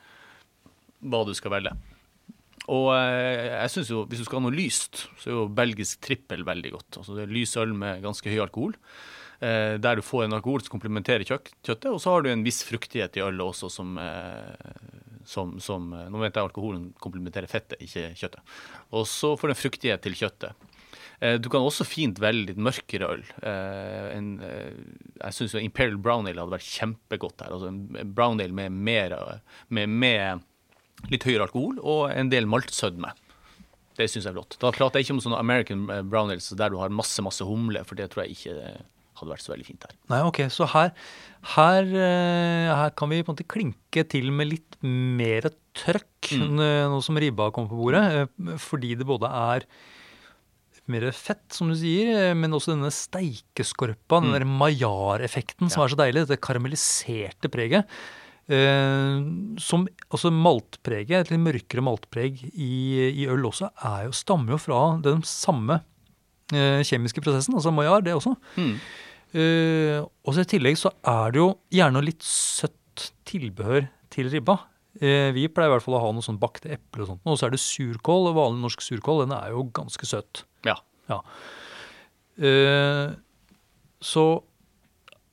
hva 1.03 1.23
du 1.27 1.33
skal 1.35 1.55
velge. 1.55 1.73
Og 2.71 2.93
jeg 2.95 3.71
synes 3.73 3.89
jo, 3.91 4.05
hvis 4.07 4.21
du 4.21 4.23
skal 4.23 4.39
ha 4.39 4.45
noe 4.45 4.55
lyst, 4.55 5.01
så 5.19 5.27
er 5.27 5.35
jo 5.35 5.49
belgisk 5.51 5.99
trippel 6.05 6.45
veldig 6.47 6.69
godt. 6.71 6.99
Altså 7.01 7.17
det 7.17 7.25
er 7.25 7.33
lys 7.35 7.57
øl 7.59 7.73
med 7.75 7.99
ganske 8.05 8.31
høy 8.31 8.39
alkohol. 8.39 8.77
Eh, 9.43 9.75
der 9.81 9.97
du 9.99 10.03
får 10.05 10.23
en 10.23 10.35
alkohol 10.37 10.61
som 10.63 10.71
komplementerer 10.77 11.25
kjøttet, 11.27 11.87
og 11.89 11.97
så 11.99 12.13
har 12.13 12.23
du 12.23 12.29
en 12.31 12.45
viss 12.45 12.61
fruktighet 12.63 13.17
i 13.19 13.23
ølet 13.25 13.43
også 13.43 13.67
som, 13.73 13.97
eh, 13.99 14.75
som, 15.27 15.57
som 15.59 15.89
eh, 15.97 16.05
Nå 16.13 16.21
vet 16.21 16.37
jeg 16.37 16.45
alkoholen 16.47 16.85
komplementerer 17.03 17.49
fettet, 17.51 17.81
ikke 17.83 18.13
kjøttet. 18.21 18.53
Og 18.95 19.03
så 19.09 19.33
får 19.35 19.49
du 19.51 19.55
en 19.55 19.59
fruktighet 19.59 20.05
til 20.05 20.15
kjøttet. 20.21 20.69
Eh, 21.19 21.35
Du 21.43 21.49
kan 21.51 21.65
også 21.65 21.83
fint 21.87 22.21
velge 22.23 22.53
litt 22.53 22.61
mørkere 22.69 23.09
øl. 23.17 23.25
En, 23.43 24.29
jeg 24.45 25.35
syns 25.35 25.57
Imperial 25.59 25.99
Brown 25.99 26.29
Ale 26.29 26.39
hadde 26.39 26.55
vært 26.55 26.69
kjempegodt 26.69 27.43
her. 27.43 27.51
Altså 27.57 27.73
en 27.73 28.13
brown 28.15 28.39
ale 28.39 28.55
med, 28.55 28.71
mer, 28.71 29.17
med, 29.67 29.91
med 29.91 31.11
litt 31.11 31.27
høyere 31.27 31.49
alkohol 31.49 31.83
og 31.83 32.13
en 32.15 32.31
del 32.31 32.47
maltsødme. 32.47 33.11
Det 33.99 34.07
syns 34.07 34.23
jeg 34.23 34.31
er 34.31 34.39
flott. 34.39 34.55
Da 34.61 34.71
prater 34.71 35.01
jeg 35.01 35.09
ikke 35.09 35.17
om 35.19 35.23
sånne 35.27 35.43
American 35.43 35.83
brown 36.07 36.31
ales 36.31 36.47
der 36.55 36.71
du 36.71 36.79
har 36.79 36.93
masse 36.95 37.21
masse 37.25 37.43
humle, 37.43 37.83
for 37.83 37.99
det 37.99 38.07
tror 38.13 38.23
jeg 38.23 38.39
ikke 38.39 38.77
hadde 39.23 39.33
vært 39.33 39.45
så 39.45 39.53
veldig 39.55 39.65
fint 39.71 39.87
her. 39.87 39.95
Nei, 40.13 40.21
ok, 40.27 40.39
så 40.53 40.67
her, 40.73 40.91
her, 41.55 41.83
eh, 41.89 42.69
her 42.75 42.93
kan 42.99 43.09
vi 43.09 43.21
på 43.23 43.31
en 43.31 43.35
måte 43.37 43.47
klinke 43.49 44.03
til 44.11 44.29
med 44.31 44.51
litt 44.53 44.77
mer 44.83 45.49
trøkk 45.73 46.09
Mm. 46.33 46.55
nå 46.93 47.01
som 47.03 47.17
ribba 47.19 47.49
kommer 47.51 47.69
på 47.73 47.81
bordet. 47.81 48.03
eh, 48.29 48.57
Fordi 48.57 48.93
det 48.97 49.05
både 49.05 49.27
er 49.27 49.65
mer 50.87 51.05
fett, 51.15 51.43
som 51.55 51.69
du 51.69 51.75
sier, 51.75 52.09
eh, 52.29 52.33
men 52.33 52.51
også 52.51 52.73
denne 52.75 52.91
steikeskorpa, 52.91 54.19
den 54.21 54.31
Mm. 54.31 54.33
der 54.39 54.45
maillard-effekten 54.45 55.69
som 55.71 55.81
Ja. 55.81 55.85
er 55.85 55.95
så 55.95 55.99
deilig. 55.99 56.27
Dette 56.27 56.41
karamelliserte 56.41 57.49
preget. 57.51 57.85
Uh, 58.43 59.55
som 59.57 59.87
også 60.11 60.27
maltpreget, 60.29 61.11
et 61.21 61.29
litt 61.31 61.39
mørkere 61.39 61.79
maltpreg 61.81 62.41
i, 62.53 63.23
i 63.23 63.25
øl 63.31 63.45
også, 63.47 63.69
er 63.81 64.03
jo, 64.09 64.11
stammer 64.11 64.51
jo 64.51 64.57
fra 64.57 65.01
den 65.01 65.21
samme 65.23 65.77
uh, 66.51 66.81
kjemiske 66.83 67.23
prosessen, 67.23 67.55
altså 67.55 67.71
maillard, 67.73 68.03
det 68.03 68.13
også. 68.13 68.35
Mm. 68.57 68.75
Eh, 69.33 69.97
og 70.03 70.35
så 70.35 70.43
I 70.43 70.49
tillegg 70.53 70.77
så 70.77 70.91
er 71.09 71.33
det 71.33 71.41
jo 71.41 71.47
gjerne 71.73 71.97
noe 71.97 72.05
litt 72.05 72.21
søtt 72.25 73.09
tilbehør 73.25 73.87
til 74.13 74.29
ribba. 74.29 74.59
Uh, 75.01 75.31
vi 75.33 75.47
pleier 75.49 75.71
i 75.71 75.73
hvert 75.73 75.81
fall 75.81 75.95
å 75.97 76.03
ha 76.03 76.11
noe 76.13 76.21
sånn 76.21 76.37
bakte 76.37 76.69
eple 76.75 77.01
og 77.01 77.07
sånt. 77.09 77.23
Og 77.25 77.39
så 77.39 77.47
er 77.47 77.55
det 77.55 77.61
surkål. 77.63 78.27
og 78.29 78.35
Vanlig 78.37 78.61
norsk 78.67 78.83
surkål 78.85 79.23
den 79.23 79.33
er 79.33 79.49
jo 79.55 79.63
ganske 79.73 80.05
søt. 80.05 80.43
Ja. 81.09 81.17
Eh, 82.37 83.13
så 84.03 84.25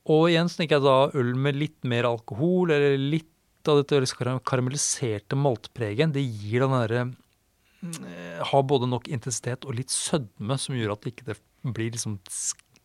Og 0.09 0.23
igjen 0.31 0.49
snikker 0.49 0.79
jeg 0.79 0.83
da 0.85 0.95
øl 1.21 1.35
med 1.37 1.55
litt 1.61 1.77
mer 1.85 2.07
alkohol, 2.09 2.71
eller 2.73 2.97
litt 2.97 3.29
av 3.69 3.77
dette 3.83 4.01
kar- 4.17 4.41
karamelliserte 4.41 5.37
maltpreget, 5.37 6.13
det 6.15 6.23
gir 6.25 6.65
den 6.65 6.73
derre 6.73 7.03
eh, 7.85 8.41
Har 8.49 8.63
både 8.65 8.89
nok 8.89 9.07
intensitet 9.13 9.65
og 9.69 9.77
litt 9.77 9.93
sødme 9.93 10.57
som 10.57 10.75
gjør 10.75 10.95
at 10.95 11.05
det 11.05 11.13
ikke 11.13 11.37
blir 11.69 11.93
liksom 11.93 12.17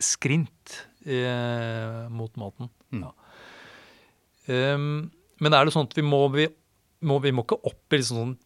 skrint 0.02 0.80
eh, 1.06 2.06
mot 2.12 2.32
maten. 2.40 2.70
Mm. 2.92 3.06
Ja. 3.06 3.14
Um, 4.46 5.08
men 5.42 5.56
er 5.56 5.66
det 5.66 5.74
sånn 5.74 5.88
at 5.88 5.96
vi 5.96 6.04
må, 6.06 6.20
vi 6.32 6.46
må, 7.06 7.18
vi 7.24 7.32
må 7.34 7.44
ikke 7.44 7.58
opp 7.66 7.92
i 7.92 8.00
liksom 8.00 8.20
sånn 8.20 8.36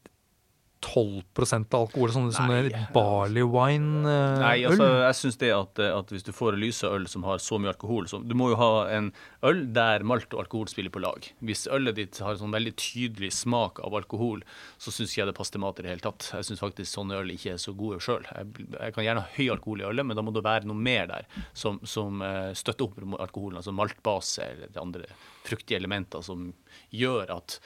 12% 0.80 1.74
alkohol, 1.76 2.12
sånn 2.14 2.30
sånne 2.32 2.60
Nei. 2.70 2.82
barley 2.94 3.44
wine-øl? 3.44 4.40
Nei, 4.40 4.54
altså, 4.68 4.86
jeg 5.04 5.18
syns 5.18 5.38
det 5.42 5.50
at, 5.52 5.80
at 5.84 6.12
hvis 6.12 6.24
du 6.24 6.32
får 6.34 6.56
lyse 6.60 6.88
øl 6.88 7.04
som 7.10 7.26
har 7.28 7.42
så 7.42 7.58
mye 7.60 7.74
alkohol 7.74 8.08
så 8.08 8.20
Du 8.24 8.32
må 8.38 8.50
jo 8.52 8.58
ha 8.60 8.70
en 8.96 9.10
øl 9.46 9.62
der 9.76 10.04
malt 10.08 10.32
og 10.32 10.44
alkohol 10.44 10.70
spiller 10.72 10.92
på 10.92 11.02
lag. 11.04 11.28
Hvis 11.44 11.66
ølet 11.70 11.98
ditt 11.98 12.20
har 12.24 12.38
sånn 12.40 12.54
veldig 12.54 12.72
tydelig 12.80 13.32
smak 13.36 13.82
av 13.84 13.96
alkohol, 14.00 14.44
så 14.80 14.92
syns 14.94 15.12
ikke 15.12 15.22
jeg 15.22 15.30
det 15.30 15.36
passer 15.36 15.56
til 15.58 15.64
mat 15.66 15.80
i 15.80 15.86
det 15.86 15.92
hele 15.92 16.06
tatt. 16.06 16.30
Jeg 16.32 16.48
syns 16.48 16.64
faktisk 16.64 16.92
sånne 16.92 17.20
øl 17.20 17.34
ikke 17.34 17.54
er 17.54 17.60
så 17.60 17.76
gode 17.76 18.00
sjøl. 18.04 18.24
Jeg, 18.30 18.68
jeg 18.76 18.96
kan 18.96 19.06
gjerne 19.06 19.26
ha 19.26 19.34
høy 19.36 19.50
alkohol 19.56 19.84
i 19.84 19.88
ølet, 19.90 20.08
men 20.08 20.18
da 20.18 20.24
må 20.24 20.34
det 20.36 20.46
være 20.46 20.70
noe 20.70 20.88
mer 20.88 21.10
der 21.10 21.28
som, 21.52 21.80
som 21.84 22.24
eh, 22.24 22.52
støtter 22.56 22.88
opp 22.88 23.20
alkoholen. 23.20 23.60
Altså 23.60 23.76
maltbase 23.76 24.48
eller 24.48 24.72
det 24.72 24.80
andre 24.80 25.12
fruktige 25.50 25.76
elementer 25.80 26.22
som 26.26 26.48
gjør 26.94 27.30
at, 27.36 27.58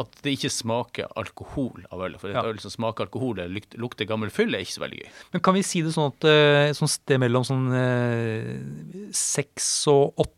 at 0.00 0.16
det 0.24 0.36
ikke 0.38 0.50
smaker 0.54 1.10
alkohol 1.20 1.84
av 1.90 2.00
ølet. 2.06 2.20
For 2.22 2.30
et 2.32 2.38
Ja. 2.38 2.46
øl 2.48 2.58
som 2.62 2.70
smaker 2.74 3.06
alkohol 3.08 3.38
eller 3.42 3.54
lukter, 3.58 3.78
lukter 3.82 4.08
gammel 4.08 4.30
fyll, 4.34 4.54
er 4.54 4.64
ikke 4.64 4.78
så 4.78 4.84
veldig 4.86 5.02
gøy. 5.02 5.10
Men 5.34 5.44
kan 5.44 5.54
vi 5.58 5.62
si 5.66 5.82
det 5.82 5.92
sånn 5.94 6.10
at 6.14 6.24
eh, 6.30 6.70
et 6.70 6.78
sånn 6.78 6.90
sted 6.94 7.20
mellom 7.22 7.44
sånn 7.46 7.68
eh, 7.74 9.12
6 9.12 9.68
og 9.92 10.24
8 10.26 10.32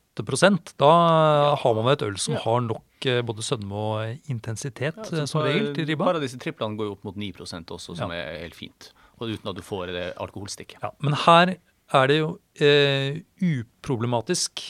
da 0.80 0.88
har 1.60 1.74
man 1.76 1.90
et 1.92 2.00
øl 2.06 2.14
som 2.16 2.32
Ja. 2.38 2.40
har 2.40 2.62
nok 2.64 3.04
eh, 3.04 3.20
både 3.20 3.42
sødme 3.44 3.72
og 3.76 4.30
intensitet 4.32 4.96
Ja, 4.96 5.18
eh, 5.20 5.26
som 5.28 5.42
regel 5.44 5.74
til 5.76 5.84
ribba? 5.90 6.06
Bare 6.08 6.22
disse 6.22 6.38
triplene 6.40 6.72
går 6.78 6.86
jo 6.88 6.92
opp 6.96 7.04
mot 7.04 7.18
9% 7.20 7.68
også, 7.76 7.94
som 7.98 8.10
er 8.10 8.40
helt 8.40 8.54
fint. 8.56 8.92
Og 9.20 9.28
uten 9.34 9.50
at 9.52 9.56
du 9.56 9.60
får 9.60 9.92
det 9.92 10.06
alkoholstikket. 10.16 10.80
Ja, 10.80 10.90
men 11.04 11.12
her 11.26 11.56
er 11.92 12.06
det 12.08 12.16
jo 12.22 12.30
eh, 12.58 13.20
uproblematisk 13.44 14.62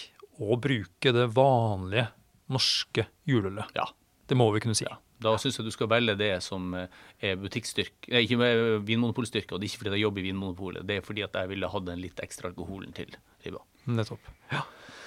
å 0.43 0.59
bruke 0.61 1.13
det 1.15 1.29
vanlige 1.33 2.09
norske 2.53 3.07
juleølet. 3.29 3.73
Ja. 3.77 3.89
Det 4.27 4.39
må 4.39 4.49
vi 4.55 4.63
kunne 4.63 4.77
si. 4.79 4.87
Da 5.23 5.33
syns 5.41 5.57
jeg 5.59 5.67
du 5.67 5.73
skal 5.73 5.89
velge 5.89 6.17
det 6.19 6.33
som 6.45 6.75
eh, 6.77 6.93
er 7.25 7.39
butikkstyrke 7.41 8.11
Nei, 8.13 8.25
ikke 8.27 8.39
med 8.41 8.63
vinmonopolstyrke, 8.89 9.55
og 9.55 9.63
det 9.63 9.69
er 9.69 9.73
ikke 9.73 9.83
fordi 9.85 9.95
jeg 9.97 10.05
jobber 10.05 10.21
i 10.23 10.27
Vinmonopolet, 10.29 10.87
det 10.89 10.99
er 10.99 11.07
fordi 11.07 11.25
at 11.25 11.39
jeg 11.41 11.53
ville 11.53 11.71
hatt 11.73 11.87
den 11.87 12.03
litt 12.03 12.21
ekstra 12.25 12.51
alkoholen 12.51 12.93
til 12.97 13.15
ribba. 13.45 13.63
Nettopp. 13.89 14.33
Ja. 14.53 14.65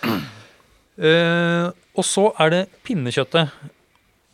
Eh, 0.99 1.69
og 1.95 2.03
så 2.03 2.25
er 2.43 2.49
det 2.51 2.57
pinnekjøttet. 2.83 3.53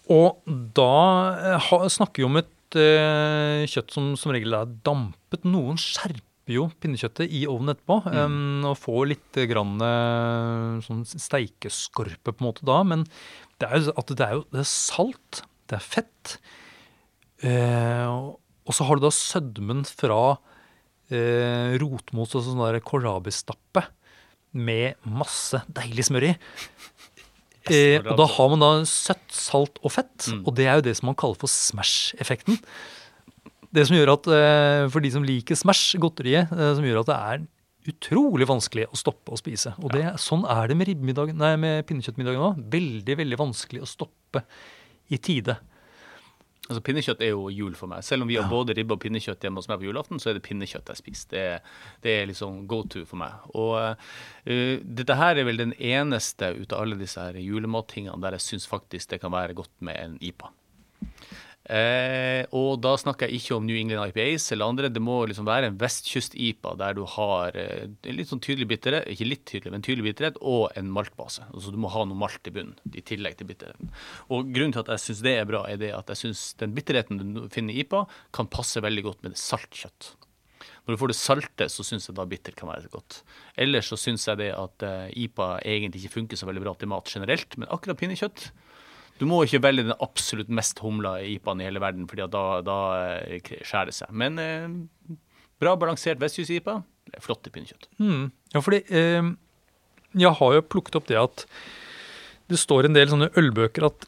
Og 0.10 0.40
da 0.74 0.94
eh, 1.38 1.68
ha, 1.68 1.78
snakker 1.94 2.24
vi 2.24 2.26
om 2.26 2.40
et 2.42 2.78
eh, 2.82 3.68
kjøtt 3.70 3.94
som 3.94 4.08
som 4.18 4.34
regel 4.34 4.58
er 4.58 4.72
dampet. 4.88 5.46
Noen 5.46 5.78
skjerper 5.78 6.24
jo 6.54 6.68
pinnekjøttet 6.80 7.32
i 7.34 7.46
ovnen 7.50 7.74
etterpå 7.74 7.96
eh, 8.12 8.68
og 8.70 8.78
får 8.78 9.08
litt 9.10 9.40
grann, 9.50 9.76
eh, 9.82 10.82
sånn 10.86 11.02
steikeskorpe 11.10 12.32
på 12.34 12.42
en 12.44 12.48
måte 12.52 12.66
da. 12.68 12.84
Men 12.84 13.06
det 13.60 13.70
er 13.72 13.80
jo, 13.82 13.94
at 13.98 14.08
det 14.14 14.22
er 14.28 14.34
jo 14.38 14.44
det 14.52 14.60
er 14.62 14.70
salt, 14.70 15.42
det 15.68 15.80
er 15.80 15.86
fett. 15.86 16.38
Uh, 17.44 18.36
og- 18.66 18.74
så 18.74 18.86
har 18.88 18.96
du 18.98 19.02
da 19.06 19.12
sødmen 19.14 19.84
fra 19.86 20.38
eh, 21.12 21.76
rotmos 21.78 22.32
og 22.34 22.42
sånn 22.42 22.62
der 22.64 22.80
kålrabistappe 22.82 23.84
med 24.58 24.96
masse 25.06 25.60
deilig 25.70 26.08
smør 26.08 26.24
i. 26.32 26.36
Eh, 27.70 28.00
og 28.02 28.16
da 28.18 28.26
har 28.26 28.50
man 28.50 28.60
da 28.64 28.70
søtt, 28.90 29.28
salt 29.30 29.78
og 29.84 29.92
fett, 29.94 30.30
Mm. 30.32 30.48
og 30.48 30.56
det 30.56 30.66
er 30.66 30.76
jo 30.80 30.82
det 30.88 30.96
som 30.98 31.08
man 31.08 31.16
kaller 31.16 31.36
for 31.38 31.48
Smash-effekten. 31.48 32.58
Det 33.76 33.84
som 33.88 33.98
gjør 33.98 34.14
at, 34.14 34.30
eh, 34.32 34.86
For 34.94 35.04
de 35.04 35.12
som 35.12 35.26
liker 35.26 35.58
Smash, 35.60 35.98
godteriet, 36.00 36.52
eh, 36.52 36.74
som 36.78 36.86
gjør 36.86 37.04
at 37.04 37.12
det 37.12 37.20
er 37.20 37.46
utrolig 37.92 38.48
vanskelig 38.50 38.88
å 38.90 38.98
stoppe 38.98 39.34
å 39.36 39.38
spise. 39.38 39.76
Og 39.84 39.92
det, 39.94 40.06
sånn 40.18 40.46
er 40.50 40.72
det 40.72 40.78
med, 40.80 40.90
nei, 41.38 41.56
med 41.56 41.86
pinnekjøttmiddagen 41.86 42.42
òg. 42.42 42.64
Veldig, 42.72 43.18
veldig 43.22 43.38
vanskelig 43.38 43.84
å 43.84 43.90
stoppe 43.90 44.42
i 45.14 45.20
tide. 45.22 45.60
Altså 46.66 46.82
Pinnekjøtt 46.82 47.22
er 47.22 47.36
jo 47.36 47.52
jul 47.54 47.76
for 47.78 47.92
meg. 47.92 48.02
Selv 48.02 48.26
om 48.26 48.30
vi 48.32 48.40
har 48.40 48.48
både 48.50 48.74
ribbe 48.74 48.96
og 48.96 49.02
pinnekjøtt 49.04 49.44
hjemme 49.46 49.62
hos 49.62 49.68
meg 49.70 49.84
på 49.84 49.86
julaften, 49.86 50.18
så 50.18 50.32
er 50.32 50.40
det 50.40 50.48
pinnekjøtt 50.48 50.90
jeg 50.90 50.98
spiser. 50.98 51.28
Det, 51.30 51.44
det 52.02 52.16
er 52.16 52.30
liksom 52.32 52.64
go 52.72 52.80
to 52.90 53.04
for 53.06 53.22
meg. 53.22 53.36
Og 53.54 53.76
uh, 53.78 54.80
dette 54.82 55.20
her 55.20 55.38
er 55.38 55.46
vel 55.46 55.62
den 55.62 55.76
eneste 55.78 56.56
ut 56.58 56.74
av 56.74 56.82
alle 56.82 56.98
disse 56.98 57.22
her 57.22 57.38
julemattingene 57.38 58.18
der 58.24 58.40
jeg 58.40 58.48
syns 58.48 58.66
faktisk 58.72 59.14
det 59.14 59.22
kan 59.22 59.36
være 59.36 59.54
godt 59.62 59.76
med 59.86 60.00
en 60.02 60.18
IPA. 60.26 60.50
Eh, 61.66 62.46
og 62.54 62.78
da 62.84 62.92
snakker 63.02 63.26
jeg 63.26 63.40
ikke 63.42 63.56
om 63.56 63.64
New 63.66 63.78
England 63.78 64.12
IPAs 64.12 64.52
eller 64.54 64.70
andre. 64.70 64.92
Det 64.94 65.02
må 65.02 65.18
liksom 65.26 65.48
være 65.48 65.72
en 65.72 65.80
vestkyst-IPA 65.82 66.76
der 66.82 66.98
du 66.98 67.02
har 67.16 67.58
eh, 67.58 67.88
litt 68.12 68.30
sånn 68.30 68.44
tydelig 68.46 68.68
bitterhet, 68.70 69.08
ikke 69.10 69.30
litt 69.30 69.46
tydelig, 69.50 69.74
men 69.74 69.86
tydelig 69.86 70.12
bitterhet, 70.12 70.38
og 70.46 70.76
en 70.78 70.92
maltbase. 70.94 71.48
Altså 71.52 71.74
du 71.74 71.80
må 71.82 71.90
ha 71.96 72.04
noe 72.06 72.20
malt 72.22 72.46
i 72.46 72.54
bunnen 72.54 72.78
i 72.94 73.02
tillegg 73.06 73.40
til 73.40 73.50
bitterheten. 73.50 73.90
Og 74.30 74.52
grunnen 74.54 74.76
til 74.76 74.84
at 74.86 74.94
jeg 74.94 75.06
syns 75.08 75.24
det 75.26 75.34
er 75.40 75.50
bra, 75.50 75.64
er 75.70 75.82
det 75.82 75.90
at 75.98 76.14
jeg 76.14 76.22
syns 76.28 76.52
den 76.62 76.76
bitterheten 76.78 77.24
du 77.24 77.42
finner 77.54 77.74
i 77.74 77.82
IPA, 77.82 78.06
kan 78.36 78.52
passe 78.52 78.84
veldig 78.86 79.08
godt 79.10 79.26
med 79.26 79.40
saltkjøtt. 79.40 80.14
Når 80.86 80.94
du 80.94 81.02
får 81.02 81.10
det 81.10 81.18
salte, 81.18 81.66
så 81.74 81.82
syns 81.86 82.06
jeg 82.06 82.14
da 82.18 82.28
bitter 82.30 82.54
kan 82.58 82.70
være 82.70 82.92
godt. 82.94 83.24
Ellers 83.58 83.90
så 83.90 83.98
syns 83.98 84.28
jeg 84.30 84.38
det 84.44 84.52
at 84.54 84.86
eh, 84.86 85.10
IPA 85.26 85.50
egentlig 85.66 86.04
ikke 86.04 86.20
funker 86.20 86.38
så 86.38 86.46
veldig 86.46 86.62
bra 86.62 86.76
til 86.78 86.94
mat 86.94 87.10
generelt, 87.10 87.58
men 87.58 87.72
akkurat 87.74 87.98
pinnekjøtt 87.98 88.52
du 89.20 89.26
må 89.30 89.44
ikke 89.46 89.62
velge 89.64 89.86
den 89.88 89.96
absolutt 90.04 90.50
mest 90.52 90.82
humla 90.84 91.18
IPA-en 91.24 91.62
i 91.64 91.68
hele 91.70 91.80
verden, 91.84 92.08
fordi 92.10 92.26
da, 92.34 92.44
da 92.66 92.78
eh, 93.24 93.40
skjærer 93.64 93.92
det 93.92 93.96
seg. 93.96 94.12
Men 94.12 94.40
eh, 94.44 95.16
bra 95.62 95.76
balansert 95.80 96.20
er 96.22 97.22
flott 97.24 97.48
i 97.48 97.54
pinnekjøtt. 97.54 97.88
Mm. 98.02 98.26
Ja, 98.54 98.62
fordi 98.66 98.82
eh, 98.92 99.30
jeg 100.16 100.34
har 100.42 100.58
jo 100.58 100.66
plukket 100.68 101.00
opp 101.00 101.08
det 101.08 101.20
at 101.22 101.46
det 102.52 102.60
står 102.62 102.86
en 102.90 102.94
del 102.98 103.10
sånne 103.10 103.32
ølbøker 103.40 103.88
at 103.88 104.06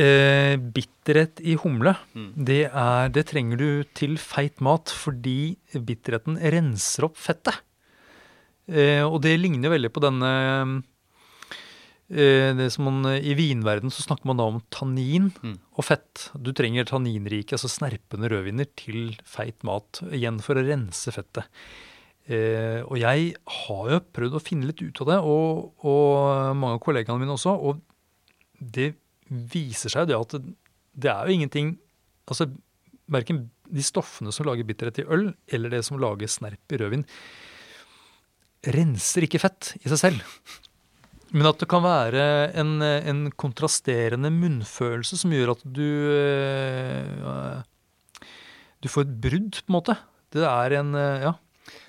eh, 0.00 0.56
bitterhet 0.58 1.40
i 1.46 1.54
humle, 1.62 1.94
Mm. 2.14 2.32
det, 2.44 2.62
er, 2.72 3.08
det 3.14 3.26
trenger 3.30 3.56
du 3.60 3.68
til 3.94 4.16
feit 4.18 4.60
mat 4.60 4.90
fordi 4.90 5.56
bitterheten 5.74 6.36
renser 6.42 7.06
opp 7.06 7.16
fettet. 7.20 7.62
Eh, 8.70 9.02
og 9.06 9.20
det 9.24 9.36
ligner 9.40 9.72
veldig 9.72 9.90
på 9.94 10.02
denne 10.04 10.32
man, 12.10 13.04
I 13.06 13.34
vinverden 13.38 13.92
så 13.94 14.02
snakker 14.02 14.26
man 14.26 14.40
da 14.40 14.48
om 14.50 14.60
tannin 14.74 15.30
Mm. 15.42 15.58
og 15.78 15.84
fett. 15.84 16.30
Du 16.34 16.52
trenger 16.52 16.84
tanninrike, 16.84 17.54
altså 17.54 17.70
snerpende 17.70 18.28
rødviner, 18.28 18.66
til 18.74 19.14
feit 19.24 19.62
mat. 19.62 20.00
Igjen 20.10 20.40
for 20.42 20.54
å 20.58 20.64
rense 20.66 21.12
fettet. 21.14 21.46
Eh, 22.30 22.82
og 22.82 22.98
jeg 22.98 23.34
har 23.46 23.90
jo 23.90 24.00
prøvd 24.12 24.34
å 24.34 24.42
finne 24.42 24.66
litt 24.66 24.82
ut 24.82 25.00
av 25.02 25.06
det, 25.06 25.18
og, 25.22 25.72
og 25.84 26.56
mange 26.58 26.76
av 26.78 26.82
kollegaene 26.84 27.18
mine 27.22 27.34
også. 27.34 27.54
Og 27.54 27.80
det 28.60 28.94
viser 29.30 29.90
seg 29.90 30.08
det 30.10 30.18
at 30.18 30.34
det, 30.34 30.54
det 30.98 31.10
er 31.12 31.26
jo 31.30 31.38
ingenting 31.38 31.76
Altså 32.30 32.44
verken 33.10 33.48
de 33.66 33.82
stoffene 33.82 34.30
som 34.30 34.46
lager 34.46 34.62
bitterhet 34.68 35.00
i 35.02 35.06
øl, 35.10 35.32
eller 35.50 35.72
det 35.72 35.80
som 35.82 35.98
lager 35.98 36.30
snerp 36.30 36.70
i 36.70 36.78
rødvin, 36.78 37.02
renser 38.70 39.26
ikke 39.26 39.40
fett 39.42 39.72
i 39.80 39.90
seg 39.90 39.98
selv. 39.98 40.20
Men 41.32 41.46
at 41.46 41.60
det 41.62 41.68
kan 41.70 41.82
være 41.84 42.22
en, 42.58 42.72
en 42.82 43.20
kontrasterende 43.38 44.32
munnfølelse 44.34 45.18
som 45.20 45.30
gjør 45.34 45.52
at 45.54 45.60
du 45.62 45.86
eh, 46.10 47.60
Du 48.82 48.88
får 48.90 49.06
et 49.06 49.12
brudd, 49.22 49.60
på 49.62 49.70
en 49.70 49.76
måte. 49.76 49.96
Det 50.34 50.42
er 50.46 50.74
en 50.80 50.94
eh, 50.98 51.26
ja, 51.28 51.34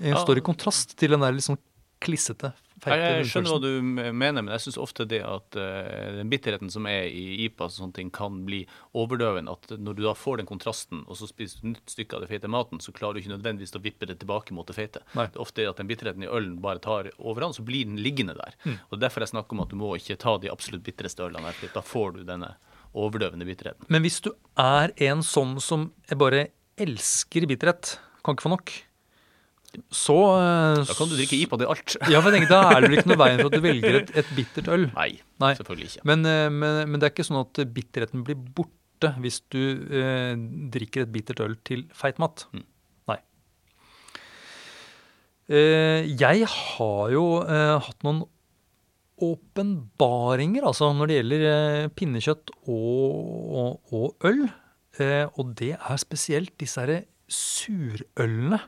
en 0.02 0.14
Ja. 0.14 0.22
står 0.22 0.38
i 0.42 0.46
kontrast 0.46 0.94
til 1.00 1.16
den 1.16 1.24
der 1.26 1.34
litt 1.34 1.48
sånn 1.48 1.60
klissete, 2.02 2.54
Jeg, 2.90 3.26
skjønner 3.30 3.54
hva 3.54 3.62
du 3.62 3.84
mener, 3.84 4.42
men 4.42 4.54
jeg 4.56 4.66
syns 4.66 4.80
ofte 4.82 5.06
det 5.10 5.22
at 5.28 5.58
uh, 5.60 6.18
den 6.18 6.32
bitterheten 6.32 6.72
som 6.74 6.88
er 6.90 7.06
i 7.10 7.46
IPA, 7.46 7.68
og 7.68 7.76
sånne 7.76 7.98
ting, 7.98 8.10
kan 8.14 8.42
bli 8.48 8.64
overdøvende. 8.98 9.54
At 9.54 9.76
når 9.78 10.00
du 10.00 10.04
da 10.08 10.16
får 10.18 10.42
den 10.42 10.50
kontrasten, 10.50 11.04
og 11.06 11.20
så 11.20 11.30
spiser 11.30 11.62
du 11.62 11.62
et 11.62 11.70
nytt 11.76 11.94
stykke 11.94 12.18
av 12.18 12.26
det 12.26 12.32
feite 12.32 12.52
maten, 12.52 12.82
så 12.84 12.94
klarer 12.96 13.18
du 13.18 13.24
ikke 13.24 13.36
nødvendigvis 13.36 13.78
å 13.78 13.84
vippe 13.84 14.10
det 14.10 14.18
tilbake 14.24 14.56
mot 14.58 14.68
det 14.68 14.78
feite. 14.78 15.04
Nei. 15.18 15.28
Det 15.30 15.40
er 15.40 15.46
ofte 15.46 15.68
at 15.70 15.82
den 15.82 15.92
bitterheten 15.92 16.26
i 16.26 16.32
ølen 16.32 16.58
bare 16.64 16.82
tar 16.84 17.12
overhånd, 17.18 17.60
så 17.60 17.66
blir 17.68 17.88
den 17.90 18.02
liggende 18.02 18.38
der. 18.40 18.58
Mm. 18.66 18.80
Og 18.90 19.02
Derfor 19.02 19.26
jeg 19.26 19.34
snakker 19.34 19.58
om 19.58 19.66
at 19.66 19.74
du 19.74 19.78
må 19.80 19.96
ikke 19.98 20.20
ta 20.22 20.38
de 20.42 20.52
absolutt 20.54 20.86
bitreste 20.86 21.26
ølene, 21.26 21.50
her, 21.50 21.58
for 21.58 21.76
da 21.76 21.86
får 21.86 22.18
du 22.18 22.24
denne 22.28 22.56
overdøvende 22.98 23.48
bitterheten. 23.48 23.88
Men 23.92 24.04
hvis 24.06 24.20
du 24.26 24.34
er 24.60 24.94
en 25.08 25.24
sånn 25.26 25.58
som 25.64 25.90
bare 26.18 26.50
elsker 26.82 27.48
bitterhet, 27.50 27.98
kan 28.26 28.36
ikke 28.36 28.48
få 28.48 28.54
nok, 28.56 28.74
så 29.94 30.16
eh, 30.36 30.82
Da 30.88 30.96
kan 30.98 31.08
du 31.08 31.16
drikke 31.16 31.38
IPA 31.40 31.62
til 31.62 31.70
alt. 31.74 31.96
Ja, 32.12 32.20
for 32.20 32.32
jeg 32.32 32.42
tenker, 32.42 32.52
Da 32.52 32.76
er 32.76 32.86
det 32.86 32.98
ikke 33.00 33.12
noe 33.14 33.22
veien 33.22 33.40
for 33.40 33.52
at 33.52 33.56
du 33.56 33.66
velger 33.70 33.98
et, 34.02 34.12
et 34.20 34.34
bittert 34.36 34.68
øl. 34.74 34.90
Nei, 34.98 35.12
Nei. 35.44 35.54
selvfølgelig 35.60 35.90
ikke. 35.94 36.04
Men, 36.12 36.28
eh, 36.28 36.50
men, 36.52 36.82
men 36.92 37.00
det 37.02 37.08
er 37.08 37.14
ikke 37.16 37.28
sånn 37.30 37.42
at 37.44 37.62
bitterheten 37.76 38.26
blir 38.28 38.40
borte 38.58 39.14
hvis 39.24 39.40
du 39.54 39.62
eh, 39.90 40.36
drikker 40.74 41.06
et 41.08 41.14
bittert 41.14 41.42
øl 41.46 41.56
til 41.68 41.86
feit 41.98 42.20
mat. 42.22 42.46
Mm. 42.54 42.66
Nei. 43.10 43.18
Eh, 45.52 46.12
jeg 46.20 46.46
har 46.52 47.16
jo 47.16 47.26
eh, 47.46 47.78
hatt 47.88 48.06
noen 48.08 48.26
åpenbaringer 49.22 50.66
altså, 50.66 50.90
når 50.98 51.10
det 51.10 51.18
gjelder 51.20 51.48
eh, 51.52 51.88
pinnekjøtt 51.98 52.54
og, 52.66 53.16
og, 53.62 53.96
og 53.96 54.28
øl. 54.30 54.44
Eh, 55.00 55.26
og 55.40 55.56
det 55.60 55.76
er 55.78 56.02
spesielt 56.02 56.54
disse 56.60 56.84
her 56.84 57.04
surølene. 57.32 58.60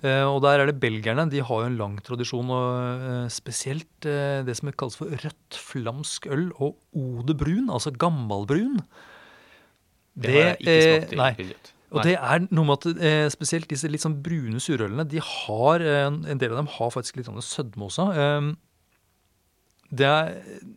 Eh, 0.00 0.24
og 0.24 0.40
der 0.44 0.62
er 0.62 0.70
det 0.70 0.80
belgierne. 0.80 1.28
De 1.30 1.42
har 1.44 1.62
jo 1.62 1.68
en 1.68 1.76
lang 1.76 1.98
tradisjon, 2.04 2.52
og 2.56 3.02
eh, 3.04 3.26
spesielt 3.32 4.08
eh, 4.08 4.40
det 4.46 4.56
som 4.56 4.70
kalles 4.72 4.96
for 4.96 5.12
rødt 5.12 5.58
flamsk 5.60 6.30
øl 6.32 6.48
og 6.56 6.78
Ode 6.96 7.36
brun, 7.36 7.68
altså 7.68 7.92
gammalbrun. 7.92 8.80
Det, 10.20 10.32
har 10.32 10.48
jeg 10.48 10.56
ikke 10.60 10.80
smakt 10.80 11.12
i 11.12 11.20
nei. 11.20 11.34
pinnekjøtt. 11.36 11.76
Og 11.90 12.04
det 12.06 12.14
er 12.14 12.42
noe 12.54 12.68
med 12.68 12.84
at 12.86 13.32
spesielt 13.34 13.66
disse 13.66 13.88
litt 13.90 14.02
sånn 14.04 14.20
brune 14.22 14.60
surølene, 14.62 15.02
de 15.10 15.18
har, 15.26 15.82
en 15.82 16.38
del 16.38 16.52
av 16.52 16.60
dem 16.60 16.68
har 16.70 16.92
faktisk 16.94 17.16
litt 17.18 17.26
sånn 17.26 17.42
sødme 17.42 17.88
også. 17.88 18.04
Det 19.90 20.06
er, 20.06 20.30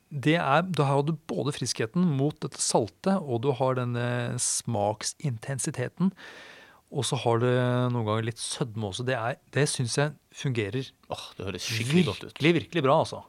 det 0.09 0.34
er, 0.41 0.63
da 0.74 0.88
har 0.89 1.03
du 1.05 1.13
både 1.30 1.53
friskheten 1.53 2.07
mot 2.17 2.34
dette 2.41 2.57
salte, 2.57 3.13
og 3.21 3.43
du 3.45 3.51
har 3.59 3.78
denne 3.78 4.07
smaksintensiteten. 4.41 6.09
Og 6.93 7.05
så 7.09 7.17
har 7.23 7.39
det 7.41 7.51
noen 7.93 8.05
ganger 8.05 8.27
litt 8.27 8.37
sødme 8.41 8.91
også. 8.91 9.05
Det, 9.07 9.15
er- 9.17 9.39
det 9.55 9.63
syns 9.71 9.95
jeg 9.97 10.11
fungerer 10.37 10.91
Åh, 11.09 11.23
det 11.37 11.45
høres 11.47 11.65
skikkelig 11.65 12.03
godt 12.11 12.23
ut. 12.27 12.33
virkelig, 12.35 12.51
virkelig 12.59 12.83
bra, 12.85 12.99
altså. 13.01 13.23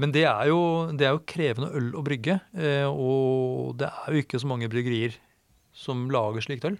Men 0.00 0.12
det 0.14 0.22
er, 0.24 0.46
jo, 0.48 0.60
det 0.96 1.04
er 1.04 1.12
jo 1.12 1.20
krevende 1.28 1.68
øl 1.76 1.90
å 2.00 2.04
brygge, 2.06 2.38
eh, 2.56 2.86
og 2.88 3.74
det 3.76 3.90
er 3.92 4.14
jo 4.16 4.22
ikke 4.24 4.40
så 4.40 4.48
mange 4.48 4.70
bryggerier 4.72 5.18
som 5.76 6.06
lager 6.12 6.40
slikt 6.46 6.64
øl. 6.64 6.78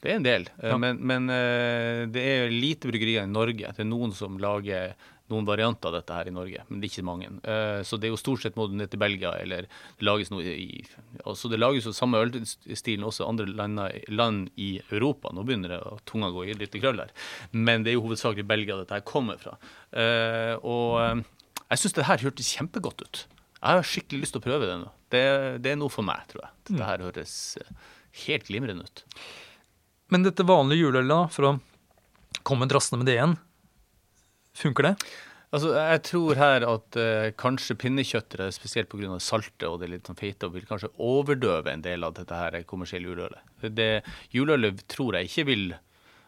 Det 0.00 0.12
er 0.12 0.16
en 0.16 0.24
del, 0.24 0.46
eh, 0.62 0.70
Ja. 0.72 0.78
men, 0.80 0.96
men 1.04 1.28
eh, 1.32 2.06
det 2.12 2.24
er 2.24 2.48
lite 2.52 2.88
bryggerier 2.88 3.24
i 3.28 3.30
Norge. 3.30 3.68
Det 3.76 3.84
er 3.84 3.88
noen 3.90 4.12
som 4.16 4.38
lager 4.40 4.94
noen 5.32 5.46
varianter 5.48 5.88
av 5.88 5.94
dette 5.96 6.12
her 6.18 6.28
i 6.28 6.32
Norge, 6.34 6.64
men 6.68 6.80
det 6.80 6.88
er 6.88 6.92
ikke 6.92 7.06
mange. 7.08 7.28
Eh, 7.48 7.80
Så 7.86 7.96
det 7.96 8.08
er 8.08 8.12
jo 8.12 8.20
stort 8.20 8.42
sett 8.44 8.56
må 8.60 8.66
du 8.68 8.74
ned 8.76 8.90
til 8.92 9.00
Belgia, 9.00 9.30
eller 9.40 9.64
det 9.64 10.04
lages 10.04 10.30
noe 10.30 10.42
i 10.44 10.84
altså 11.24 11.48
Det 11.48 11.58
lages 11.60 11.86
jo 11.88 11.94
samme 11.96 12.20
ølstilen 12.20 13.06
også 13.08 13.28
andre 13.28 13.46
land, 13.48 13.80
land 14.12 14.50
i 14.60 14.80
Europa. 14.90 15.32
Nå 15.32 15.44
begynner 15.48 15.72
det 15.72 15.80
å 15.80 15.98
tunga 16.04 16.28
gå 16.34 16.44
i 16.44 16.56
litt 16.58 16.76
krøll 16.76 17.00
her, 17.00 17.12
men 17.52 17.82
det 17.84 17.92
er 17.94 17.96
jo 17.98 18.04
hovedsakelig 18.04 18.44
Belgia 18.46 18.76
dette 18.76 18.98
her 18.98 19.06
kommer 19.08 19.40
fra. 19.40 19.56
Eh, 19.92 20.54
Og 20.60 21.00
eh, 21.00 21.22
jeg 21.70 21.80
syns 21.80 21.96
det 21.96 22.04
her 22.10 22.18
hørtes 22.26 22.52
kjempegodt 22.58 23.00
ut. 23.06 23.24
Jeg 23.64 23.78
har 23.80 23.88
skikkelig 23.88 24.20
lyst 24.26 24.34
til 24.36 24.42
å 24.42 24.44
prøve 24.44 24.66
det 24.68 24.76
nå. 24.82 24.90
Det, 25.08 25.24
det 25.64 25.70
er 25.72 25.78
noe 25.80 25.88
for 25.88 26.04
meg, 26.04 26.20
tror 26.28 26.44
jeg. 26.44 26.52
Dette 26.68 26.84
her 26.90 27.00
høres 27.06 27.34
helt 28.26 28.44
glimrende 28.50 28.84
ut. 28.84 29.04
Men 30.12 30.26
dette 30.26 30.44
vanlige 30.44 30.84
juleølet, 30.84 31.32
for 31.32 31.48
å 31.48 31.52
komme 32.44 32.68
drassende 32.68 33.00
med 33.00 33.08
det 33.08 33.16
igjen, 33.16 33.38
funker 34.58 34.90
det? 34.90 34.96
Altså, 35.54 35.70
jeg 35.76 36.00
tror 36.08 36.38
her 36.40 36.64
at 36.66 36.96
eh, 36.98 37.28
kanskje 37.38 37.76
pinnekjøttere, 37.78 38.48
spesielt 38.54 38.90
pga. 38.90 39.20
saltet 39.22 39.68
og 39.68 39.78
det 39.80 39.90
litt 39.92 40.08
sånn 40.08 40.18
feite, 40.18 40.50
vil 40.50 40.66
kanskje 40.66 40.90
overdøve 40.98 41.70
en 41.70 41.84
del 41.84 42.02
av 42.02 42.16
dette 42.16 42.34
her 42.34 42.56
kommersielle 42.66 43.12
juleølet. 43.12 43.42
Det, 43.70 44.02
juleølet 44.34 44.82
tror 44.90 45.18
jeg 45.18 45.30
ikke 45.30 45.50
vil 45.52 45.74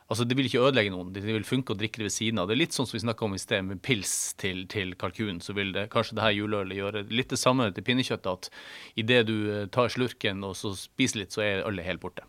Altså, 0.06 0.22
Det 0.22 0.36
vil 0.38 0.46
ikke 0.46 0.60
ødelegge 0.62 0.92
noen. 0.94 1.08
Det 1.10 1.18
vil 1.24 1.42
funke 1.42 1.74
å 1.74 1.78
drikke 1.78 1.98
det 1.98 2.06
ved 2.06 2.14
siden 2.14 2.38
av. 2.38 2.46
Det 2.46 2.54
er 2.54 2.60
litt 2.60 2.76
sånn 2.76 2.86
som 2.86 2.94
vi 2.94 3.02
snakka 3.02 3.24
om 3.26 3.32
i 3.34 3.40
sted, 3.42 3.64
med 3.66 3.80
pils 3.82 4.12
til, 4.38 4.60
til 4.70 4.92
kalkun. 4.94 5.40
Så 5.42 5.50
vil 5.56 5.72
det 5.74 5.88
kanskje 5.90 6.14
det 6.14 6.22
her 6.22 6.36
juleølet 6.36 6.78
gjøre 6.78 7.02
litt 7.10 7.32
det 7.34 7.40
samme 7.40 7.66
til 7.74 7.82
pinnekjøttet, 7.82 8.46
at 8.46 9.02
idet 9.02 9.24
du 9.26 9.34
eh, 9.50 9.64
tar 9.74 9.90
slurken 9.90 10.46
og 10.46 10.54
så 10.54 10.70
spiser 10.78 11.24
litt, 11.24 11.34
så 11.34 11.42
er 11.42 11.64
ølet 11.66 11.88
helt 11.88 12.04
borte. 12.04 12.22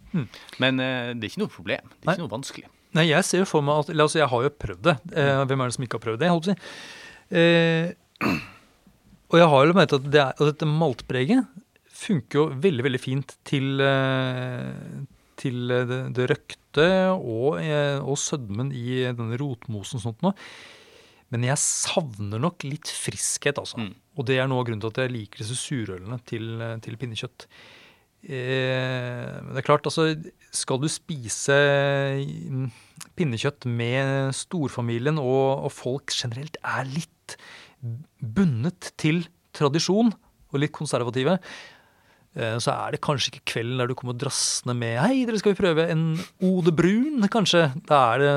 Men 0.57 0.81
eh, 0.81 1.11
det 1.13 1.27
er 1.27 1.29
ikke 1.29 1.43
noe 1.43 1.53
problem. 1.53 1.93
Det 1.93 2.01
er 2.01 2.09
Nei. 2.09 2.17
ikke 2.17 2.25
noe 2.25 2.33
vanskelig. 2.33 2.71
Nei, 2.97 3.07
jeg 3.11 3.25
ser 3.27 3.43
jo 3.43 3.47
for 3.49 3.65
meg 3.65 3.83
at 3.83 3.93
altså, 3.93 4.19
Jeg 4.21 4.29
har 4.31 4.45
jo 4.47 4.53
prøvd 4.65 4.85
det. 4.89 4.97
Eh, 5.13 5.41
hvem 5.49 5.63
er 5.63 5.69
det 5.69 5.77
som 5.77 5.85
ikke 5.85 5.99
har 5.99 6.05
prøvd 6.07 6.21
det? 6.21 6.29
Jeg 6.29 6.35
holdt 6.35 6.47
å 6.47 6.53
si. 6.53 6.59
Eh, 7.37 8.37
Og 9.27 9.35
jeg 9.41 9.49
har 9.51 9.67
jo 9.67 9.75
ment 9.75 9.93
at, 9.97 10.05
det 10.07 10.19
er, 10.23 10.33
at 10.37 10.49
dette 10.53 10.67
maltpreget 10.71 11.47
funker 11.97 12.39
jo 12.39 12.43
veldig, 12.63 12.83
veldig 12.85 13.01
fint 13.01 13.33
til, 13.47 13.81
eh, 13.83 15.01
til 15.41 15.73
det, 15.89 15.97
det 16.15 16.27
røkte 16.31 16.87
og, 17.17 17.57
eh, 17.59 17.97
og 17.99 18.15
sødmen 18.21 18.71
i 18.71 19.01
denne 19.17 19.39
rotmosen 19.41 19.99
og 19.99 20.05
sånt 20.05 20.23
noe. 20.23 20.37
Men 21.33 21.43
jeg 21.43 21.59
savner 21.59 22.39
nok 22.39 22.63
litt 22.63 22.87
friskhet, 22.87 23.59
altså. 23.59 23.81
Mm. 23.83 23.89
Og 24.15 24.29
det 24.29 24.37
er 24.39 24.47
noe 24.47 24.63
av 24.63 24.69
grunnen 24.69 24.85
til 24.85 24.93
at 24.93 25.01
jeg 25.03 25.11
liker 25.17 25.43
disse 25.43 25.57
surølene 25.59 26.21
til, 26.29 26.47
til 26.85 26.95
pinnekjøtt. 27.01 27.49
Eh, 28.25 29.37
men 29.43 29.53
det 29.53 29.61
er 29.61 29.67
klart, 29.67 29.85
altså, 29.87 30.09
skal 30.55 30.81
du 30.81 30.89
spise 30.91 31.55
mm, 32.17 32.67
pinnekjøtt 33.17 33.67
med 33.69 34.33
storfamilien, 34.35 35.19
og, 35.21 35.67
og 35.67 35.73
folk 35.73 36.13
generelt 36.15 36.59
er 36.63 36.87
litt 36.89 37.37
bundet 38.19 38.91
til 38.99 39.25
tradisjon 39.57 40.11
og 40.11 40.61
litt 40.61 40.73
konservative, 40.75 41.37
eh, 42.37 42.57
så 42.63 42.73
er 42.73 42.95
det 42.95 43.03
kanskje 43.05 43.35
ikke 43.35 43.47
kvelden 43.53 43.83
der 43.83 43.91
du 43.91 43.97
kommer 43.97 44.17
drassende 44.17 44.75
med 44.77 44.97
Hei, 45.03 45.25
dere 45.27 45.41
skal 45.41 45.53
vi 45.53 45.61
prøve 45.61 45.89
en 45.91 46.09
Ode 46.45 46.73
Brun, 46.75 47.21
kanskje? 47.31 47.69
Da 47.89 48.01
er 48.15 48.23
det 48.23 48.33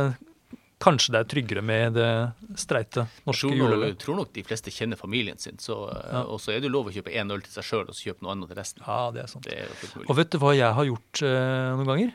Kanskje 0.81 1.13
det 1.13 1.19
er 1.21 1.29
tryggere 1.29 1.63
med 1.65 1.93
det 1.99 2.09
streite 2.57 3.03
norske 3.29 3.51
juleølet. 3.53 3.91
Jeg 3.91 3.99
tror 4.01 4.17
nok 4.23 4.31
de 4.33 4.45
fleste 4.49 4.73
kjenner 4.73 4.97
familien 4.97 5.37
sin. 5.39 5.59
Så, 5.61 5.77
Ja. 5.93 6.23
Og 6.25 6.41
så 6.41 6.55
er 6.55 6.63
det 6.65 6.71
lov 6.73 6.89
å 6.89 6.95
kjøpe 6.95 7.13
én 7.13 7.29
øl 7.33 7.43
til 7.45 7.53
seg 7.53 7.67
sjøl 7.69 7.83
og 7.89 7.95
så 7.95 8.09
kjøpe 8.09 8.25
noe 8.25 8.33
annet 8.33 8.49
til 8.49 8.57
resten. 8.57 8.85
Ja, 8.87 9.11
det 9.13 9.23
er 9.25 9.29
sant. 9.29 9.45
Det 9.45 9.59
er 9.59 9.69
jo. 9.69 10.07
Og 10.09 10.17
vet 10.17 10.31
du 10.33 10.39
hva 10.41 10.55
jeg 10.57 10.73
har 10.79 10.89
gjort 10.89 11.23
eh, 11.29 11.75
noen 11.77 11.91
ganger? 11.91 12.15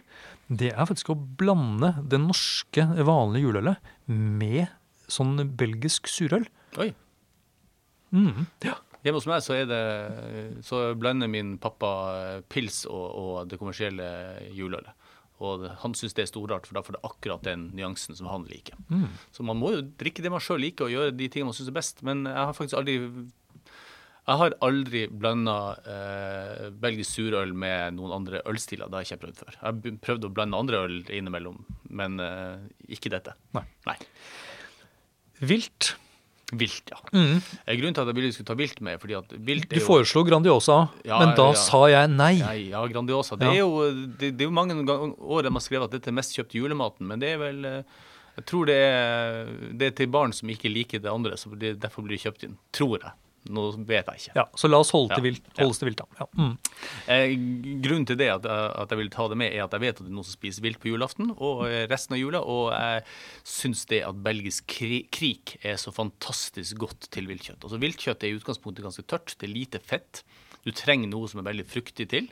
Det 0.49 0.71
er 0.73 0.89
faktisk 0.89 1.13
å 1.13 1.17
blande 1.17 1.93
det 2.09 2.19
norske 2.21 2.87
vanlige 3.05 3.45
juleølet 3.47 3.93
med 4.09 4.67
sånn 5.13 5.37
belgisk 5.57 6.09
surøl. 6.09 6.45
Oi. 6.81 6.89
Mm. 8.15 8.47
Ja. 8.65 8.79
Hjemme 9.05 9.19
hos 9.21 9.27
meg 9.29 9.41
så 9.45 9.53
er 9.53 9.65
det 9.69 9.79
Så 10.65 10.79
blander 10.97 11.29
min 11.29 11.57
pappa 11.61 11.89
eh, 12.17 12.39
pils 12.49 12.85
og, 12.89 13.05
og 13.13 13.49
det 13.51 13.59
kommersielle 13.61 14.07
juleølet. 14.57 14.93
Og 15.43 15.65
han 15.81 15.95
syns 15.97 16.15
det 16.15 16.23
er 16.23 16.29
storart, 16.31 16.67
for 16.67 16.77
da 16.77 16.83
får 16.85 16.95
det 16.95 17.07
akkurat 17.07 17.43
den 17.43 17.69
nyansen 17.75 18.15
som 18.15 18.29
han 18.31 18.45
liker. 18.47 18.77
Mm. 18.87 19.09
Så 19.35 19.43
man 19.43 19.59
må 19.59 19.73
jo 19.73 19.81
drikke 19.99 20.23
det 20.23 20.31
man 20.31 20.43
sjøl 20.43 20.61
liker, 20.63 20.87
og 20.87 20.95
gjøre 20.95 21.15
de 21.15 21.27
tingene 21.27 21.51
man 21.51 21.57
syns 21.57 21.71
er 21.71 21.75
best. 21.75 22.05
Men 22.07 22.23
jeg 22.29 22.39
har 22.39 22.55
faktisk 22.55 22.79
aldri 22.79 22.99
jeg 24.25 24.39
har 24.41 24.55
aldri 24.65 25.03
blanda 25.13 25.57
eh, 25.85 26.69
belgisk 26.81 27.19
surøl 27.19 27.51
med 27.53 27.99
noen 27.99 28.15
andre 28.15 28.39
ølstiler. 28.49 28.89
Det 28.89 28.97
har 28.97 29.03
jeg 29.03 29.11
ikke 29.11 29.25
prøvd 29.27 29.41
før. 29.43 29.57
Jeg 29.59 29.65
har 29.67 29.99
prøvd 30.07 30.25
å 30.25 30.31
blande 30.33 30.61
andre 30.63 30.79
øl 30.87 30.95
innimellom, 31.13 31.59
men 31.93 32.17
eh, 32.23 32.63
ikke 32.97 33.11
dette. 33.13 33.35
Nei. 33.53 33.67
Nei. 33.85 33.99
Vilt. 35.45 35.91
Vilt, 36.53 36.91
ja. 36.91 36.99
Mm. 37.11 37.39
Eh, 37.65 37.75
Grunnen 37.79 37.95
til 37.97 38.01
at 38.03 38.09
jeg 38.11 38.15
ville 38.19 38.31
skulle 38.35 38.45
ta 38.51 38.53
vilt 38.59 38.81
med, 38.85 38.99
fordi 39.01 39.15
at 39.17 39.31
vilt 39.47 39.69
Du 39.69 39.75
er 39.75 39.79
jo 39.81 39.85
foreslo 39.87 40.21
Grandiosa, 40.27 40.89
Ja, 41.03 41.17
men 41.19 41.33
da 41.35 41.47
ja. 41.49 41.53
sa 41.57 41.79
jeg 41.89 42.09
nei. 42.13 42.33
Nei, 42.37 42.69
ja, 42.69 42.83
Grandiosa. 42.87 43.35
Det 43.35 43.47
Ja. 43.47 43.51
er 43.53 43.63
jo 43.63 44.05
det, 44.05 44.29
det 44.37 44.41
er 44.45 44.49
jo 44.51 44.51
mange 44.53 44.75
år 44.85 45.41
de 45.43 45.49
har 45.49 45.59
skrevet 45.65 45.85
at 45.89 45.91
dette 45.97 46.07
er 46.13 46.17
mest 46.19 46.35
kjøpte 46.37 46.53
julematen, 46.59 47.07
men 47.07 47.19
det 47.19 47.29
er 47.33 47.37
vel 47.41 47.65
eh, 47.65 47.83
Jeg 48.37 48.45
tror 48.45 48.65
det 48.67 48.75
er, 48.75 49.45
det 49.73 49.87
er 49.87 49.91
til 49.95 50.07
barn 50.11 50.33
som 50.35 50.49
ikke 50.51 50.67
liker 50.69 50.99
det 50.99 51.09
andre, 51.09 51.37
så 51.39 51.49
derfor 51.55 52.03
blir 52.03 52.17
det 52.17 52.23
kjøpt 52.25 52.43
inn. 52.43 52.57
Tror 52.75 52.99
jeg. 52.99 53.11
Nå 53.53 53.65
vet 53.85 54.07
jeg 54.09 54.21
ikke. 54.21 54.35
Ja, 54.39 54.45
Så 54.57 54.69
la 54.69 54.79
oss 54.81 54.91
holde 54.95 55.15
til 55.15 55.25
vilt, 55.27 55.49
holdes 55.59 55.81
til 55.81 55.89
vilt, 55.89 56.01
da. 56.01 56.21
Ja. 56.21 56.27
Mm. 56.39 56.53
Eh, 57.13 57.33
grunnen 57.85 58.07
til 58.09 58.19
det 58.19 58.29
at, 58.33 58.47
at 58.49 58.93
jeg 58.93 59.01
vil 59.01 59.11
ta 59.13 59.27
det 59.31 59.37
med, 59.41 59.53
er 59.53 59.65
at 59.65 59.75
jeg 59.75 59.83
vet 59.83 59.99
at 59.99 60.03
det 60.03 60.11
er 60.11 60.15
noen 60.17 60.27
som 60.27 60.37
spiser 60.37 60.65
vilt 60.65 60.81
på 60.81 60.89
julaften 60.91 61.33
og 61.35 61.65
eh, 61.67 61.83
resten 61.91 62.17
av 62.17 62.21
jula, 62.21 62.41
og 62.41 62.71
jeg 62.73 63.05
syns 63.55 63.85
det 63.91 64.01
at 64.07 64.23
belgisk 64.25 64.69
kri 64.75 65.03
krik 65.13 65.57
er 65.65 65.77
så 65.81 65.93
fantastisk 65.95 66.81
godt 66.85 67.09
til 67.13 67.29
viltkjøtt. 67.29 67.61
Altså 67.61 67.81
Viltkjøtt 67.81 68.25
er 68.25 68.33
i 68.33 68.39
utgangspunktet 68.39 68.85
ganske 68.85 69.05
tørt, 69.09 69.35
det 69.39 69.49
er 69.49 69.53
lite 69.53 69.81
fett. 69.83 70.23
Du 70.65 70.71
trenger 70.73 71.11
noe 71.11 71.29
som 71.29 71.43
er 71.43 71.51
veldig 71.51 71.67
fruktig 71.69 72.07
til. 72.09 72.31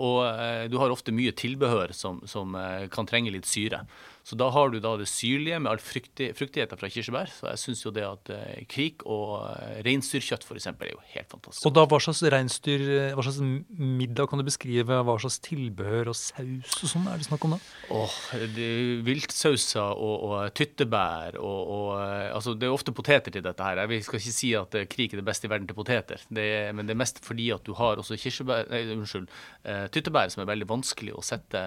Og 0.00 0.24
eh, 0.26 0.64
du 0.70 0.78
har 0.80 0.92
ofte 0.92 1.14
mye 1.14 1.34
tilbehør 1.36 1.94
som, 1.94 2.20
som 2.30 2.56
eh, 2.58 2.86
kan 2.92 3.06
trenge 3.06 3.32
litt 3.34 3.48
syre. 3.48 3.84
Så 4.24 4.38
da 4.40 4.46
har 4.48 4.70
du 4.72 4.78
da 4.80 4.94
det 4.96 5.04
syrlige 5.10 5.58
med 5.60 5.68
all 5.68 5.82
frukti, 5.84 6.30
fruktigheten 6.32 6.80
fra 6.80 6.88
kirsebær. 6.88 7.28
Så 7.28 7.50
jeg 7.50 7.60
syns 7.60 7.82
jo 7.84 7.92
det 7.94 8.06
at 8.08 8.30
eh, 8.32 8.62
krik 8.70 9.04
og 9.04 9.44
reinsdyrkjøtt 9.84 10.46
f.eks. 10.48 10.68
er 10.72 10.92
jo 10.94 11.00
helt 11.12 11.30
fantastisk. 11.30 11.66
Og 11.68 11.74
da, 11.76 11.84
hva 11.90 12.00
slags 12.02 12.22
reinsdyr, 12.32 12.86
hva 13.14 13.26
slags 13.26 13.42
middag 13.68 14.30
kan 14.30 14.40
du 14.40 14.46
beskrive? 14.48 15.00
Hva 15.04 15.18
slags 15.20 15.38
tilbehør 15.44 16.12
og 16.14 16.18
saus 16.18 16.80
og 16.80 16.90
sånn 16.94 17.10
er 17.12 17.20
det 17.20 17.28
snakk 17.28 17.44
om 17.46 17.56
da? 17.56 17.60
Åh, 17.94 18.16
er 18.38 18.58
viltsauser 19.04 19.92
og, 19.92 20.26
og 20.30 20.56
tyttebær 20.56 21.38
og, 21.38 21.60
og 21.74 21.90
altså 22.34 22.54
Det 22.56 22.66
er 22.66 22.74
ofte 22.74 22.94
poteter 22.96 23.34
til 23.34 23.44
dette 23.44 23.66
her. 23.66 23.84
Jeg 23.84 24.08
skal 24.08 24.22
ikke 24.22 24.36
si 24.40 24.54
at 24.56 24.78
krik 24.90 25.14
er 25.14 25.20
det 25.20 25.28
beste 25.28 25.46
i 25.46 25.52
verden 25.52 25.68
til 25.68 25.76
poteter, 25.76 26.22
det 26.32 26.48
men 26.72 26.86
det 26.86 26.94
er 26.94 27.00
mest 27.00 27.20
fordi 27.24 27.50
at 27.54 27.64
du 27.66 27.74
har 27.78 28.00
også 28.00 28.18
kirsebær, 28.20 28.68
nei, 28.70 28.82
unnskyld, 28.94 29.26
eh, 29.64 29.83
tyttebær 29.92 30.30
som 30.32 30.42
er 30.44 30.50
veldig 30.52 30.68
vanskelig 30.70 31.14
å 31.16 31.22
sette 31.24 31.60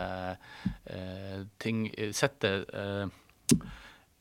eh, 0.90 1.42
ting 1.62 1.88
Sette 2.16 2.52
eh, 2.74 3.58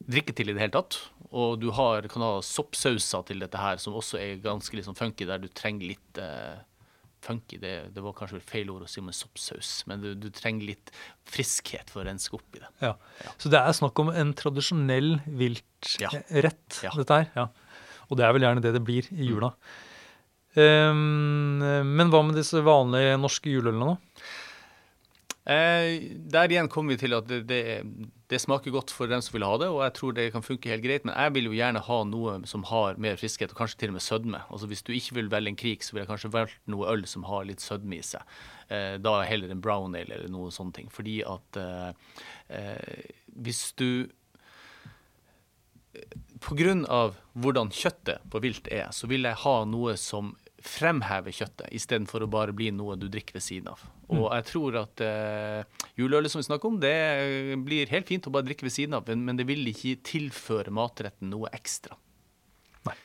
drikke 0.07 0.35
til 0.37 0.51
i 0.51 0.55
det 0.57 0.63
hele 0.67 0.77
tatt. 0.77 0.99
Og 1.37 1.57
du 1.61 1.71
har, 1.75 2.07
kan 2.13 2.23
ha 2.23 2.35
soppsauser 2.45 3.25
til 3.29 3.43
dette 3.43 3.59
her 3.59 3.81
som 3.83 3.97
også 3.99 4.21
er 4.21 4.41
ganske 4.45 4.77
liksom 4.79 4.97
funky, 4.99 5.27
der 5.29 5.41
du 5.43 5.49
trenger 5.51 5.91
litt 5.95 6.21
eh, 6.23 6.61
funky, 7.27 7.59
det, 7.59 7.73
det 7.97 8.03
var 8.05 8.15
kanskje 8.15 8.39
feil 8.47 8.71
ord 8.71 8.85
å 8.87 8.91
si 8.91 9.03
med 9.03 9.17
soppsaus, 9.17 9.81
men 9.91 10.03
du, 10.05 10.13
du 10.15 10.29
trenger 10.31 10.69
litt 10.69 10.93
friskhet 11.27 11.91
for 11.91 12.05
å 12.05 12.07
renske 12.07 12.39
opp 12.39 12.55
i 12.59 12.63
det. 12.63 12.69
Ja. 12.85 12.93
Så 13.43 13.51
det 13.51 13.59
er 13.59 13.75
snakk 13.75 13.99
om 14.05 14.13
en 14.13 14.31
tradisjonell 14.39 15.17
viltrett, 15.27 15.99
Ja. 16.05 16.13
dette 16.95 17.19
her. 17.19 17.31
Ja. 17.35 17.49
Og 18.07 18.21
det 18.21 18.29
er 18.29 18.37
vel 18.37 18.47
gjerne 18.47 18.63
det 18.63 18.77
det 18.77 18.85
blir 18.87 19.09
i 19.11 19.27
jula. 19.33 19.51
Um, 19.51 19.86
men 20.57 22.11
hva 22.13 22.23
med 22.25 22.39
disse 22.39 22.63
vanlige 22.65 23.19
norske 23.21 23.53
juleølene, 23.53 23.95
da? 23.95 24.25
Eh, 25.47 26.03
der 26.27 26.51
igjen 26.51 26.67
kommer 26.67 26.97
vi 26.97 27.05
til 27.05 27.15
at 27.15 27.29
det, 27.31 27.45
det, 27.47 27.61
det 28.27 28.39
smaker 28.43 28.73
godt 28.75 28.91
for 28.91 29.07
dem 29.07 29.21
som 29.23 29.37
vil 29.37 29.45
ha 29.47 29.53
det, 29.63 29.69
og 29.71 29.85
jeg 29.85 29.95
tror 29.95 30.15
det 30.17 30.25
kan 30.35 30.43
funke 30.43 30.73
helt 30.73 30.83
greit, 30.83 31.05
men 31.07 31.15
jeg 31.15 31.35
vil 31.37 31.47
jo 31.47 31.55
gjerne 31.55 31.83
ha 31.87 31.99
noe 32.11 32.41
som 32.51 32.65
har 32.67 32.99
mer 32.99 33.19
friskhet, 33.21 33.55
og 33.55 33.61
kanskje 33.61 33.79
til 33.85 33.93
og 33.93 33.99
med 34.01 34.03
sødme. 34.03 34.41
Altså 34.51 34.67
Hvis 34.67 34.83
du 34.83 34.91
ikke 34.97 35.21
vil 35.21 35.31
velge 35.31 35.53
en 35.53 35.61
krik, 35.61 35.87
så 35.87 35.95
vil 35.95 36.03
jeg 36.03 36.11
kanskje 36.11 36.33
velge 36.35 36.59
noe 36.75 36.91
øl 36.91 37.07
som 37.07 37.29
har 37.31 37.47
litt 37.47 37.63
sødme 37.63 38.01
i 38.01 38.03
seg. 38.03 38.27
Eh, 38.75 38.97
da 38.99 39.21
heller 39.23 39.55
en 39.55 39.63
brown 39.63 39.95
ale 39.95 40.19
eller 40.19 40.33
noe 40.35 40.51
sånne 40.51 40.81
ting. 40.81 40.91
Fordi 40.91 41.21
at 41.23 41.61
eh, 41.63 42.19
eh, 42.51 43.11
hvis 43.39 43.69
du 43.79 43.91
Pga. 46.45 46.75
hvordan 47.33 47.71
kjøttet 47.73 48.27
på 48.29 48.41
vilt 48.45 48.67
er, 48.69 48.91
så 48.93 49.09
vil 49.09 49.25
jeg 49.25 49.41
ha 49.47 49.55
noe 49.65 49.95
som 49.97 50.35
fremhever 50.71 51.35
kjøttet, 51.35 51.69
istedenfor 51.77 52.25
å 52.25 52.31
bare 52.31 52.55
bli 52.57 52.71
noe 52.75 52.97
du 52.99 53.07
drikker 53.13 53.39
ved 53.39 53.45
siden 53.45 53.71
av. 53.73 53.83
Og 54.13 54.27
jeg 54.31 54.47
tror 54.51 54.79
at 54.83 55.03
uh, 55.03 55.87
juleølet 55.99 56.33
som 56.33 56.43
vi 56.43 56.49
snakker 56.49 56.71
om, 56.71 56.81
det 56.83 56.95
blir 57.67 57.91
helt 57.93 58.11
fint 58.11 58.27
å 58.29 58.33
bare 58.35 58.49
drikke 58.49 58.67
ved 58.67 58.75
siden 58.75 58.99
av, 58.99 59.09
men, 59.09 59.39
det 59.39 59.47
vil 59.49 59.67
ikke 59.71 59.97
tilføre 60.07 60.75
matretten 60.75 61.31
noe 61.33 61.51
ekstra. 61.57 61.97
Nei. 62.89 62.97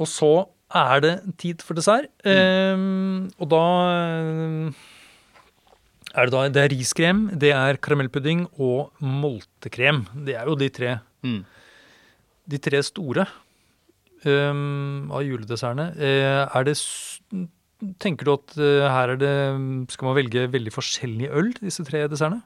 Og 0.00 0.08
så 0.08 0.32
er 0.70 1.02
det 1.04 1.14
tid 1.42 1.64
for 1.66 1.74
dessert. 1.78 2.12
Um, 2.24 3.26
og 3.42 3.50
da 3.50 3.64
er 6.10 6.26
det 6.26 6.34
da 6.34 6.46
det 6.50 6.62
er 6.64 6.72
riskrem, 6.72 7.26
det 7.38 7.52
er 7.54 7.78
karamellpudding 7.82 8.46
og 8.58 8.90
moltekrem. 9.02 10.04
Det 10.26 10.34
er 10.38 10.50
jo 10.50 10.58
de 10.58 10.70
tre, 10.74 10.98
Mm. 11.20 11.44
de 12.48 12.58
tre 12.58 12.78
store 12.82 13.26
um, 14.26 15.10
av 15.14 15.24
juledessertene. 15.26 15.90
Eh, 15.96 16.44
er 16.44 16.68
det 16.68 16.76
Tenker 18.00 18.28
du 18.28 18.34
at 18.34 18.52
eh, 18.60 18.84
her 18.92 19.14
er 19.14 19.16
det 19.16 19.34
Skal 19.88 20.10
man 20.10 20.16
velge 20.18 20.42
veldig 20.52 20.72
forskjellig 20.74 21.30
øl, 21.32 21.54
disse 21.62 21.84
tre 21.88 22.02
dessertene? 22.12 22.42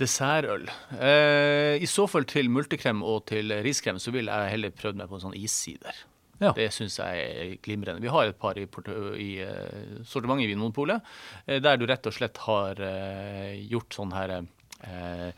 Dessertøl. 0.00 0.64
Eh, 0.96 1.76
I 1.80 1.88
så 1.88 2.06
fall 2.08 2.24
til 2.28 2.48
multekrem 2.52 3.04
og 3.04 3.26
til 3.28 3.52
riskrem, 3.64 4.00
så 4.00 4.12
vil 4.14 4.32
jeg 4.32 4.54
heller 4.54 4.72
prøvd 4.76 5.00
meg 5.00 5.10
på 5.10 5.18
en 5.18 5.26
sånn 5.26 5.36
issider. 5.36 6.00
Ja. 6.42 6.50
Det 6.56 6.68
syns 6.74 6.98
jeg 6.98 7.18
er 7.22 7.52
glimrende. 7.62 8.02
Vi 8.02 8.10
har 8.10 8.26
et 8.26 8.38
par 8.40 8.58
i, 8.58 8.64
i 8.66 9.28
uh, 9.46 10.00
sortimentet 10.08 10.46
i 10.46 10.50
Vinmonopolet, 10.50 11.12
eh, 11.46 11.60
der 11.62 11.78
du 11.78 11.86
rett 11.86 12.08
og 12.08 12.16
slett 12.16 12.40
har 12.48 12.82
eh, 12.82 13.60
gjort 13.70 13.94
sånn 13.94 14.14
her 14.16 14.34
uh, 14.40 15.30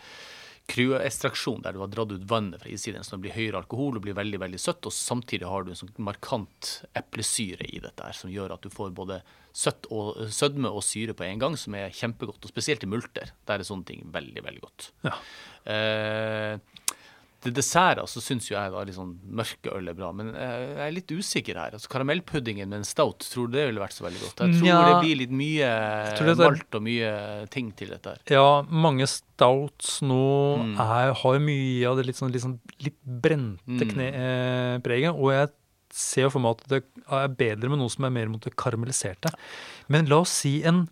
Kryoekstraksjon, 0.71 1.61
der 1.65 1.77
du 1.77 1.83
har 1.83 1.91
dratt 1.93 2.13
ut 2.15 2.25
vannet 2.29 2.63
fra 2.63 2.71
issiden, 2.73 3.05
så 3.05 3.17
det 3.17 3.27
blir 3.27 3.35
høyere 3.37 3.61
alkohol 3.61 3.99
og 3.99 4.05
blir 4.07 4.17
veldig 4.17 4.41
veldig 4.41 4.61
søtt. 4.61 4.87
Og 4.89 4.95
samtidig 4.97 5.49
har 5.51 5.65
du 5.65 5.73
en 5.75 5.81
sånn 5.83 5.93
markant 6.01 6.71
eplesyre 6.97 7.69
i 7.69 7.83
dette, 7.85 8.01
her, 8.01 8.17
som 8.17 8.33
gjør 8.33 8.57
at 8.57 8.65
du 8.65 8.73
får 8.73 8.95
både 8.97 9.21
søtt 9.55 9.91
og, 9.95 10.25
sødme 10.33 10.73
og 10.73 10.81
syre 10.87 11.15
på 11.17 11.27
en 11.29 11.43
gang, 11.43 11.59
som 11.61 11.77
er 11.77 11.93
kjempegodt. 11.95 12.43
Og 12.43 12.55
spesielt 12.55 12.87
i 12.87 12.91
multer. 12.91 13.35
Der 13.45 13.61
er 13.61 13.69
sånne 13.69 13.91
ting 13.91 14.09
veldig, 14.15 14.47
veldig 14.49 14.65
godt. 14.65 14.89
Ja. 15.05 15.19
Eh, 15.75 16.81
Til 17.45 17.53
desserter 17.53 18.07
så 18.09 18.23
syns 18.25 18.47
jo 18.49 18.55
jeg 18.57 18.73
da 18.73 18.83
litt 18.89 18.97
sånn 18.97 19.11
mørke 19.37 19.69
øl 19.77 19.91
er 19.93 19.97
bra, 19.99 20.09
men 20.17 20.31
jeg 20.33 20.79
er 20.81 20.95
litt 20.97 21.11
usikker 21.13 21.59
her. 21.61 21.75
Altså 21.77 21.91
Karamellpuddingen 21.93 22.71
med 22.73 22.79
en 22.81 22.87
stout, 22.89 23.21
tror 23.29 23.51
du 23.51 23.59
det 23.59 23.67
ville 23.69 23.83
vært 23.83 23.93
så 23.99 24.07
veldig 24.07 24.23
godt? 24.23 24.41
Jeg 24.47 24.55
tror 24.63 24.69
ja, 24.71 24.79
det 24.89 24.95
blir 25.05 25.19
litt 25.21 25.35
mye 25.37 25.69
malt 26.41 26.79
og 26.79 26.83
mye 26.87 27.11
ting 27.53 27.69
til 27.77 27.93
dette 27.93 28.15
her. 28.15 28.23
Ja, 28.33 28.63
mange 28.65 29.05
stouts 29.11 29.99
nå 30.03 30.23
Mm. 30.55 30.79
er, 30.81 31.13
har 31.21 31.39
mye 31.45 31.85
av 31.91 31.97
det 32.01 32.07
litt 32.07 32.17
sånn, 32.17 32.33
litt, 32.33 32.43
sånn, 32.43 32.59
litt 32.81 32.97
brente 33.05 33.85
Mm. 33.85 34.81
preget, 34.83 35.13
Og 35.15 35.31
jeg 35.33 35.49
ser 35.91 36.31
for 36.31 36.41
meg 36.41 36.57
at 36.57 36.69
det 36.69 36.83
er 37.13 37.29
bedre 37.29 37.69
med 37.69 37.79
noe 37.79 37.91
som 37.91 38.05
er 38.05 38.11
mer 38.11 38.27
mot 38.29 38.41
det 38.41 38.57
karamelliserte. 38.57 39.31
Men 39.89 40.07
la 40.09 40.21
oss 40.25 40.31
si 40.31 40.63
en, 40.65 40.89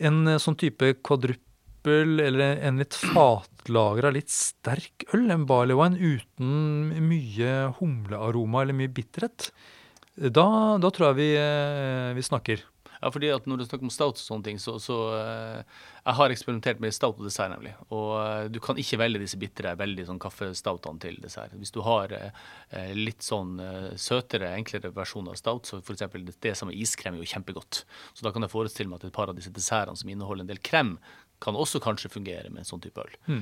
en 0.00 0.24
sånn 0.40 0.56
type 0.58 0.94
kvadruppel 1.04 1.38
eller 1.88 2.60
en 2.66 2.80
litt 2.82 2.94
fatlagra, 2.94 4.10
litt 4.12 4.32
sterk 4.32 5.06
øl, 5.14 5.30
en 5.30 5.46
barley 5.48 5.76
wine 5.78 5.96
uten 5.96 6.90
mye 7.08 7.54
humlearoma 7.78 8.64
eller 8.64 8.76
mye 8.76 8.92
bitterhet. 8.92 9.50
Da, 10.20 10.76
da 10.76 10.90
tror 10.92 11.10
jeg 11.10 11.16
vi, 11.20 11.30
eh, 11.38 12.12
vi 12.16 12.22
snakker. 12.26 12.66
Ja, 13.00 13.08
fordi 13.08 13.30
at 13.32 13.46
når 13.48 13.62
du 13.62 13.64
snakker 13.64 13.86
om 13.86 13.92
stout 13.92 14.18
og 14.18 14.20
sånne 14.20 14.44
ting, 14.44 14.58
så, 14.60 14.74
så 14.76 14.96
eh, 15.16 15.60
Jeg 16.04 16.16
har 16.18 16.32
eksperimentert 16.32 16.82
med 16.84 16.92
stout 16.92 17.16
og 17.16 17.24
dessert, 17.24 17.54
nemlig. 17.54 17.72
Og 17.88 18.10
eh, 18.20 18.48
du 18.52 18.58
kan 18.60 18.76
ikke 18.76 18.98
velge 19.00 19.22
disse 19.22 19.40
bitre, 19.40 19.72
veldig 19.80 20.04
sånn 20.10 20.20
kaffestoutene 20.20 21.00
til 21.00 21.16
dessert. 21.22 21.54
Hvis 21.56 21.72
du 21.72 21.80
har 21.86 22.12
litt 22.96 23.24
sånn 23.24 23.56
søtere, 23.96 24.52
enklere 24.58 24.92
versjoner 24.92 25.32
av 25.32 25.40
stout, 25.40 25.70
så 25.70 25.80
f.eks. 25.80 26.04
det 26.44 26.54
som 26.58 26.68
er 26.68 26.76
iskrem, 26.76 27.16
er 27.16 27.24
jo 27.24 27.32
kjempegodt. 27.32 27.84
Så 28.12 28.26
da 28.26 28.34
kan 28.34 28.44
jeg 28.44 28.52
forestille 28.52 28.92
meg 28.92 29.00
at 29.00 29.08
et 29.08 29.16
par 29.16 29.32
av 29.32 29.38
disse 29.38 29.54
dessertene 29.54 29.96
som 29.96 30.12
inneholder 30.12 30.44
en 30.44 30.52
del 30.52 30.60
krem, 30.60 30.98
kan 31.40 31.56
også 31.56 31.80
kanskje 31.82 32.12
fungere 32.12 32.50
med 32.52 32.62
en 32.62 32.68
sånn 32.68 32.82
type 32.84 33.00
øl. 33.00 33.16
Mm. 33.30 33.40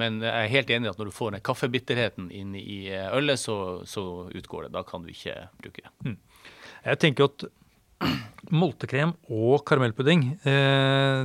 Men 0.00 0.18
jeg 0.24 0.32
er 0.32 0.54
helt 0.54 0.72
enig 0.72 0.88
i 0.88 0.92
at 0.94 1.00
når 1.00 1.10
du 1.10 1.16
får 1.16 1.34
den 1.34 1.44
kaffebitterheten 1.44 2.30
inn 2.34 2.56
i 2.58 2.86
eh, 2.94 3.10
ølet, 3.16 3.40
så, 3.42 3.58
så 3.88 4.26
utgår 4.32 4.66
det. 4.66 4.74
Da 4.76 4.82
kan 4.88 5.04
du 5.04 5.12
ikke 5.12 5.36
bruke 5.60 5.84
det. 5.84 6.16
Jeg 6.86 7.02
tenker 7.02 7.28
at 7.28 7.46
moltekrem 8.62 9.14
og 9.32 9.64
karamellpudding, 9.68 10.26
eh, 10.48 11.22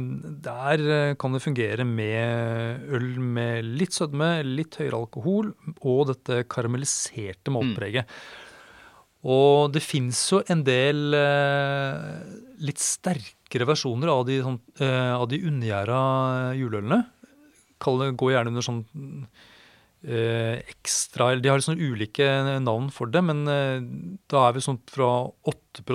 der 0.47 0.85
kan 1.21 1.35
det 1.35 1.43
fungere 1.43 1.87
med 1.87 2.87
øl 2.91 3.09
med 3.19 3.73
litt 3.81 3.97
sødme, 3.97 4.33
litt 4.47 4.79
høyere 4.81 5.03
alkohol 5.03 5.51
og 5.79 6.07
dette 6.13 6.43
karamelliserte 6.51 7.53
maltpreget. 7.53 8.09
Og 9.21 9.69
det 9.73 9.83
fins 9.85 10.17
jo 10.31 10.39
en 10.49 10.63
del 10.65 11.13
eh, 11.13 12.15
litt 12.61 12.79
sterkere 12.81 13.65
versjoner 13.69 14.11
av 14.13 14.25
de, 14.27 14.39
sånn, 14.45 14.59
eh, 14.79 15.13
av 15.17 15.27
de 15.31 15.39
undergjæra 15.49 16.01
juleølene. 16.59 17.01
Kall 17.81 17.97
det, 18.03 18.11
går 18.21 18.35
gjerne 18.35 18.51
under 18.53 18.61
sånn 18.65 18.83
eh, 20.05 20.61
ekstra 20.71 21.31
De 21.41 21.49
har 21.49 21.59
liksom 21.61 21.77
ulike 21.81 22.25
navn 22.61 22.89
for 22.93 23.09
det, 23.13 23.21
men 23.25 23.43
eh, 23.49 23.81
da 24.31 24.47
er 24.49 24.55
vi 24.57 24.63
sånn 24.65 24.79
fra 24.89 25.09
8 25.49 25.85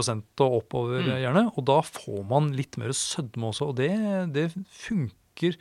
og 0.47 0.63
oppover, 0.63 1.03
Mm. 1.03 1.21
gjerne. 1.23 1.45
Og 1.57 1.65
da 1.67 1.81
får 1.83 2.25
man 2.29 2.53
litt 2.57 2.77
mer 2.79 2.91
sødme 2.97 3.51
også, 3.53 3.69
og 3.71 3.77
det, 3.77 3.91
det 4.35 4.49
funker 4.87 5.57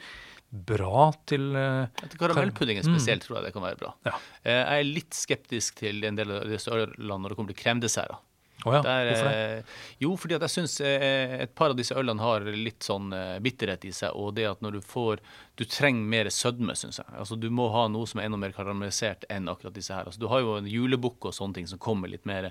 bra 0.56 1.10
til 1.28 1.50
eh, 1.58 1.88
Til 2.10 2.20
karamellpuddingen 2.22 2.86
Mm. 2.86 2.96
spesielt 2.96 3.26
tror 3.26 3.38
jeg 3.42 3.46
det 3.50 3.54
kan 3.54 3.64
være 3.66 3.78
bra. 3.82 3.94
Ja. 4.06 4.14
Eh, 4.44 4.64
Jeg 4.64 4.80
er 4.80 4.94
litt 4.94 5.14
skeptisk 5.14 5.76
til 5.82 6.04
en 6.06 6.16
del 6.16 6.32
av 6.32 6.46
disse 6.48 6.72
ølene 6.72 7.20
når 7.22 7.30
det 7.30 7.36
kommer 7.38 7.54
til 7.54 7.64
kremdesserter. 7.64 8.18
Å 8.66 8.74
ja, 8.74 8.82
Der, 8.86 9.10
hvorfor 9.12 9.30
det? 9.30 9.42
eh, 9.62 9.82
jo, 10.02 10.14
fordi 10.18 10.38
at 10.40 10.46
jeg 10.48 10.54
syns 10.56 10.78
et 10.82 11.56
par 11.58 11.70
av 11.74 11.78
disse 11.78 11.96
ølene 11.98 12.24
har 12.26 12.48
litt 12.50 12.86
sånn 12.86 13.12
eh, 13.14 13.36
bitterhet 13.46 13.86
i 13.86 13.94
seg. 13.94 14.16
Og 14.18 14.34
det 14.38 14.48
at 14.50 14.64
når 14.66 14.80
du 14.80 14.82
får 14.82 15.22
Du 15.56 15.64
trenger 15.64 16.04
mer 16.12 16.28
sødme, 16.34 16.74
syns 16.76 17.00
jeg. 17.00 17.08
Altså 17.16 17.38
Du 17.40 17.48
må 17.54 17.70
ha 17.72 17.86
noe 17.92 18.08
som 18.10 18.20
er 18.20 18.28
enda 18.28 18.40
mer 18.40 18.56
karamellisert 18.56 19.24
enn 19.32 19.48
akkurat 19.52 19.76
disse 19.76 19.96
her. 19.96 20.08
Altså 20.10 20.20
Du 20.20 20.28
har 20.32 20.42
jo 20.44 20.58
en 20.58 20.68
julebukk 20.68 21.30
og 21.30 21.36
sånne 21.36 21.60
ting 21.60 21.70
som 21.72 21.80
kommer 21.82 22.12
litt 22.12 22.28
mer 22.28 22.50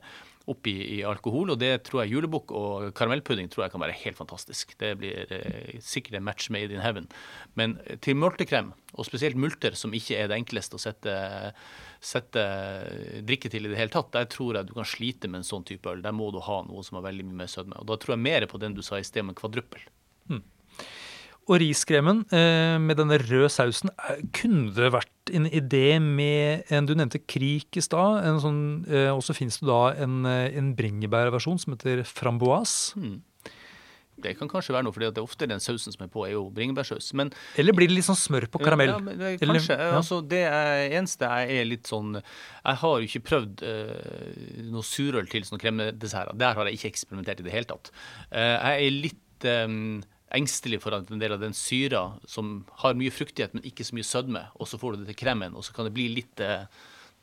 opp 0.49 0.69
i, 0.69 0.75
i 0.99 0.99
alkohol, 1.09 1.55
og 1.55 1.61
det 1.61 1.71
tror 1.87 2.03
jeg 2.03 2.13
julebukk 2.13 2.53
og 2.57 2.91
karamellpudding 2.97 3.49
tror 3.53 3.65
jeg 3.65 3.73
kan 3.73 3.81
være 3.81 3.97
helt 4.03 4.19
fantastisk. 4.19 4.75
Det 4.81 4.91
blir 5.01 5.33
eh, 5.33 5.77
sikkert 5.85 6.19
en 6.19 6.27
match 6.27 6.51
made 6.53 6.73
in 6.73 6.85
heaven. 6.85 7.09
Men 7.61 7.79
eh, 7.85 7.97
til 8.05 8.19
multekrem, 8.21 8.73
og 8.93 9.09
spesielt 9.09 9.41
multer, 9.41 9.77
som 9.77 9.97
ikke 9.97 10.19
er 10.21 10.29
det 10.29 10.37
enkleste 10.41 10.77
å 10.77 10.83
sette, 10.83 11.15
sette 12.05 12.45
drikke 13.25 13.53
til 13.53 13.69
i 13.69 13.73
det 13.73 13.81
hele 13.81 13.93
tatt, 13.93 14.13
der 14.17 14.29
tror 14.33 14.61
jeg 14.61 14.69
du 14.69 14.75
kan 14.77 14.89
slite 14.89 15.33
med 15.33 15.43
en 15.43 15.49
sånn 15.49 15.65
type 15.69 15.89
øl. 15.93 16.05
Der 16.05 16.17
må 16.17 16.29
du 16.33 16.43
ha 16.45 16.61
noe 16.69 16.85
som 16.85 17.01
har 17.01 17.09
veldig 17.09 17.29
mye 17.31 17.45
mer 17.45 17.53
sødme. 17.53 17.81
Og 17.81 17.89
da 17.89 18.01
tror 18.01 18.17
jeg 18.17 18.27
mer 18.29 18.49
på 18.53 18.61
den 18.61 18.77
du 18.77 18.85
sa 18.85 19.01
i 19.01 19.09
sted, 19.09 19.25
med 19.25 19.41
kvadruppel. 19.41 19.89
Og 21.45 21.59
riskremen 21.61 22.23
eh, 22.33 22.79
med 22.81 22.97
denne 22.97 23.19
røde 23.21 23.51
sausen, 23.53 23.91
eh, 24.09 24.23
kunne 24.33 24.73
det 24.73 24.89
vært 24.95 25.33
en 25.37 25.45
idé 25.51 25.99
med 26.01 26.65
en 26.73 26.87
Du 26.89 26.95
nevnte 26.97 27.21
krik 27.21 27.77
i 27.77 27.83
stad. 27.85 28.25
Sånn, 28.41 28.63
eh, 28.89 29.11
og 29.13 29.21
så 29.27 29.37
finnes 29.37 29.59
det 29.61 29.69
da 29.69 29.83
en, 30.07 30.25
eh, 30.25 30.57
en 30.57 30.73
bringebærversjon 30.79 31.61
som 31.61 31.75
heter 31.77 32.01
framboise. 32.09 32.97
Mm. 32.97 33.21
Det 34.25 34.37
kan 34.39 34.49
kanskje 34.49 34.73
være 34.73 34.87
noe, 34.87 34.95
fordi 34.95 35.09
det 35.11 35.19
er 35.21 35.27
ofte 35.27 35.47
den 35.51 35.61
sausen 35.61 35.93
som 35.93 36.05
er 36.07 36.09
på, 36.09 36.23
er 36.25 36.33
jo 36.37 36.45
bringebærsaus. 36.55 37.11
Men 37.19 37.33
Eller 37.59 37.75
blir 37.77 37.91
det 37.91 37.97
litt 37.99 38.07
sånn 38.07 38.17
smør 38.17 38.47
på 38.49 38.61
karamell? 38.63 38.93
Ja, 38.95 38.99
men 39.03 39.21
Eller- 39.21 39.59
kanskje. 39.59 39.77
ja. 39.77 39.91
Altså, 39.99 40.21
det 40.27 40.45
eneste 40.95 41.27
jeg 41.29 41.61
er 41.61 41.65
litt 41.67 41.83
sånn 41.91 42.15
Jeg 42.15 42.77
har 42.77 43.01
jo 43.01 43.05
ikke 43.05 43.25
prøvd 43.27 43.63
eh, 43.67 44.63
noe 44.71 44.83
surøl 44.87 45.29
til 45.29 45.43
sånne 45.43 45.61
kremdesserter. 45.61 46.39
Der 46.39 46.55
har 46.55 46.65
jeg 46.65 46.79
ikke 46.79 46.93
eksperimentert 46.95 47.41
i 47.41 47.43
det 47.43 47.53
hele 47.53 47.67
tatt. 47.69 47.91
Eh, 48.33 48.57
jeg 48.57 48.87
er 48.87 48.91
litt 49.03 49.45
eh, 49.45 50.01
engstelig 50.37 50.81
for 50.83 50.97
at 50.97 51.11
en 51.13 51.23
del 51.23 51.37
av 51.37 51.41
den 51.43 51.55
syra 51.57 52.07
som 52.29 52.65
har 52.83 52.97
mye 52.99 53.13
fruktighet, 53.15 53.55
men 53.55 53.65
ikke 53.67 53.87
så 53.87 53.97
mye 53.97 54.07
sødme, 54.09 54.43
og 54.59 54.69
så 54.71 54.81
får 54.81 54.95
du 54.97 55.05
det 55.05 55.13
til 55.13 55.21
kremen, 55.25 55.55
og 55.55 55.65
så 55.67 55.75
kan 55.77 55.89
det 55.89 55.95
bli 55.97 56.09
litt 56.17 56.43
eh, 56.45 56.67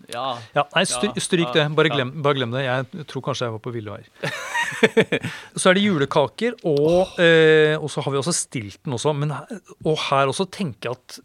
ja, 0.09 0.25
Ja, 0.55 0.63
nei, 0.73 0.81
stryk, 0.89 1.19
stryk 1.21 1.49
ja, 1.51 1.53
det. 1.59 1.65
Bare 1.77 1.91
ja. 1.91 1.97
glem, 1.99 2.13
bare 2.25 2.39
glem 2.39 2.55
det. 2.55 2.63
Jeg 2.65 3.05
tror 3.11 3.21
kanskje 3.27 3.45
jeg 3.45 3.53
var 3.53 3.61
på 3.61 3.73
ville 3.75 3.93
veier. 3.93 4.31
så 5.59 5.69
er 5.69 5.77
det 5.77 5.83
julekaker, 5.83 6.55
og, 6.71 7.19
eh, 7.21 7.75
og 7.77 7.91
så 7.93 8.01
har 8.01 8.15
vi 8.15 8.21
også 8.21 8.33
stilten 8.33 8.95
også. 8.97 9.13
Men, 9.13 9.35
og 9.85 9.99
her 10.07 10.31
også 10.31 10.47
tenker 10.49 10.89
jeg 10.89 10.97
at 10.97 11.19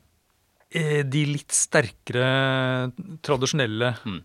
eh, 0.76 1.00
de 1.08 1.24
litt 1.30 1.56
sterkere, 1.56 2.90
tradisjonelle 3.24 3.94
Mm. 4.04 4.20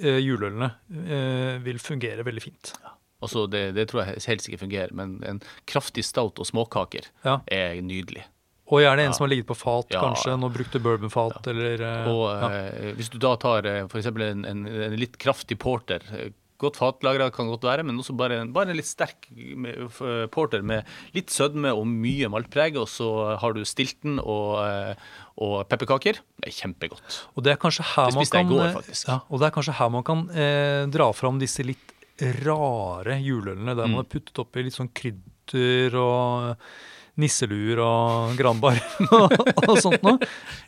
eh, 0.00 0.20
juleølene 0.22 0.70
eh, 1.02 1.58
vil 1.66 1.82
fungere 1.82 2.24
veldig 2.24 2.46
fint. 2.46 2.74
Altså, 3.22 3.46
det, 3.50 3.74
det 3.76 3.88
tror 3.90 4.04
jeg 4.06 4.22
helt 4.26 4.42
sikkert 4.46 4.60
fungerer, 4.64 4.92
men 4.96 5.18
en 5.28 5.40
kraftig 5.66 6.04
stout 6.04 6.38
og 6.40 6.46
småkaker 6.48 7.08
Ja. 7.24 7.40
er 7.46 7.80
nydelig. 7.84 8.24
Og 8.70 8.78
gjerne 8.84 9.02
en 9.02 9.10
Ja. 9.10 9.12
som 9.12 9.24
har 9.26 9.32
ligget 9.34 9.46
på 9.48 9.56
fat, 9.58 9.86
Ja. 9.90 10.00
kanskje. 10.00 10.36
Nå 10.38 10.48
brukte 10.54 10.78
bourbonfat, 10.80 11.46
eller 11.50 11.80
eh, 11.82 12.08
Og 12.08 12.26
ja. 12.30 12.48
eh, 12.48 12.92
hvis 12.94 13.10
du 13.10 13.18
da 13.18 13.34
tar 13.36 13.66
eh, 13.66 13.84
f.eks. 13.90 14.06
En, 14.06 14.44
en, 14.46 14.66
en 14.66 14.96
litt 14.96 15.18
kraftig 15.18 15.58
porter 15.58 16.00
Godt 16.60 16.76
fatlagra 16.76 17.30
kan 17.32 17.48
godt 17.48 17.62
være, 17.64 17.82
men 17.88 17.96
også 17.96 18.12
bare, 18.14 18.36
en- 18.42 18.52
bare 18.52 18.68
en 18.68 18.76
litt 18.76 18.84
sterk 18.84 19.30
porter 20.30 20.60
med 20.62 20.84
litt 21.16 21.30
sødme 21.32 21.70
og 21.72 21.86
mye 21.88 22.28
maltpreg. 22.28 22.76
Og 22.76 22.88
så 22.90 23.38
har 23.40 23.54
du 23.56 23.62
stilten 23.64 24.18
og, 24.20 24.96
og 25.40 25.54
pepperkaker. 25.72 26.20
Det 26.40 26.50
er 26.52 26.56
kjempegodt. 26.58 27.20
Og 27.36 27.44
det 27.46 27.54
er 27.54 27.60
kanskje 27.62 27.86
her 27.94 28.10
Det 28.10 28.14
man 28.20 28.26
kan 28.34 28.52
går. 28.52 28.76
Ja, 29.08 29.18
og 29.30 29.40
det 29.40 29.48
er 29.48 29.54
kanskje 29.56 29.76
her 29.80 29.88
man 29.96 30.04
kan 30.04 30.26
eh, 30.36 30.84
dra 30.92 31.10
fram 31.16 31.40
disse 31.40 31.64
litt 31.64 31.96
rare 32.44 33.16
juleølene, 33.24 33.74
der 33.76 33.86
Mm. 33.86 33.94
man 33.96 34.02
har 34.04 34.08
puttet 34.12 34.38
oppi 34.42 34.62
litt 34.66 34.76
sånn 34.76 34.90
krydder 34.94 35.94
og 36.00 36.56
nisseluer 37.20 37.80
og 37.84 38.36
granbar 38.38 38.78
og, 39.12 39.32
og 39.68 39.76
sånt 39.82 40.02
noe. 40.06 40.18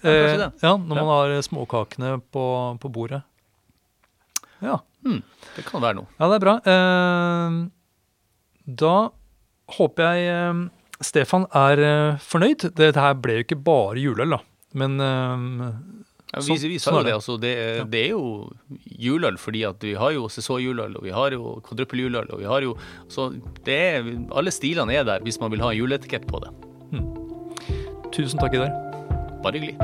Ja, 0.03 0.36
det. 0.36 0.48
ja, 0.62 0.72
når 0.76 0.94
man 0.98 1.11
har 1.12 1.34
småkakene 1.46 2.16
på, 2.34 2.44
på 2.82 2.90
bordet. 2.92 3.22
Ja. 4.62 4.80
Mm, 5.05 5.22
det 5.57 5.64
kan 5.66 5.82
være 5.82 5.96
noe. 5.98 6.07
ja, 6.18 6.28
det 6.30 6.36
er 6.38 6.44
bra. 6.44 6.57
Eh, 6.72 7.57
da 8.82 8.94
håper 9.78 10.12
jeg 10.12 10.28
eh, 10.30 10.61
Stefan 11.03 11.46
er 11.57 11.80
eh, 11.82 12.20
fornøyd. 12.22 12.68
Dette 12.78 13.00
her 13.03 13.16
ble 13.18 13.40
jo 13.40 13.46
ikke 13.46 13.59
bare 13.66 13.98
juleøl, 14.03 14.36
da. 14.36 14.42
Men 14.78 15.00
eh, 15.03 15.72
Ja, 16.33 16.41
vi, 16.41 16.55
Sånn- 16.57 16.68
vi 16.70 16.78
sa 16.80 16.91
sånn 16.91 16.95
jo 16.95 17.01
er 17.01 17.05
det, 17.05 17.12
altså. 17.14 17.35
Det, 17.41 17.51
Ja. 17.78 17.85
det 17.85 18.01
er 18.07 18.09
jo 18.14 18.51
juleøl 18.99 19.37
fordi 19.37 19.64
at 19.68 19.78
vi 19.85 19.93
har 19.95 20.12
jo 20.12 20.28
sesongjuleøl, 20.28 20.97
og 20.97 21.03
vi 21.05 21.11
har 21.11 21.30
jo 21.30 21.61
kvadruppeljuleøl, 21.66 22.33
og 22.33 22.39
vi 22.41 22.45
har 22.49 22.62
jo 22.62 22.76
Så 23.09 23.26
det 23.64 23.68
er 23.76 24.03
Alle 24.33 24.51
stilene 24.51 24.93
er 24.97 25.05
der 25.05 25.20
hvis 25.20 25.39
man 25.41 25.51
vil 25.51 25.61
ha 25.61 25.70
en 25.70 25.76
juleetikett 25.76 26.26
på 26.26 26.41
det. 26.41 26.51
tusen 28.12 28.39
takk, 28.41 28.55
Idar. 28.55 28.72
Bare 29.43 29.53
hyggelig. 29.59 29.76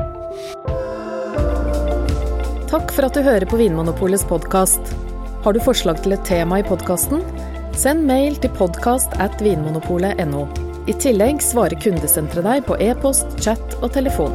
Takk 2.69 2.91
for 2.93 3.05
at 3.09 3.15
du 3.15 3.23
hører 3.23 3.47
på 3.49 3.57
Vinmonopolets 3.57 4.25
podkast. 4.29 4.81
Har 5.45 5.53
du 5.53 5.61
forslag 5.61 6.03
til 6.03 6.13
et 6.13 6.25
tema 6.25 6.59
i 6.61 6.63
podkasten? 6.63 7.23
Send 7.75 8.05
mail 8.07 8.37
til 8.37 8.51
podkast 8.51 9.13
at 9.21 9.39
vinmonopolet.no. 9.41 10.47
I 10.89 10.93
tillegg 10.93 11.41
svarer 11.45 11.77
kundesenteret 11.81 12.45
deg 12.45 12.65
på 12.67 12.77
e-post, 12.81 13.27
chat 13.41 13.77
og 13.83 13.93
telefon. 13.93 14.33